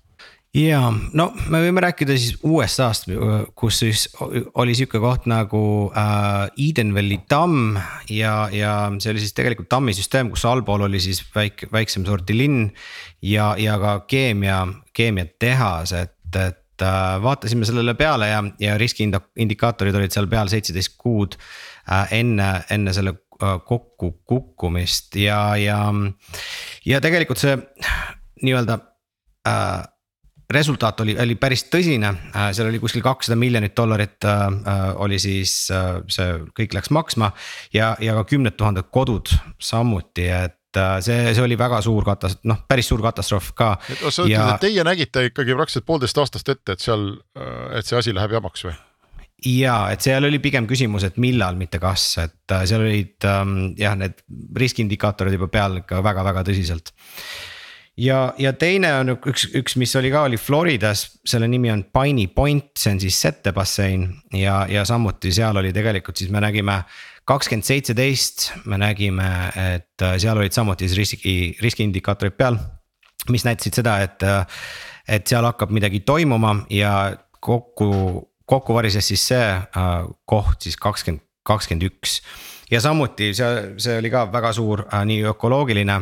ja 0.54 0.80
no 1.18 1.28
me 1.50 1.60
võime 1.64 1.82
rääkida 1.82 2.14
siis 2.14 2.38
USA-st, 2.46 3.10
kus 3.58 3.80
siis 3.82 4.06
oli 4.62 4.76
sihuke 4.78 5.02
koht 5.02 5.26
nagu 5.30 5.64
äh, 5.98 6.46
Edenville'i 6.62 7.24
tamm 7.30 7.80
ja, 8.14 8.36
ja 8.54 8.76
see 9.00 9.14
oli 9.16 9.24
siis 9.24 9.34
tegelikult 9.34 9.72
tammisüsteem, 9.74 10.30
kus 10.34 10.46
allpool 10.50 10.86
oli 10.88 11.02
siis 11.02 11.24
väike, 11.34 11.72
väiksem 11.74 12.06
sorti 12.06 12.38
linn. 12.38 12.70
ja, 13.22 13.54
ja 13.58 13.80
ka 13.82 14.00
keemia, 14.08 14.68
keemiatehas, 14.94 15.96
et, 15.98 16.38
et 16.38 16.63
äh, 16.84 17.18
vaatasime 17.24 17.68
sellele 17.68 17.96
peale 18.00 18.30
ja, 18.30 18.44
ja 18.60 18.78
riskiindikaatorid 18.82 19.96
olid 20.00 20.16
seal 20.16 20.30
peal 20.32 20.52
seitseteist 20.52 20.98
kuud 21.02 21.38
äh, 21.40 22.14
enne, 22.20 22.50
enne 22.74 22.94
selle 22.96 23.16
äh, 23.16 23.58
kokkukukkumist 23.66 25.18
ja, 25.22 25.42
ja, 25.60 25.80
ja 26.86 27.02
tegelikult 27.04 27.42
see 27.42 27.58
nii-öelda 28.44 28.80
äh, 29.48 29.84
resultaat 30.54 31.00
oli, 31.02 31.16
oli 31.20 31.36
päris 31.40 31.66
tõsine, 31.72 32.14
äh, 32.36 32.50
seal 32.56 32.70
oli 32.70 32.82
kuskil 32.82 33.04
kakssada 33.06 33.38
miljonit 33.40 33.76
dollarit 33.78 34.26
äh, 34.28 34.42
oli 35.02 35.20
siis 35.22 35.56
äh, 35.74 36.02
see 36.12 36.42
kõik 36.58 36.76
läks 36.78 36.92
maksma. 36.94 37.32
ja, 37.74 37.96
ja 38.00 38.16
ka 38.20 38.26
kümned 38.30 38.58
tuhanded 38.60 38.92
kodud 38.92 39.34
samuti, 39.60 40.28
et 40.30 40.60
see, 41.06 41.34
see 41.36 41.44
oli 41.44 41.58
väga 41.60 41.82
suur 41.86 42.06
katas-, 42.08 42.40
noh, 42.50 42.64
päris 42.70 42.90
suur 42.92 43.04
katastroof 43.04 43.52
ka. 43.58 43.76
sa 44.08 44.26
ütled 44.26 44.34
ja..., 44.34 44.48
et 44.56 44.66
teie 44.66 44.88
nägite 44.88 45.28
ikkagi 45.30 45.56
praktiliselt 45.58 45.88
poolteist 45.90 46.24
aastast 46.24 46.50
ette, 46.56 46.78
et 46.78 46.84
seal, 46.84 47.12
äh, 47.38 47.78
et 47.80 47.90
see 47.90 48.00
asi 48.00 48.16
läheb 48.16 48.36
jamaks 48.40 48.68
või? 48.70 48.76
ja 49.44 49.78
et 49.92 50.04
seal 50.06 50.24
oli 50.24 50.40
pigem 50.40 50.68
küsimus, 50.70 51.04
et 51.08 51.18
millal, 51.22 51.58
mitte 51.60 51.82
kas, 51.84 52.06
et 52.24 52.56
äh, 52.56 52.68
seal 52.70 52.86
olid 52.86 53.28
ähm, 53.28 53.58
jah, 53.80 53.98
need 54.00 54.22
riskiindikaatorid 54.56 55.36
juba 55.36 55.50
peal 55.52 55.82
ikka 55.84 56.04
väga-väga 56.06 56.46
tõsiselt 56.48 56.94
ja, 57.98 58.34
ja 58.38 58.54
teine 58.58 58.92
on 59.00 59.14
üks, 59.16 59.48
üks, 59.56 59.78
mis 59.80 59.94
oli 60.00 60.12
ka, 60.14 60.26
oli 60.30 60.40
Floridas, 60.42 61.06
selle 61.28 61.48
nimi 61.52 61.72
on 61.74 61.86
Piney 61.94 62.30
Point, 62.34 62.72
see 62.80 62.96
on 62.96 63.02
siis 63.04 63.20
settebassein 63.22 64.08
ja, 64.40 64.64
ja 64.70 64.86
samuti 64.88 65.34
seal 65.36 65.58
oli 65.62 65.74
tegelikult 65.76 66.20
siis 66.20 66.32
me 66.34 66.42
nägime. 66.44 66.82
Kakskümmend 67.26 67.66
seitseteist, 67.68 68.50
me 68.66 68.78
nägime, 68.82 69.28
et 69.56 70.04
äh, 70.04 70.16
seal 70.20 70.40
olid 70.40 70.56
samuti 70.56 70.90
siis 70.90 70.98
riski, 71.00 71.36
riskiindikaatorid 71.64 72.36
peal. 72.38 72.58
mis 73.32 73.46
näitasid 73.48 73.80
seda, 73.80 74.00
et, 74.04 74.24
äh, 74.24 74.46
et 75.08 75.28
seal 75.28 75.46
hakkab 75.48 75.72
midagi 75.72 76.02
toimuma 76.04 76.66
ja 76.70 77.16
kokku, 77.40 78.28
kokku 78.46 78.74
varises 78.74 79.08
siis 79.08 79.28
see 79.28 79.46
äh, 79.54 79.94
koht 80.26 80.68
siis 80.68 80.78
kakskümmend, 80.78 81.24
kakskümmend 81.44 81.88
üks. 81.88 82.22
ja 82.72 82.82
samuti 82.82 83.34
see, 83.34 83.74
see 83.78 83.98
oli 84.00 84.12
ka 84.12 84.28
väga 84.32 84.54
suur 84.54 84.86
nii 85.06 85.24
ökoloogiline 85.32 86.00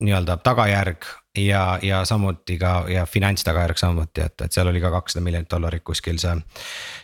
nii-öelda 0.00 0.36
tagajärg 0.42 1.06
ja, 1.38 1.78
ja 1.82 2.04
samuti 2.04 2.58
ka 2.58 2.84
ja 2.88 3.06
finantstagajärg 3.06 3.78
samuti, 3.78 4.22
et, 4.24 4.40
et 4.40 4.52
seal 4.52 4.70
oli 4.70 4.80
ka 4.80 4.90
kakssada 4.90 5.22
miljonit 5.24 5.50
dollarit 5.50 5.84
kuskil 5.84 6.18
see, 6.18 6.34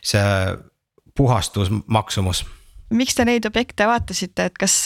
see 0.02 0.24
puhastusmaksumus 1.16 2.44
miks 2.94 3.16
te 3.18 3.24
neid 3.26 3.46
objekte 3.48 3.86
vaatasite, 3.88 4.46
et 4.48 4.58
kas, 4.60 4.76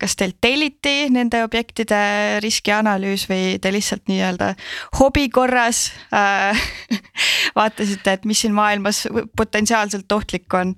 kas 0.00 0.16
teilt 0.16 0.38
telliti 0.40 1.10
nende 1.12 1.42
objektide 1.44 1.98
riskianalüüs 2.44 3.26
või 3.28 3.58
te 3.60 3.72
lihtsalt 3.74 4.06
nii-öelda 4.08 4.52
hobi 5.00 5.26
korras 5.32 5.90
äh, 6.16 6.56
vaatasite, 7.58 8.16
et 8.16 8.24
mis 8.28 8.40
siin 8.44 8.56
maailmas 8.56 9.04
potentsiaalselt 9.36 10.12
ohtlik 10.16 10.56
on? 10.56 10.74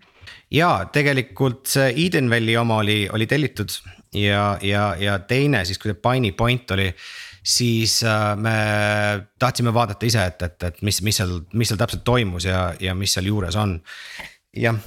ja 0.51 0.89
tegelikult 0.93 1.68
see 1.70 1.93
Edenville'i 2.07 2.59
oma 2.59 2.82
oli, 2.82 3.01
oli 3.12 3.28
tellitud 3.30 3.70
ja, 4.16 4.59
ja, 4.62 4.91
ja 4.99 5.18
teine 5.30 5.64
siis, 5.68 5.78
kui 5.78 5.93
see 5.93 6.01
Piney 6.03 6.32
Point 6.32 6.74
oli 6.74 6.89
siis 7.49 8.01
äh, 8.05 8.34
me 8.36 8.57
tahtsime 9.39 9.72
vaadata 9.74 10.07
ise, 10.07 10.26
et, 10.32 10.43
et, 10.43 10.66
et 10.72 10.82
mis, 10.82 10.99
mis 11.07 11.22
seal, 11.22 11.39
mis 11.55 11.70
seal 11.70 11.78
täpselt 11.80 12.03
toimus 12.05 12.49
ja, 12.49 12.72
ja 12.80 12.97
mis 12.99 13.14
seal 13.14 13.30
juures 13.30 13.57
on, 13.57 13.78
jah. 14.59 14.78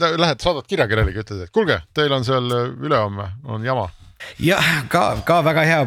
Lähed, 0.00 0.38
saadad 0.38 0.68
kirja 0.70 0.86
kellelegi, 0.86 1.24
ütled, 1.24 1.42
et 1.46 1.50
kuulge, 1.50 1.80
teil 1.94 2.12
on 2.14 2.24
seal 2.24 2.46
ülehomme 2.78 3.26
on 3.50 3.64
jama. 3.66 3.88
jah, 4.38 4.66
ka, 4.88 5.16
ka 5.26 5.40
väga 5.44 5.64
hea 5.66 5.80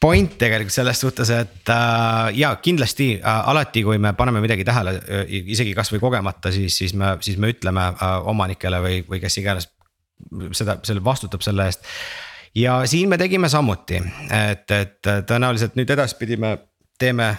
point 0.00 0.38
tegelikult 0.40 0.72
selles 0.72 1.00
suhtes, 1.00 1.30
et 1.34 1.68
äh, 1.68 2.30
ja 2.40 2.54
kindlasti 2.62 3.10
äh, 3.18 3.48
alati, 3.52 3.82
kui 3.84 3.98
me 4.00 4.14
paneme 4.16 4.40
midagi 4.40 4.64
tähele 4.64 4.96
äh,, 4.96 5.34
isegi 5.52 5.74
kasvõi 5.76 6.00
kogemata, 6.00 6.52
siis, 6.54 6.78
siis 6.80 6.94
me, 6.96 7.18
siis 7.20 7.36
me 7.36 7.52
ütleme 7.52 7.84
äh, 7.92 8.16
omanikele 8.32 8.80
või, 8.80 9.02
või 9.08 9.20
kes 9.20 9.38
iganes 9.42 9.68
seda, 10.56 10.78
selle 10.84 11.04
vastutab 11.04 11.44
selle 11.44 11.68
eest. 11.68 11.84
ja 12.56 12.80
siin 12.88 13.12
me 13.12 13.18
tegime 13.20 13.48
samuti, 13.52 14.00
et, 14.32 14.70
et 14.72 15.12
tõenäoliselt 15.28 15.76
nüüd 15.76 15.92
edaspidi 15.92 16.40
me 16.40 16.56
teeme 17.00 17.34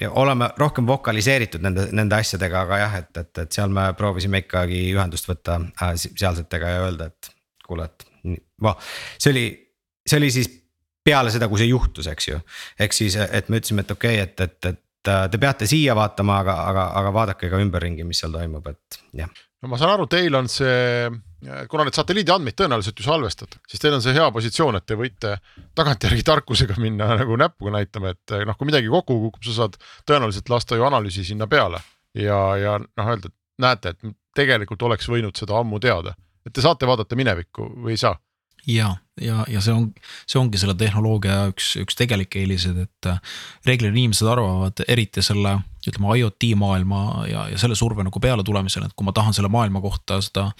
ja 0.00 0.10
oleme 0.16 0.50
rohkem 0.58 0.86
vokaliseeritud 0.88 1.62
nende, 1.64 1.88
nende 1.96 2.16
asjadega, 2.16 2.64
aga 2.66 2.78
jah, 2.82 2.96
et, 3.02 3.10
et, 3.16 3.32
et 3.44 3.58
seal 3.58 3.72
me 3.74 3.90
proovisime 3.98 4.42
ikkagi 4.44 4.84
ühendust 4.94 5.28
võtta 5.28 5.58
äh, 5.60 5.92
sealsetega 5.96 6.74
ja 6.74 6.86
öelda, 6.86 7.10
et 7.10 7.32
kuule, 7.66 7.86
et 7.86 8.06
noh, 8.64 8.78
see 9.16 9.32
oli, 9.34 9.46
see 10.06 10.20
oli 10.20 10.30
siis 10.34 10.50
peale 11.04 11.32
seda, 11.32 11.48
kui 11.48 11.60
see 11.60 11.70
juhtus, 11.70 12.08
eks 12.10 12.28
ju. 12.28 12.40
ehk 12.80 12.96
siis, 12.96 13.16
et 13.20 13.48
me 13.48 13.60
ütlesime, 13.60 13.84
et 13.86 13.94
okei 13.94 14.20
okay,, 14.20 14.28
et, 14.28 14.40
et, 14.46 14.72
et 14.74 15.30
te 15.32 15.40
peate 15.40 15.68
siia 15.68 15.94
vaatama, 15.96 16.40
aga, 16.44 16.56
aga, 16.70 16.86
aga 17.00 17.12
vaadake 17.16 17.48
ka 17.52 17.60
ümberringi, 17.62 18.04
mis 18.04 18.20
seal 18.20 18.34
toimub, 18.34 18.66
et 18.72 19.00
jah. 19.22 19.30
no 19.62 19.72
ma 19.72 19.80
saan 19.80 19.94
aru, 19.94 20.08
teil 20.10 20.36
on 20.36 20.48
see 20.50 21.08
kuna 21.68 21.86
need 21.86 21.96
satelliidi 21.96 22.32
andmeid 22.34 22.56
tõenäoliselt 22.58 23.00
ju 23.00 23.06
salvestate, 23.06 23.60
siis 23.68 23.82
teil 23.82 23.96
on 23.96 24.04
see 24.04 24.14
hea 24.16 24.26
positsioon, 24.34 24.76
et 24.76 24.86
te 24.86 24.96
võite 24.98 25.36
tagantjärgi 25.78 26.24
tarkusega 26.26 26.76
minna 26.82 27.10
nagu 27.22 27.38
näpuga 27.40 27.74
näitama, 27.78 28.14
et 28.14 28.36
noh, 28.46 28.58
kui 28.58 28.68
midagi 28.68 28.92
kokku 28.92 29.18
kukub, 29.26 29.44
sa 29.48 29.56
saad 29.62 29.78
tõenäoliselt 30.08 30.52
lasta 30.52 30.78
ju 30.78 30.88
analüüsi 30.88 31.24
sinna 31.32 31.48
peale. 31.50 31.82
Ja, 32.16 32.40
ja 32.58 32.78
noh, 32.80 33.12
öelda, 33.12 33.30
et 33.30 33.62
näete, 33.62 33.94
et 33.94 34.16
tegelikult 34.36 34.82
oleks 34.88 35.08
võinud 35.10 35.36
seda 35.38 35.58
ammu 35.60 35.80
teada, 35.82 36.16
et 36.46 36.52
te 36.54 36.64
saate 36.64 36.88
vaadata 36.88 37.18
minevikku 37.18 37.68
või 37.84 37.96
ei 37.96 38.02
saa 38.02 38.16
ja, 38.66 38.94
ja, 39.20 39.44
ja 39.48 39.62
see 39.64 39.74
on, 39.74 39.88
see 40.28 40.40
ongi 40.40 40.60
selle 40.60 40.74
tehnoloogia 40.78 41.46
üks, 41.52 41.74
üks 41.80 41.98
tegelik 41.98 42.36
eelised, 42.40 42.78
et 42.84 43.10
reeglina 43.66 43.94
inimesed 43.96 44.28
arvavad, 44.30 44.84
eriti 44.88 45.24
selle 45.24 45.58
ütleme 45.88 46.12
IoT 46.20 46.50
maailma 46.60 47.00
ja, 47.30 47.46
ja 47.48 47.58
selle 47.60 47.76
surve 47.78 48.04
nagu 48.04 48.20
peale 48.20 48.44
tulemisel, 48.44 48.84
et 48.84 48.92
kui 48.96 49.06
ma 49.06 49.14
tahan 49.16 49.36
selle 49.36 49.48
maailma 49.52 49.80
kohta 49.80 50.18
seda. 50.24 50.50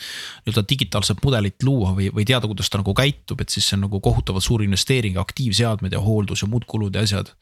nii-öelda 0.46 0.64
digitaalset 0.70 1.20
mudelit 1.24 1.60
luua 1.66 1.92
või, 1.96 2.08
või 2.14 2.24
teada, 2.28 2.48
kuidas 2.48 2.72
ta 2.72 2.80
nagu 2.80 2.94
käitub, 2.96 3.42
et 3.44 3.52
siis 3.52 3.68
see 3.68 3.76
on 3.76 3.84
nagu 3.88 4.00
kohutavalt 4.00 4.44
suur 4.44 4.64
investeering, 4.64 5.20
aktiivseadmed 5.20 5.92
ja 5.92 6.00
hooldus 6.00 6.44
ja 6.44 6.48
muud 6.48 6.64
kulud 6.70 6.96
ja 6.96 7.04
asjad 7.04 7.34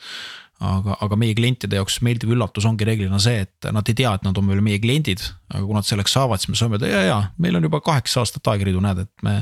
aga, 0.64 0.96
aga 1.04 1.18
meie 1.18 1.34
klientide 1.38 1.78
jaoks 1.78 2.00
meeldiv 2.06 2.32
üllatus 2.34 2.66
ongi 2.68 2.86
reeglina 2.86 3.20
see, 3.22 3.44
et 3.46 3.68
nad 3.74 3.86
ei 3.90 3.96
tea, 3.98 4.12
et 4.16 4.24
nad 4.26 4.38
on 4.40 4.48
veel 4.50 4.62
meie 4.64 4.80
kliendid. 4.82 5.22
aga 5.52 5.62
kui 5.64 5.76
nad 5.76 5.86
selleks 5.86 6.16
saavad, 6.16 6.42
siis 6.42 6.52
me 6.52 6.59
saame 6.59 6.78
öelda 6.78 6.90
ja, 6.90 7.02
ja 7.06 7.18
meil 7.38 7.59
on 7.59 7.68
juba 7.68 7.80
kaheksa 7.84 8.24
aastat 8.24 8.50
aegridu, 8.54 8.82
näed, 8.84 9.04
et 9.06 9.26
me 9.26 9.36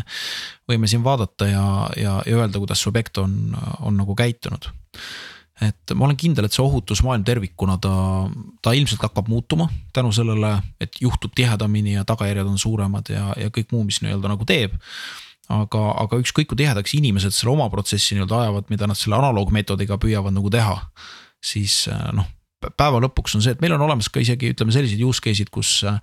võime 0.68 0.90
siin 0.90 1.04
vaadata 1.06 1.48
ja, 1.48 1.64
ja, 1.96 2.18
ja 2.26 2.42
öelda, 2.42 2.60
kuidas 2.60 2.82
see 2.82 2.92
objekt 2.92 3.22
on, 3.22 3.56
on 3.80 3.96
nagu 3.96 4.16
käitunud. 4.18 4.68
Et 5.64 5.92
ma 5.96 6.04
olen 6.04 6.18
kindel, 6.20 6.44
et 6.44 6.52
see 6.52 6.60
ohutusmaailm 6.60 7.24
tervikuna 7.24 7.78
ta, 7.80 7.92
ta 8.60 8.74
ilmselt 8.76 9.00
hakkab 9.06 9.30
muutuma 9.32 9.70
tänu 9.96 10.10
sellele, 10.12 10.58
et 10.80 11.00
juhtub 11.00 11.32
tihedamini 11.32 11.94
ja 11.94 12.04
tagajärjed 12.04 12.50
on 12.50 12.60
suuremad 12.60 13.08
ja, 13.08 13.30
ja 13.40 13.48
kõik 13.48 13.72
muu, 13.72 13.86
mis 13.88 14.02
nii-öelda 14.04 14.34
nagu 14.34 14.44
teeb 14.48 14.76
aga, 15.52 15.82
aga 16.02 16.20
ükskõik 16.22 16.50
kui 16.50 16.60
tihedaks 16.60 16.94
inimesed 16.98 17.34
selle 17.34 17.54
oma 17.54 17.68
protsessi 17.72 18.16
nii-öelda 18.16 18.40
ajavad, 18.44 18.70
mida 18.72 18.88
nad 18.90 18.98
selle 18.98 19.18
analoogmeetodiga 19.18 19.98
püüavad 20.02 20.34
nagu 20.34 20.50
teha. 20.52 20.78
siis 21.46 21.84
äh, 21.92 22.08
noh, 22.16 22.26
päeva 22.76 22.98
lõpuks 23.04 23.36
on 23.36 23.44
see, 23.44 23.54
et 23.54 23.60
meil 23.62 23.76
on 23.76 23.84
olemas 23.86 24.08
ka 24.10 24.22
isegi 24.22 24.50
ütleme 24.54 24.74
sellised 24.74 25.02
use 25.04 25.22
case'id, 25.22 25.52
kus 25.54 25.84
äh, 25.86 26.00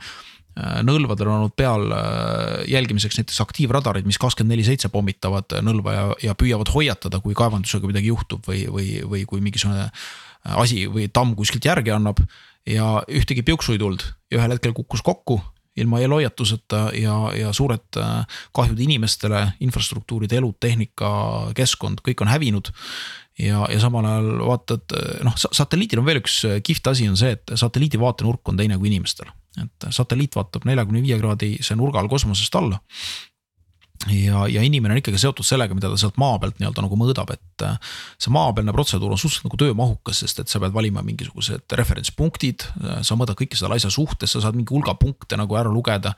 nõlvadel 0.86 1.28
on 1.28 1.40
olnud 1.42 1.56
peal 1.58 1.90
äh, 1.92 2.62
jälgimiseks 2.72 3.20
näiteks 3.20 3.42
aktiivradarid, 3.44 4.08
mis 4.08 4.22
kakskümmend 4.22 4.56
neli 4.56 4.68
seitse 4.68 4.92
pommitavad 4.94 5.58
nõlva 5.66 5.96
ja, 5.98 6.06
ja 6.30 6.38
püüavad 6.38 6.72
hoiatada, 6.72 7.20
kui 7.20 7.36
kaevandusega 7.36 7.90
midagi 7.90 8.14
juhtub 8.14 8.46
või, 8.48 8.64
või, 8.72 9.02
või 9.10 9.26
kui 9.28 9.44
mingisugune 9.44 9.90
asi 10.44 10.86
või 10.92 11.10
tamm 11.12 11.36
kuskilt 11.40 11.66
järgi 11.66 11.94
annab. 11.96 12.20
ja 12.68 13.04
ühtegi 13.12 13.44
piuksu 13.44 13.74
ei 13.74 13.80
tulnud 13.80 14.04
ja 14.32 14.38
ühel 14.40 14.54
hetkel 14.56 14.72
kukkus 14.72 15.02
kokku 15.04 15.42
ilma 15.80 16.00
eelhoiatuseta 16.04 16.84
ja, 16.98 17.18
ja 17.38 17.54
suured 17.54 17.98
äh, 17.98 18.40
kahjud 18.54 18.80
inimestele, 18.86 19.46
infrastruktuuride, 19.66 20.38
elud, 20.38 20.58
tehnika, 20.62 21.10
keskkond, 21.58 22.04
kõik 22.06 22.22
on 22.22 22.32
hävinud. 22.32 22.74
ja, 23.40 23.66
ja 23.70 23.80
samal 23.82 24.06
ajal 24.06 24.44
vaatad, 24.46 24.94
noh 25.26 25.38
satelliidil 25.42 26.04
on 26.04 26.06
veel 26.10 26.22
üks 26.22 26.44
äh, 26.46 26.60
kihvt 26.64 26.92
asi 26.94 27.10
on 27.10 27.18
see, 27.18 27.34
et 27.34 27.56
satelliidi 27.58 28.00
vaatenurk 28.00 28.50
on 28.50 28.58
teine 28.58 28.78
kui 28.78 28.92
inimestel. 28.94 29.32
et 29.62 29.90
satelliit 29.90 30.36
vaatab 30.36 30.66
neljakümne 30.66 31.02
viie 31.02 31.18
kraadise 31.22 31.76
nurga 31.78 32.02
all 32.02 32.10
kosmosest 32.10 32.56
alla 32.56 32.80
ja, 34.10 34.48
ja 34.48 34.62
inimene 34.64 34.96
on 34.96 35.00
ikkagi 35.00 35.20
seotud 35.22 35.46
sellega, 35.48 35.76
mida 35.78 35.90
ta 35.92 35.98
sealt 36.00 36.18
maa 36.22 36.36
pealt 36.42 36.60
nii-öelda 36.60 36.84
nagu 36.86 36.98
mõõdab, 37.00 37.32
et 37.36 37.66
äh, 37.66 37.78
see 38.22 38.34
maapealne 38.34 38.76
protseduur 38.76 39.14
on 39.14 39.20
suhteliselt 39.20 39.48
nagu 39.48 39.60
töömahukas, 39.62 40.24
sest 40.24 40.44
et 40.44 40.52
sa 40.52 40.62
pead 40.64 40.76
valima 40.76 41.04
mingisugused 41.06 41.76
referentspunktid. 41.80 42.68
Äh, 42.82 43.02
sa 43.08 43.18
mõõdad 43.20 43.40
kõike 43.40 43.60
selle 43.60 43.78
asja 43.80 43.92
suhtes, 43.94 44.34
sa 44.34 44.44
saad 44.44 44.58
mingi 44.60 44.74
hulga 44.76 44.96
punkte 45.00 45.40
nagu 45.40 45.58
ära 45.60 45.72
lugeda. 45.72 46.16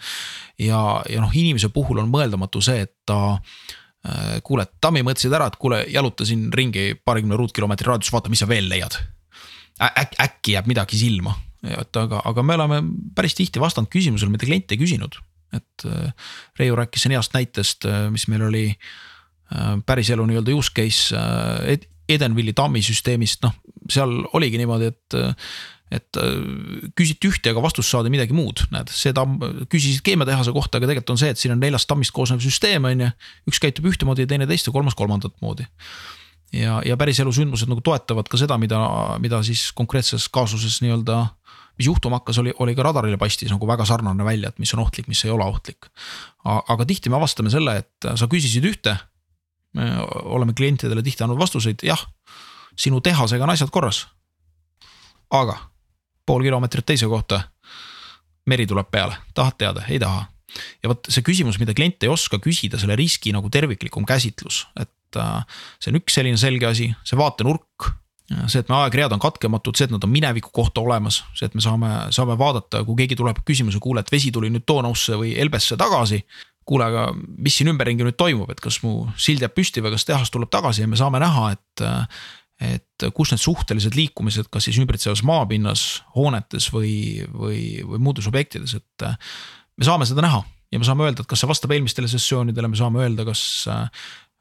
ja, 0.61 0.81
ja 1.09 1.21
noh, 1.21 1.33
inimese 1.33 1.69
puhul 1.73 2.01
on 2.01 2.11
mõeldamatu 2.11 2.61
see, 2.63 2.85
et 2.87 2.93
ta 3.05 3.19
äh, 3.35 4.39
kuule, 4.45 4.67
tammi 4.81 5.03
mõtlesid 5.05 5.33
ära, 5.35 5.51
et 5.51 5.59
kuule, 5.61 5.83
jaluta 5.91 6.25
siin 6.25 6.47
ringi 6.53 6.93
paarikümne 7.05 7.37
ruutkilomeetri 7.37 7.91
raadiuses, 7.91 8.13
vaata, 8.15 8.33
mis 8.33 8.41
sa 8.43 8.49
veel 8.49 8.69
leiad 8.71 8.97
Äk,. 9.75 10.13
äkki 10.23 10.53
jääb 10.53 10.69
midagi 10.71 10.95
silma, 10.95 11.33
et 11.67 11.97
aga, 11.99 12.21
aga 12.23 12.43
me 12.47 12.55
oleme 12.55 12.77
päris 13.11 13.35
tihti 13.35 13.59
vastanud 13.59 13.91
küsimusele, 13.91 14.31
mida 14.31 14.47
klient 14.47 14.71
ei 14.71 14.79
küsinud 14.79 15.17
et 15.59 15.85
äh, 15.89 16.31
Reiu 16.59 16.77
rääkis 16.77 17.05
siin 17.05 17.15
heast 17.15 17.35
näitest, 17.35 17.87
äh, 17.89 18.07
mis 18.13 18.27
meil 18.31 18.45
oli 18.47 18.65
äh, 18.71 19.77
päriselu 19.85 20.25
nii-öelda 20.29 20.55
use 20.55 20.73
case 20.75 21.23
Edenvilli 22.05 22.53
tammi 22.53 22.83
süsteemist, 22.85 23.41
noh, 23.41 23.55
seal 23.89 24.11
oligi 24.37 24.59
niimoodi, 24.61 24.91
et 24.91 25.15
et 25.93 26.17
küsiti 26.97 27.29
ühte, 27.29 27.51
aga 27.53 27.61
vastust 27.61 27.91
saadi 27.93 28.09
midagi 28.11 28.33
muud, 28.35 28.63
näed, 28.73 28.89
see 28.91 29.13
tamm, 29.15 29.37
küsisid 29.69 30.01
keemiatehase 30.03 30.51
kohta, 30.51 30.79
aga 30.79 30.89
tegelikult 30.89 31.13
on 31.13 31.19
see, 31.21 31.29
et 31.31 31.39
siin 31.39 31.53
on 31.53 31.61
neljast 31.61 31.87
tammist 31.87 32.11
koosnev 32.13 32.41
süsteem, 32.43 32.87
on 32.89 33.03
ju. 33.05 33.09
üks 33.51 33.61
käitub 33.61 33.85
ühtemoodi 33.91 34.25
teine 34.27 34.47
teist 34.49 34.65
ja 34.65 34.73
kolmas 34.73 34.97
kolmandat 34.97 35.37
moodi. 35.45 35.67
ja, 36.57 36.79
ja 36.85 36.97
päriselu 36.97 37.31
sündmused 37.37 37.69
nagu 37.69 37.85
toetavad 37.85 38.27
ka 38.29 38.41
seda, 38.41 38.57
mida, 38.61 38.81
mida 39.21 39.41
siis 39.45 39.69
konkreetses 39.77 40.25
kaasuses 40.33 40.81
nii-öelda 40.83 41.21
mis 41.77 41.89
juhtuma 41.89 42.19
hakkas, 42.19 42.39
oli, 42.41 42.53
oli 42.59 42.75
ka 42.75 42.85
radarile 42.87 43.17
paistis 43.19 43.51
nagu 43.51 43.67
väga 43.67 43.85
sarnane 43.87 44.25
välja, 44.25 44.49
et 44.49 44.59
mis 44.59 44.73
on 44.75 44.83
ohtlik, 44.85 45.09
mis 45.11 45.23
ei 45.25 45.31
ole 45.33 45.45
ohtlik. 45.45 45.89
aga 46.45 46.85
tihti 46.85 47.09
me 47.09 47.19
avastame 47.19 47.51
selle, 47.53 47.77
et 47.83 48.09
sa 48.15 48.27
küsisid 48.31 48.65
ühte. 48.65 48.97
me 49.75 49.89
oleme 50.23 50.53
klientidele 50.53 51.03
tihti 51.03 51.23
andnud 51.23 51.39
vastuseid, 51.39 51.83
jah, 51.83 51.99
sinu 52.79 53.01
tehasega 53.01 53.43
on 53.43 53.49
asjad 53.49 53.69
korras. 53.69 54.07
aga 55.31 55.57
pool 56.25 56.43
kilomeetrit 56.43 56.85
teise 56.85 57.07
kohta, 57.07 57.41
meri 58.45 58.65
tuleb 58.67 58.89
peale, 58.91 59.17
tahad 59.33 59.57
teada, 59.57 59.83
ei 59.89 59.99
taha. 59.99 60.25
ja 60.83 60.89
vot 60.89 61.07
see 61.09 61.25
küsimus, 61.25 61.59
mida 61.59 61.73
klient 61.75 62.03
ei 62.03 62.09
oska 62.09 62.39
küsida, 62.39 62.79
selle 62.79 62.95
riski 62.95 63.33
nagu 63.35 63.49
terviklikum 63.51 64.05
käsitlus, 64.07 64.67
et 64.79 65.19
äh, 65.19 65.43
see 65.79 65.91
on 65.91 65.99
üks 65.99 66.15
selline 66.15 66.39
selge 66.39 66.69
asi, 66.69 66.93
see 67.03 67.19
vaatenurk 67.19 67.91
see, 68.25 68.61
et 68.61 68.69
me 68.71 68.77
aegread 68.79 69.13
on 69.13 69.21
katkematud, 69.21 69.77
see, 69.77 69.87
et 69.87 69.93
nad 69.93 70.03
on 70.03 70.11
mineviku 70.11 70.49
kohta 70.55 70.81
olemas, 70.81 71.21
see, 71.37 71.47
et 71.49 71.55
me 71.57 71.63
saame, 71.63 71.91
saame 72.15 72.37
vaadata, 72.39 72.83
kui 72.87 72.97
keegi 73.01 73.17
tuleb 73.19 73.43
küsimuse, 73.45 73.81
kuule, 73.83 74.01
et 74.01 74.11
vesi 74.13 74.31
tuli 74.33 74.49
nüüd 74.53 74.65
Donausse 74.67 75.19
või 75.19 75.35
Elbesse 75.41 75.77
tagasi. 75.79 76.23
kuule, 76.65 76.85
aga 76.87 77.01
mis 77.13 77.53
siin 77.59 77.69
ümberringi 77.69 78.01
nüüd 78.07 78.15
toimub, 78.17 78.49
et 78.49 78.59
kas 78.59 78.79
mu 78.81 79.03
sild 79.21 79.43
jääb 79.43 79.53
püsti 79.53 79.83
või 79.85 79.91
kas 79.93 80.07
tehas 80.07 80.31
tuleb 80.33 80.49
tagasi 80.49 80.81
ja 80.81 80.87
me 80.89 80.97
saame 80.97 81.21
näha, 81.21 81.51
et. 81.53 81.85
et 82.65 83.05
kus 83.13 83.33
need 83.33 83.41
suhtelised 83.43 83.97
liikumised, 83.99 84.47
kas 84.49 84.63
siis 84.63 84.79
ümbritsevas 84.79 85.21
maapinnas, 85.27 86.01
hoonetes 86.15 86.69
või, 86.73 87.21
või, 87.29 87.83
või 87.85 87.99
muudes 87.99 88.25
objektides, 88.31 88.73
et. 88.79 89.07
me 89.77 89.85
saame 89.85 90.07
seda 90.09 90.23
näha 90.25 90.41
ja 90.71 90.79
me 90.79 90.87
saame 90.87 91.05
öelda, 91.05 91.21
et 91.21 91.29
kas 91.29 91.43
see 91.43 91.49
vastab 91.49 91.71
eelmistele 91.75 92.09
sessioonidele, 92.09 92.71
me 92.71 92.79
saame 92.79 93.03
öelda, 93.03 93.27
kas 93.27 93.43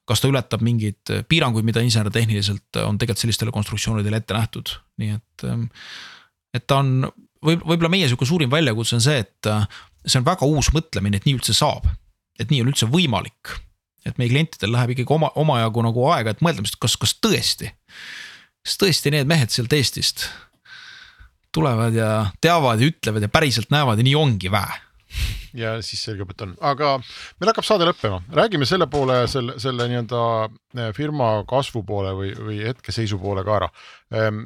kas 0.09 0.21
ta 0.21 0.29
ületab 0.29 0.63
mingeid 0.65 1.13
piiranguid, 1.29 1.65
mida 1.67 1.83
insener-tehniliselt 1.85 2.81
on 2.85 2.99
tegelikult 3.01 3.25
sellistele 3.25 3.55
konstruktsioonidele 3.55 4.21
ette 4.21 4.37
nähtud, 4.37 4.75
nii 5.01 5.17
et. 5.17 5.47
Ähm, 5.49 5.69
et 6.55 6.67
ta 6.71 6.79
on, 6.85 7.09
võib, 7.43 7.65
võib-olla 7.65 7.91
meie 7.91 8.09
sihuke 8.09 8.29
suurim 8.29 8.53
väljakutse 8.53 8.99
on 8.99 9.05
see, 9.05 9.25
et 9.25 9.49
äh, 9.51 9.65
see 10.05 10.21
on 10.21 10.27
väga 10.27 10.47
uus 10.47 10.71
mõtlemine, 10.77 11.19
et 11.19 11.29
nii 11.29 11.39
üldse 11.41 11.57
saab. 11.57 11.89
et 12.39 12.51
nii 12.51 12.65
on 12.65 12.73
üldse 12.73 12.87
võimalik. 12.91 13.57
et 14.05 14.19
meie 14.21 14.29
klientidel 14.29 14.75
läheb 14.75 14.93
ikkagi 14.93 15.15
oma, 15.15 15.31
omajagu 15.41 15.83
nagu 15.83 16.09
aega, 16.13 16.35
et 16.35 16.43
mõelda, 16.45 16.67
kas, 16.79 16.97
kas 17.01 17.17
tõesti. 17.25 17.73
kas 18.65 18.77
tõesti 18.81 19.11
need 19.15 19.27
mehed 19.31 19.51
sealt 19.51 19.73
Eestist 19.73 20.29
tulevad 21.55 21.95
ja 21.95 22.27
teavad 22.43 22.81
ja 22.83 22.91
ütlevad 22.91 23.23
ja 23.23 23.31
päriselt 23.31 23.71
näevad 23.71 24.01
ja 24.01 24.05
nii 24.05 24.17
ongi 24.19 24.51
vä 24.51 24.65
ja 25.55 25.77
siis 25.85 26.03
selgub, 26.05 26.33
et 26.35 26.45
on, 26.45 26.55
aga 26.65 26.97
meil 26.99 27.51
hakkab 27.51 27.67
saade 27.67 27.87
lõppema, 27.89 28.21
räägime 28.35 28.67
selle 28.69 28.89
poole, 28.91 29.23
selle, 29.31 29.57
selle 29.63 29.87
nii-öelda 29.91 30.21
eh, 30.49 30.91
firma 30.97 31.31
kasvu 31.49 31.85
poole 31.87 32.15
või, 32.19 32.35
või 32.39 32.61
hetkeseisu 32.65 33.19
poole 33.23 33.45
ka 33.47 33.59
ära. 33.61 33.71
Ehm, 34.15 34.45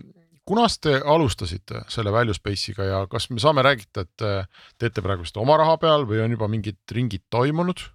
kunas 0.48 0.78
te 0.80 0.96
alustasite 0.98 1.84
selle 1.92 2.12
Value 2.12 2.36
Space'iga 2.36 2.86
ja 2.88 3.04
kas 3.10 3.28
me 3.32 3.40
saame 3.42 3.64
räägida, 3.66 4.06
et 4.06 4.26
eh, 4.26 4.66
teete 4.80 5.04
praegu 5.04 5.26
seda 5.28 5.44
oma 5.44 5.58
raha 5.60 5.78
peal 5.80 6.08
või 6.08 6.22
on 6.24 6.36
juba 6.36 6.50
mingid 6.50 6.80
ringid 6.92 7.26
toimunud? 7.32 7.86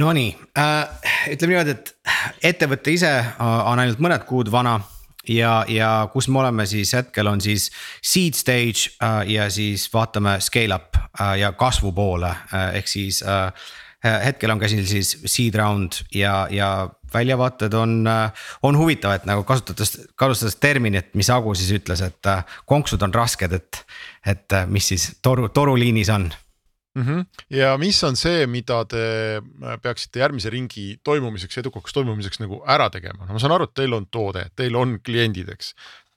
Nonii 0.00 0.30
äh,, 0.56 1.08
ütleme 1.34 1.56
niimoodi, 1.58 1.74
et 1.74 2.54
ettevõte 2.54 2.94
ise 2.94 3.10
on 3.42 3.80
ainult 3.82 4.00
mõned 4.00 4.24
kuud 4.28 4.48
vana 4.52 4.78
ja, 5.28 5.64
ja 5.68 6.08
kus 6.12 6.28
me 6.28 6.40
oleme 6.40 6.66
siis 6.66 6.92
hetkel 6.96 7.26
on 7.26 7.40
siis 7.40 7.68
seed 8.02 8.36
stage 8.38 8.90
äh, 9.02 9.22
ja 9.34 9.50
siis 9.50 9.88
vaatame 9.92 10.38
scale 10.40 10.74
up 10.74 10.96
äh, 10.96 11.36
ja 11.42 11.52
kasvu 11.52 11.92
poole. 11.92 12.30
Äh, 12.30 12.74
ehk 12.80 12.88
siis 12.88 13.22
hetkel 13.98 14.50
on 14.54 14.60
käsil 14.62 14.84
siis 14.86 15.16
seed 15.26 15.56
round 15.58 15.96
ja, 16.14 16.46
ja 16.50 16.88
väljavaated 17.12 17.74
on, 17.74 18.06
on 18.62 18.76
huvitavad 18.78 19.24
nagu 19.26 19.42
kasutades, 19.44 19.96
kasutades 20.14 20.56
terminit, 20.62 21.08
mis 21.18 21.30
Agu 21.34 21.54
siis 21.58 21.72
ütles, 21.80 22.04
et 22.06 22.28
konksud 22.66 23.02
on 23.02 23.14
rasked, 23.14 23.52
et, 23.52 23.80
et 24.22 24.54
mis 24.70 24.86
siis 24.92 25.08
toru, 25.22 25.48
toruliinis 25.50 26.12
on 26.14 26.28
mm. 26.94 27.02
-hmm. 27.02 27.26
ja 27.58 27.76
mis 27.78 28.00
on 28.04 28.16
see, 28.16 28.46
mida 28.46 28.82
te 28.88 29.04
äh, 29.38 29.76
peaksite 29.82 30.22
järgmise 30.22 30.50
ringi 30.50 30.88
toimumiseks, 31.04 31.60
edukaks 31.62 31.94
toimumiseks 31.96 32.40
nagu 32.42 32.62
ära 32.66 32.88
tegema, 32.90 33.26
no 33.26 33.36
ma 33.36 33.42
saan 33.42 33.56
aru, 33.56 33.68
et 33.68 33.76
teil 33.82 33.94
on 33.96 34.08
toode, 34.10 34.48
teil 34.56 34.76
on 34.76 34.98
kliendid, 35.04 35.52
eks 35.54 35.74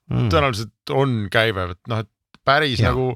mm.. 0.10 0.32
tõenäoliselt 0.32 0.96
on 0.96 1.28
käive, 1.34 1.72
et 1.76 1.92
noh, 1.92 2.04
et 2.06 2.42
päris 2.46 2.82
ja. 2.82 2.92
nagu 2.92 3.16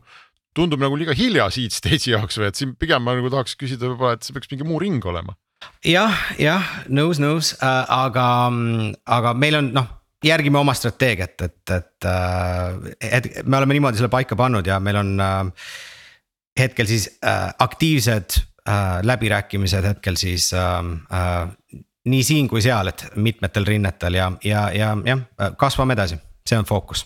tundub 0.56 0.80
nagu 0.80 0.95
liiga 0.95 1.16
hilja 1.18 1.49
seed 1.51 1.74
stage'i 1.76 2.14
jaoks 2.14 2.39
või 2.39 2.49
et 2.49 2.60
siin 2.60 2.76
pigem 2.80 3.03
ma 3.03 3.18
nagu 3.18 3.32
tahaks 3.34 3.58
küsida 3.60 3.89
võib-olla, 3.89 4.16
et 4.16 4.24
see 4.24 4.36
peaks 4.36 4.51
mingi 4.53 4.68
muu 4.68 4.80
ring 4.80 5.03
olema. 5.06 5.36
jah, 5.84 6.16
jah, 6.39 6.72
nõus, 6.88 7.20
nõus 7.20 7.56
äh,, 7.60 7.84
aga, 7.89 8.26
aga 9.18 9.36
meil 9.38 9.62
on 9.62 9.72
noh 9.76 9.93
järgime 10.26 10.58
oma 10.58 10.74
strateegiat, 10.74 11.41
et, 11.41 11.72
et, 11.76 12.08
äh, 12.10 13.20
et 13.20 13.28
me 13.45 13.60
oleme 13.60 13.76
niimoodi 13.78 13.99
selle 13.99 14.10
paika 14.10 14.38
pannud 14.39 14.66
ja 14.68 14.80
meil 14.82 14.97
on 15.01 15.12
äh, 15.22 15.68
hetkel 16.60 16.88
siis 16.88 17.10
äh, 17.26 17.49
aktiivsed 17.60 18.38
äh, 18.70 19.01
läbirääkimised 19.03 19.84
hetkel 19.84 20.16
siis 20.20 20.53
äh, 20.53 20.78
äh, 21.14 21.82
nii 22.06 22.24
siin 22.24 22.47
kui 22.47 22.62
seal, 22.62 22.88
et 22.88 23.08
mitmetel 23.16 23.66
rinnetel 23.66 24.14
ja, 24.14 24.32
ja, 24.43 24.70
ja 24.72 24.93
jah, 25.06 25.26
kasvame 25.58 25.97
edasi, 25.97 26.20
see 26.45 26.58
on 26.60 26.68
fookus 26.70 27.06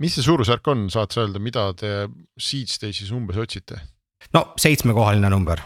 mis 0.00 0.16
see 0.16 0.24
suurusjärk 0.24 0.70
on, 0.72 0.86
saad 0.92 1.12
sa 1.12 1.24
öelda, 1.24 1.42
mida 1.42 1.66
te 1.78 1.92
Seed 2.40 2.70
Stage'is 2.72 3.12
umbes 3.14 3.38
otsite? 3.40 3.80
no 4.36 4.50
seitsmekohaline 4.60 5.30
number. 5.32 5.62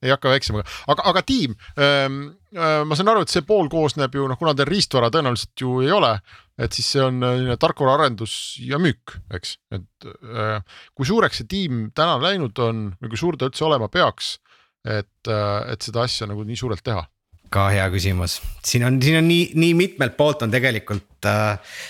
ei 0.00 0.12
hakka 0.14 0.30
väiksemaga, 0.32 0.68
aga, 0.88 1.08
aga 1.12 1.24
tiim 1.26 1.56
ähm,. 1.78 2.28
Äh, 2.50 2.80
ma 2.82 2.96
saan 2.98 3.06
aru, 3.12 3.22
et 3.22 3.30
see 3.30 3.44
pool 3.46 3.68
koosneb 3.70 4.16
ju 4.18 4.24
noh, 4.26 4.34
kuna 4.34 4.56
teil 4.58 4.66
riistvara 4.66 5.06
tõenäoliselt 5.14 5.62
ju 5.62 5.76
ei 5.84 5.92
ole, 5.94 6.16
et 6.60 6.76
siis 6.76 6.90
see 6.94 7.02
on 7.04 7.22
äh, 7.26 7.54
tarkvaraarendus 7.60 8.34
ja 8.66 8.80
müük, 8.82 9.16
eks, 9.36 9.56
et 9.74 10.08
äh, 10.08 10.60
kui 10.96 11.08
suureks 11.08 11.40
see 11.40 11.48
tiim 11.50 11.86
täna 11.96 12.18
läinud 12.22 12.58
on 12.64 12.90
või 13.00 13.12
kui 13.12 13.20
suur 13.20 13.38
ta 13.40 13.48
üldse 13.50 13.66
olema 13.68 13.90
peaks, 13.92 14.36
et 14.84 15.30
äh,, 15.30 15.72
et 15.72 15.88
seda 15.88 16.04
asja 16.06 16.28
nagu 16.30 16.44
nii 16.46 16.60
suurelt 16.60 16.84
teha? 16.86 17.06
Ka 17.50 17.66
hea 17.74 17.88
küsimus, 17.90 18.38
siin 18.66 18.86
on, 18.86 19.00
siin 19.02 19.18
on 19.18 19.26
nii, 19.26 19.50
nii 19.58 19.74
mitmelt 19.78 20.14
poolt 20.18 20.44
on 20.46 20.52
tegelikult 20.52 21.26
äh, 21.26 21.80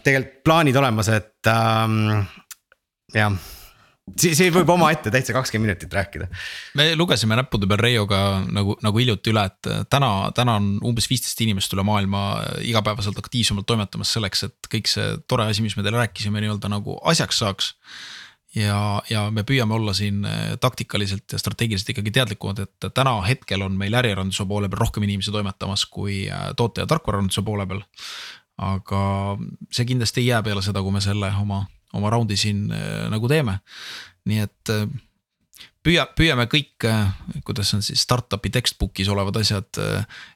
tegelikult 0.00 0.40
plaanid 0.46 0.78
olemas, 0.78 1.10
et 1.12 1.50
ähm, 1.52 2.26
jah 3.14 3.34
see, 4.14 4.34
see 4.38 4.52
võib 4.54 4.70
omaette 4.76 5.10
täitsa 5.14 5.34
kakskümmend 5.36 5.70
minutit 5.70 5.94
rääkida. 5.94 6.28
me 6.78 6.88
lugesime 6.96 7.38
näppude 7.38 7.68
peal 7.70 7.82
Reioga 7.82 8.20
nagu, 8.46 8.76
nagu 8.82 9.02
hiljuti 9.02 9.32
üle, 9.34 9.46
et 9.50 9.70
täna, 9.90 10.30
täna 10.36 10.58
on 10.60 10.76
umbes 10.86 11.10
viisteist 11.10 11.40
inimest 11.42 11.74
üle 11.74 11.84
maailma 11.86 12.26
igapäevaselt 12.66 13.18
aktiivsemalt 13.22 13.66
toimetamas 13.66 14.12
selleks, 14.16 14.46
et 14.50 14.70
kõik 14.72 14.90
see 14.90 15.16
tore 15.28 15.48
asi, 15.50 15.64
mis 15.64 15.76
me 15.76 15.86
teile 15.86 16.04
rääkisime, 16.04 16.44
nii-öelda 16.44 16.70
nagu 16.72 17.00
asjaks 17.14 17.42
saaks 17.42 17.74
ja, 18.56 19.02
ja 19.10 19.26
me 19.34 19.44
püüame 19.46 19.76
olla 19.76 19.94
siin 19.96 20.24
eh, 20.28 20.56
taktikaliselt 20.60 21.32
ja 21.32 21.40
strateegiliselt 21.40 21.92
ikkagi 21.94 22.14
teadlikumad, 22.14 22.64
et 22.64 22.88
täna 22.94 23.18
hetkel 23.26 23.64
on 23.66 23.76
meil 23.78 23.94
äriarenduse 23.98 24.46
poole 24.48 24.70
peal 24.72 24.84
rohkem 24.86 25.06
inimesi 25.06 25.34
toimetamas 25.34 25.86
kui 25.90 26.24
eh, 26.26 26.50
toote 26.56 26.84
ja 26.84 26.90
tarkvaraarenduse 26.90 27.44
poole 27.46 27.66
peal. 27.66 27.84
aga 28.56 29.00
see 29.68 29.84
kindlasti 29.84 30.22
ei 30.22 30.30
jää 30.30 30.42
peale 30.42 30.62
seda, 30.64 30.80
kui 30.82 30.94
me 30.94 31.02
selle 31.04 31.28
oma, 31.42 31.66
oma 31.96 32.12
raundi 32.12 32.38
siin 32.40 32.66
eh, 32.70 33.06
nagu 33.12 33.28
teeme. 33.32 33.58
nii 34.26 34.38
et 34.42 34.70
püüa, 35.86 36.08
püüame 36.18 36.48
kõik, 36.50 36.82
kuidas 37.46 37.70
on 37.76 37.82
siis 37.86 38.02
startup'i 38.02 38.50
textbook'is 38.50 39.08
olevad 39.12 39.38
asjad 39.38 39.78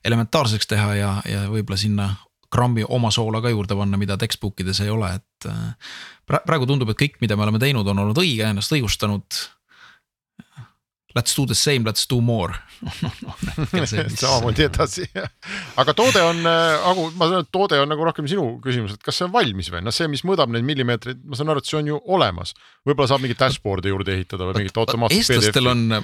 elementaarseks 0.07 0.71
teha 0.71 0.93
ja, 0.95 1.09
ja 1.27 1.41
võib-olla 1.51 1.81
sinna 1.81 2.13
grammi 2.53 2.85
oma 2.89 3.11
soola 3.15 3.41
ka 3.43 3.53
juurde 3.53 3.77
panna, 3.79 3.99
mida 4.01 4.19
textbook 4.19 4.61
ides 4.63 4.83
ei 4.83 4.91
ole, 4.91 5.15
et. 5.21 5.49
Äh, 5.49 5.95
praegu 6.31 6.67
tundub, 6.69 6.91
et 6.93 6.99
kõik, 6.99 7.19
mida 7.23 7.37
me 7.39 7.47
oleme 7.47 7.59
teinud, 7.63 7.87
on 7.91 8.05
olnud 8.05 8.19
õige, 8.23 8.45
ennast 8.47 8.75
õigustanud. 8.75 9.41
Let's 11.17 11.35
do 11.35 11.43
the 11.47 11.57
same, 11.59 11.83
let's 11.89 12.07
do 12.07 12.21
more 12.23 12.55
samamoodi 14.21 14.65
edasi, 14.65 15.05
aga 15.81 15.95
toode 15.97 16.23
on, 16.25 16.39
äh, 16.49 16.87
Agu, 16.91 17.09
ma 17.19 17.27
saan 17.27 17.41
aru, 17.41 17.45
et 17.45 17.51
toode 17.53 17.81
on 17.83 17.91
nagu 17.91 18.07
rohkem 18.07 18.29
sinu 18.31 18.45
küsimus, 18.65 18.95
et 18.97 19.03
kas 19.05 19.19
see 19.19 19.27
on 19.27 19.35
valmis 19.35 19.69
või 19.73 19.83
noh, 19.85 19.95
see, 19.95 20.09
mis 20.13 20.23
mõõdab 20.25 20.53
neid 20.55 20.65
millimeetreid, 20.69 21.21
ma 21.27 21.39
saan 21.39 21.53
aru, 21.53 21.61
et 21.61 21.69
see 21.69 21.81
on 21.81 21.91
ju 21.93 22.01
olemas. 22.17 22.55
võib-olla 22.89 23.11
saab 23.11 23.25
mingit 23.25 23.43
dashboard'i 23.43 23.93
juurde 23.93 24.15
ehitada 24.17 24.49
või 24.49 24.63
mingit 24.63 24.81
automaatset. 24.81 25.35
eestlastel 25.35 25.73
on 25.75 26.01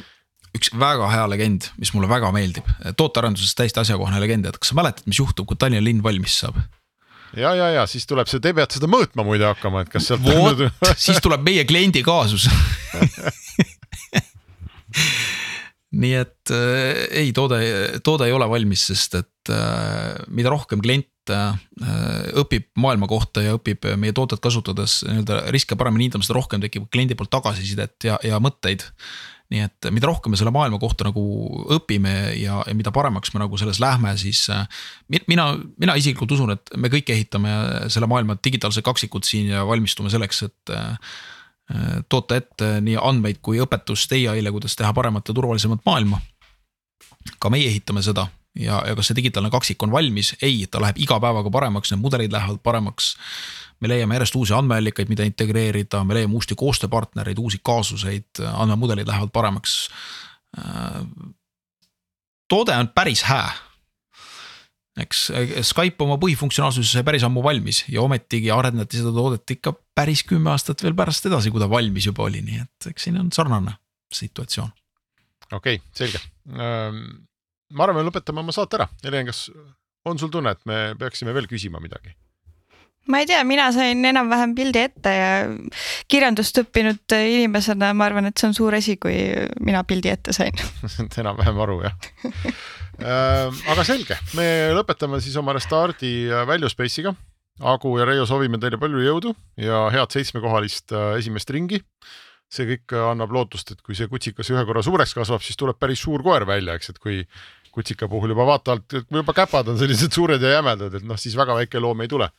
üks 0.57 0.73
väga 0.77 1.09
hea 1.13 1.27
legend, 1.33 1.71
mis 1.81 1.93
mulle 1.97 2.11
väga 2.11 2.33
meeldib, 2.35 2.69
tootearenduses 2.99 3.57
täiesti 3.57 3.83
asjakohane 3.83 4.21
legend, 4.23 4.51
et 4.51 4.59
kas 4.61 4.73
sa 4.73 4.79
mäletad, 4.79 5.07
mis 5.09 5.21
juhtub, 5.23 5.49
kui 5.49 5.59
Tallinna 5.61 5.85
linn 5.85 6.05
valmis 6.05 6.41
saab? 6.43 6.61
ja, 7.37 7.55
ja, 7.55 7.71
ja 7.81 7.87
siis 7.91 8.07
tuleb 8.09 8.29
see, 8.31 8.41
te 8.43 8.53
peate 8.57 8.79
seda 8.79 8.89
mõõtma 8.91 9.25
muide 9.27 9.49
hakkama, 9.49 9.85
et 9.85 9.93
kas 9.93 10.11
sealt. 10.11 10.25
vot, 10.27 10.67
siis 11.07 11.21
tuleb 11.25 11.45
meie 11.47 11.65
kliendi 11.69 12.05
kaasus 12.07 12.49
nii 15.95 16.17
et 16.19 16.55
äh, 16.55 17.05
ei, 17.23 17.35
toode, 17.37 17.61
toode 18.05 18.27
ei 18.29 18.35
ole 18.35 18.49
valmis, 18.51 18.89
sest 18.91 19.21
et 19.21 19.53
äh, 19.53 20.17
mida 20.35 20.51
rohkem 20.53 20.83
klient 20.83 21.33
äh, 21.33 21.55
õpib 22.43 22.69
maailma 22.83 23.09
kohta 23.11 23.45
ja 23.45 23.55
õpib 23.57 23.87
meie 24.01 24.15
toodet 24.17 24.43
kasutades 24.43 25.01
nii-öelda 25.07 25.47
riske 25.55 25.79
paremini 25.79 26.09
hindama, 26.09 26.27
seda 26.27 26.41
rohkem 26.41 26.65
tekib 26.65 26.91
kliendi 26.93 27.17
poolt 27.19 27.33
tagasisidet 27.35 28.11
ja, 28.11 28.19
ja 28.27 28.43
mõtteid. 28.43 28.87
Nii 29.47 29.63
et 29.63 29.87
mida 29.95 30.09
rohkem 30.11 30.33
me 30.35 30.39
selle 30.41 30.51
maailma 30.51 30.81
kohta 30.83 31.07
nagu 31.07 31.23
õpime 31.77 32.17
ja, 32.35 32.59
ja 32.67 32.73
mida 32.75 32.91
paremaks 32.91 33.31
me 33.31 33.39
nagu 33.39 33.55
selles 33.61 33.79
lähme, 33.79 34.11
siis 34.19 34.41
mina, 35.07 35.45
mina 35.79 35.95
isiklikult 35.95 36.35
usun, 36.35 36.51
et 36.57 36.73
me 36.75 36.91
kõik 36.91 37.13
ehitame 37.15 37.53
selle 37.95 38.09
maailma 38.11 38.35
digitaalse 38.43 38.83
kaksikut 38.83 39.29
siin 39.29 39.53
ja 39.55 39.63
valmistume 39.69 40.11
selleks, 40.11 40.43
et 40.49 40.75
toota 42.09 42.37
ette 42.37 42.81
nii 42.81 42.95
andmeid 43.03 43.41
kui 43.43 43.59
õpetust 43.59 44.13
ai-le, 44.15 44.51
kuidas 44.55 44.77
teha 44.79 44.93
paremat 44.95 45.29
ja 45.29 45.35
turvalisemat 45.35 45.81
maailma. 45.87 46.21
ka 47.39 47.51
meie 47.51 47.67
ehitame 47.67 48.03
seda 48.03 48.29
ja, 48.55 48.83
ja 48.87 48.95
kas 48.95 49.11
see 49.11 49.17
digitaalne 49.19 49.51
kaksik 49.51 49.83
on 49.83 49.91
valmis, 49.91 50.37
ei, 50.43 50.67
ta 50.71 50.81
läheb 50.81 50.99
iga 51.03 51.19
päevaga 51.21 51.51
paremaks, 51.51 51.91
need 51.91 52.01
mudelid 52.05 52.33
lähevad 52.33 52.63
paremaks 52.63 53.17
me 53.81 53.89
leiame 53.89 54.17
järjest 54.17 54.37
uusi 54.37 54.55
andmeallikaid, 54.57 55.09
mida 55.09 55.25
integreerida, 55.27 56.03
me 56.05 56.17
leiame 56.17 56.39
uusi 56.39 56.57
koostööpartnereid, 56.57 57.39
uusi 57.39 57.61
kaasuseid, 57.63 58.41
andmemudelid 58.53 59.09
lähevad 59.09 59.33
paremaks. 59.33 59.89
toode 62.49 62.77
on 62.77 62.89
päris 62.89 63.23
hää. 63.23 63.53
Eks 65.01 65.27
Skype 65.67 66.05
oma 66.05 66.17
põhifunktsionaalsuse 66.21 66.97
sai 66.97 67.05
päris 67.07 67.25
ammu 67.27 67.43
valmis 67.45 67.83
ja 67.93 68.03
ometigi 68.05 68.51
arendati 68.53 69.01
seda 69.01 69.13
toodet 69.15 69.57
ikka 69.57 69.75
päris 69.97 70.25
kümme 70.29 70.53
aastat 70.55 70.83
veel 70.85 70.97
pärast 70.97 71.29
edasi, 71.29 71.53
kui 71.53 71.63
ta 71.63 71.69
valmis 71.71 72.09
juba 72.09 72.27
oli, 72.27 72.43
nii 72.45 72.63
et 72.65 72.91
eks 72.93 73.09
siin 73.09 73.21
on 73.21 73.31
sarnane 73.35 73.77
situatsioon. 74.15 74.71
okei 75.53 75.81
okay,, 75.81 75.83
selge. 75.97 76.23
ma 76.49 77.85
arvan, 77.85 77.99
me 77.99 78.07
lõpetame 78.09 78.45
oma 78.45 78.55
saate 78.57 78.81
ära, 78.81 78.89
Helen, 79.05 79.29
kas 79.29 79.49
on 80.07 80.21
sul 80.21 80.33
tunne, 80.33 80.55
et 80.55 80.63
me 80.69 80.79
peaksime 80.99 81.35
veel 81.37 81.51
küsima 81.51 81.83
midagi? 81.83 82.15
ma 83.07 83.21
ei 83.23 83.29
tea, 83.29 83.43
mina 83.47 83.69
sain 83.75 84.01
enam-vähem 84.09 84.55
pildi 84.57 84.81
ette 84.89 85.13
ja 85.13 85.29
kirjandust 86.11 86.59
õppinud 86.65 87.15
inimesena 87.17 87.93
ma 87.95 88.09
arvan, 88.09 88.31
et 88.31 88.41
see 88.41 88.49
on 88.49 88.57
suur 88.57 88.75
asi, 88.75 88.97
kui 89.03 89.15
mina 89.61 89.85
pildi 89.87 90.11
ette 90.11 90.35
sain 90.37 90.57
enam-vähem 91.23 91.61
aru 91.67 91.83
jah 91.85 91.95
äh, 92.27 92.49
aga 93.05 93.85
selge, 93.87 94.17
me 94.39 94.47
lõpetame 94.77 95.21
siis 95.25 95.37
oma 95.41 95.55
Restardi 95.57 96.29
Value 96.49 96.71
Space'iga. 96.73 97.15
Agu 97.67 97.95
ja 97.97 98.05
Reio 98.05 98.27
soovime 98.29 98.61
teile 98.61 98.77
palju 98.77 99.01
jõudu 99.01 99.33
ja 99.57 99.87
head 99.95 100.13
seitsmekohalist 100.13 100.93
äh, 100.93 101.15
esimest 101.21 101.51
ringi. 101.55 101.81
see 102.47 102.63
kõik 102.69 102.93
annab 102.95 103.33
lootust, 103.35 103.73
et 103.75 103.81
kui 103.83 103.97
see 103.99 104.07
kutsikas 104.07 104.53
ühe 104.53 104.61
korra 104.69 104.83
suureks 104.85 105.17
kasvab, 105.17 105.43
siis 105.43 105.57
tuleb 105.59 105.81
päris 105.83 105.99
suur 106.05 106.23
koer 106.23 106.45
välja, 106.47 106.77
eks, 106.79 106.93
et 106.93 107.01
kui 107.03 107.25
kutsika 107.75 108.07
puhul 108.09 108.31
juba 108.31 108.47
vaata 108.47 108.77
alt, 108.77 108.95
juba 109.11 109.35
käpad 109.35 109.73
on 109.73 109.81
sellised 109.81 110.15
suured 110.15 110.41
ja 110.41 110.53
jämedad, 110.55 110.95
et 110.95 111.03
noh, 111.05 111.19
siis 111.19 111.35
väga 111.37 111.57
väike 111.59 111.83
loom 111.83 112.05
ei 112.05 112.13
tule 112.13 112.31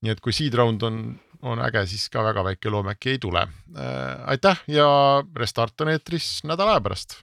nii 0.00 0.14
et 0.14 0.20
kui 0.24 0.32
seed 0.32 0.54
round 0.56 0.84
on, 0.86 1.00
on 1.44 1.60
äge, 1.64 1.84
siis 1.90 2.06
ka 2.12 2.22
väga 2.24 2.44
väike 2.46 2.72
loom 2.72 2.88
äkki 2.92 3.14
ei 3.14 3.18
tule. 3.22 3.42
Äh, 3.76 4.30
aitäh 4.34 4.62
ja 4.70 4.86
Restart 5.36 5.84
on 5.84 5.92
eetris 5.92 6.38
nädala 6.48 6.76
aja 6.76 6.84
pärast 6.84 7.18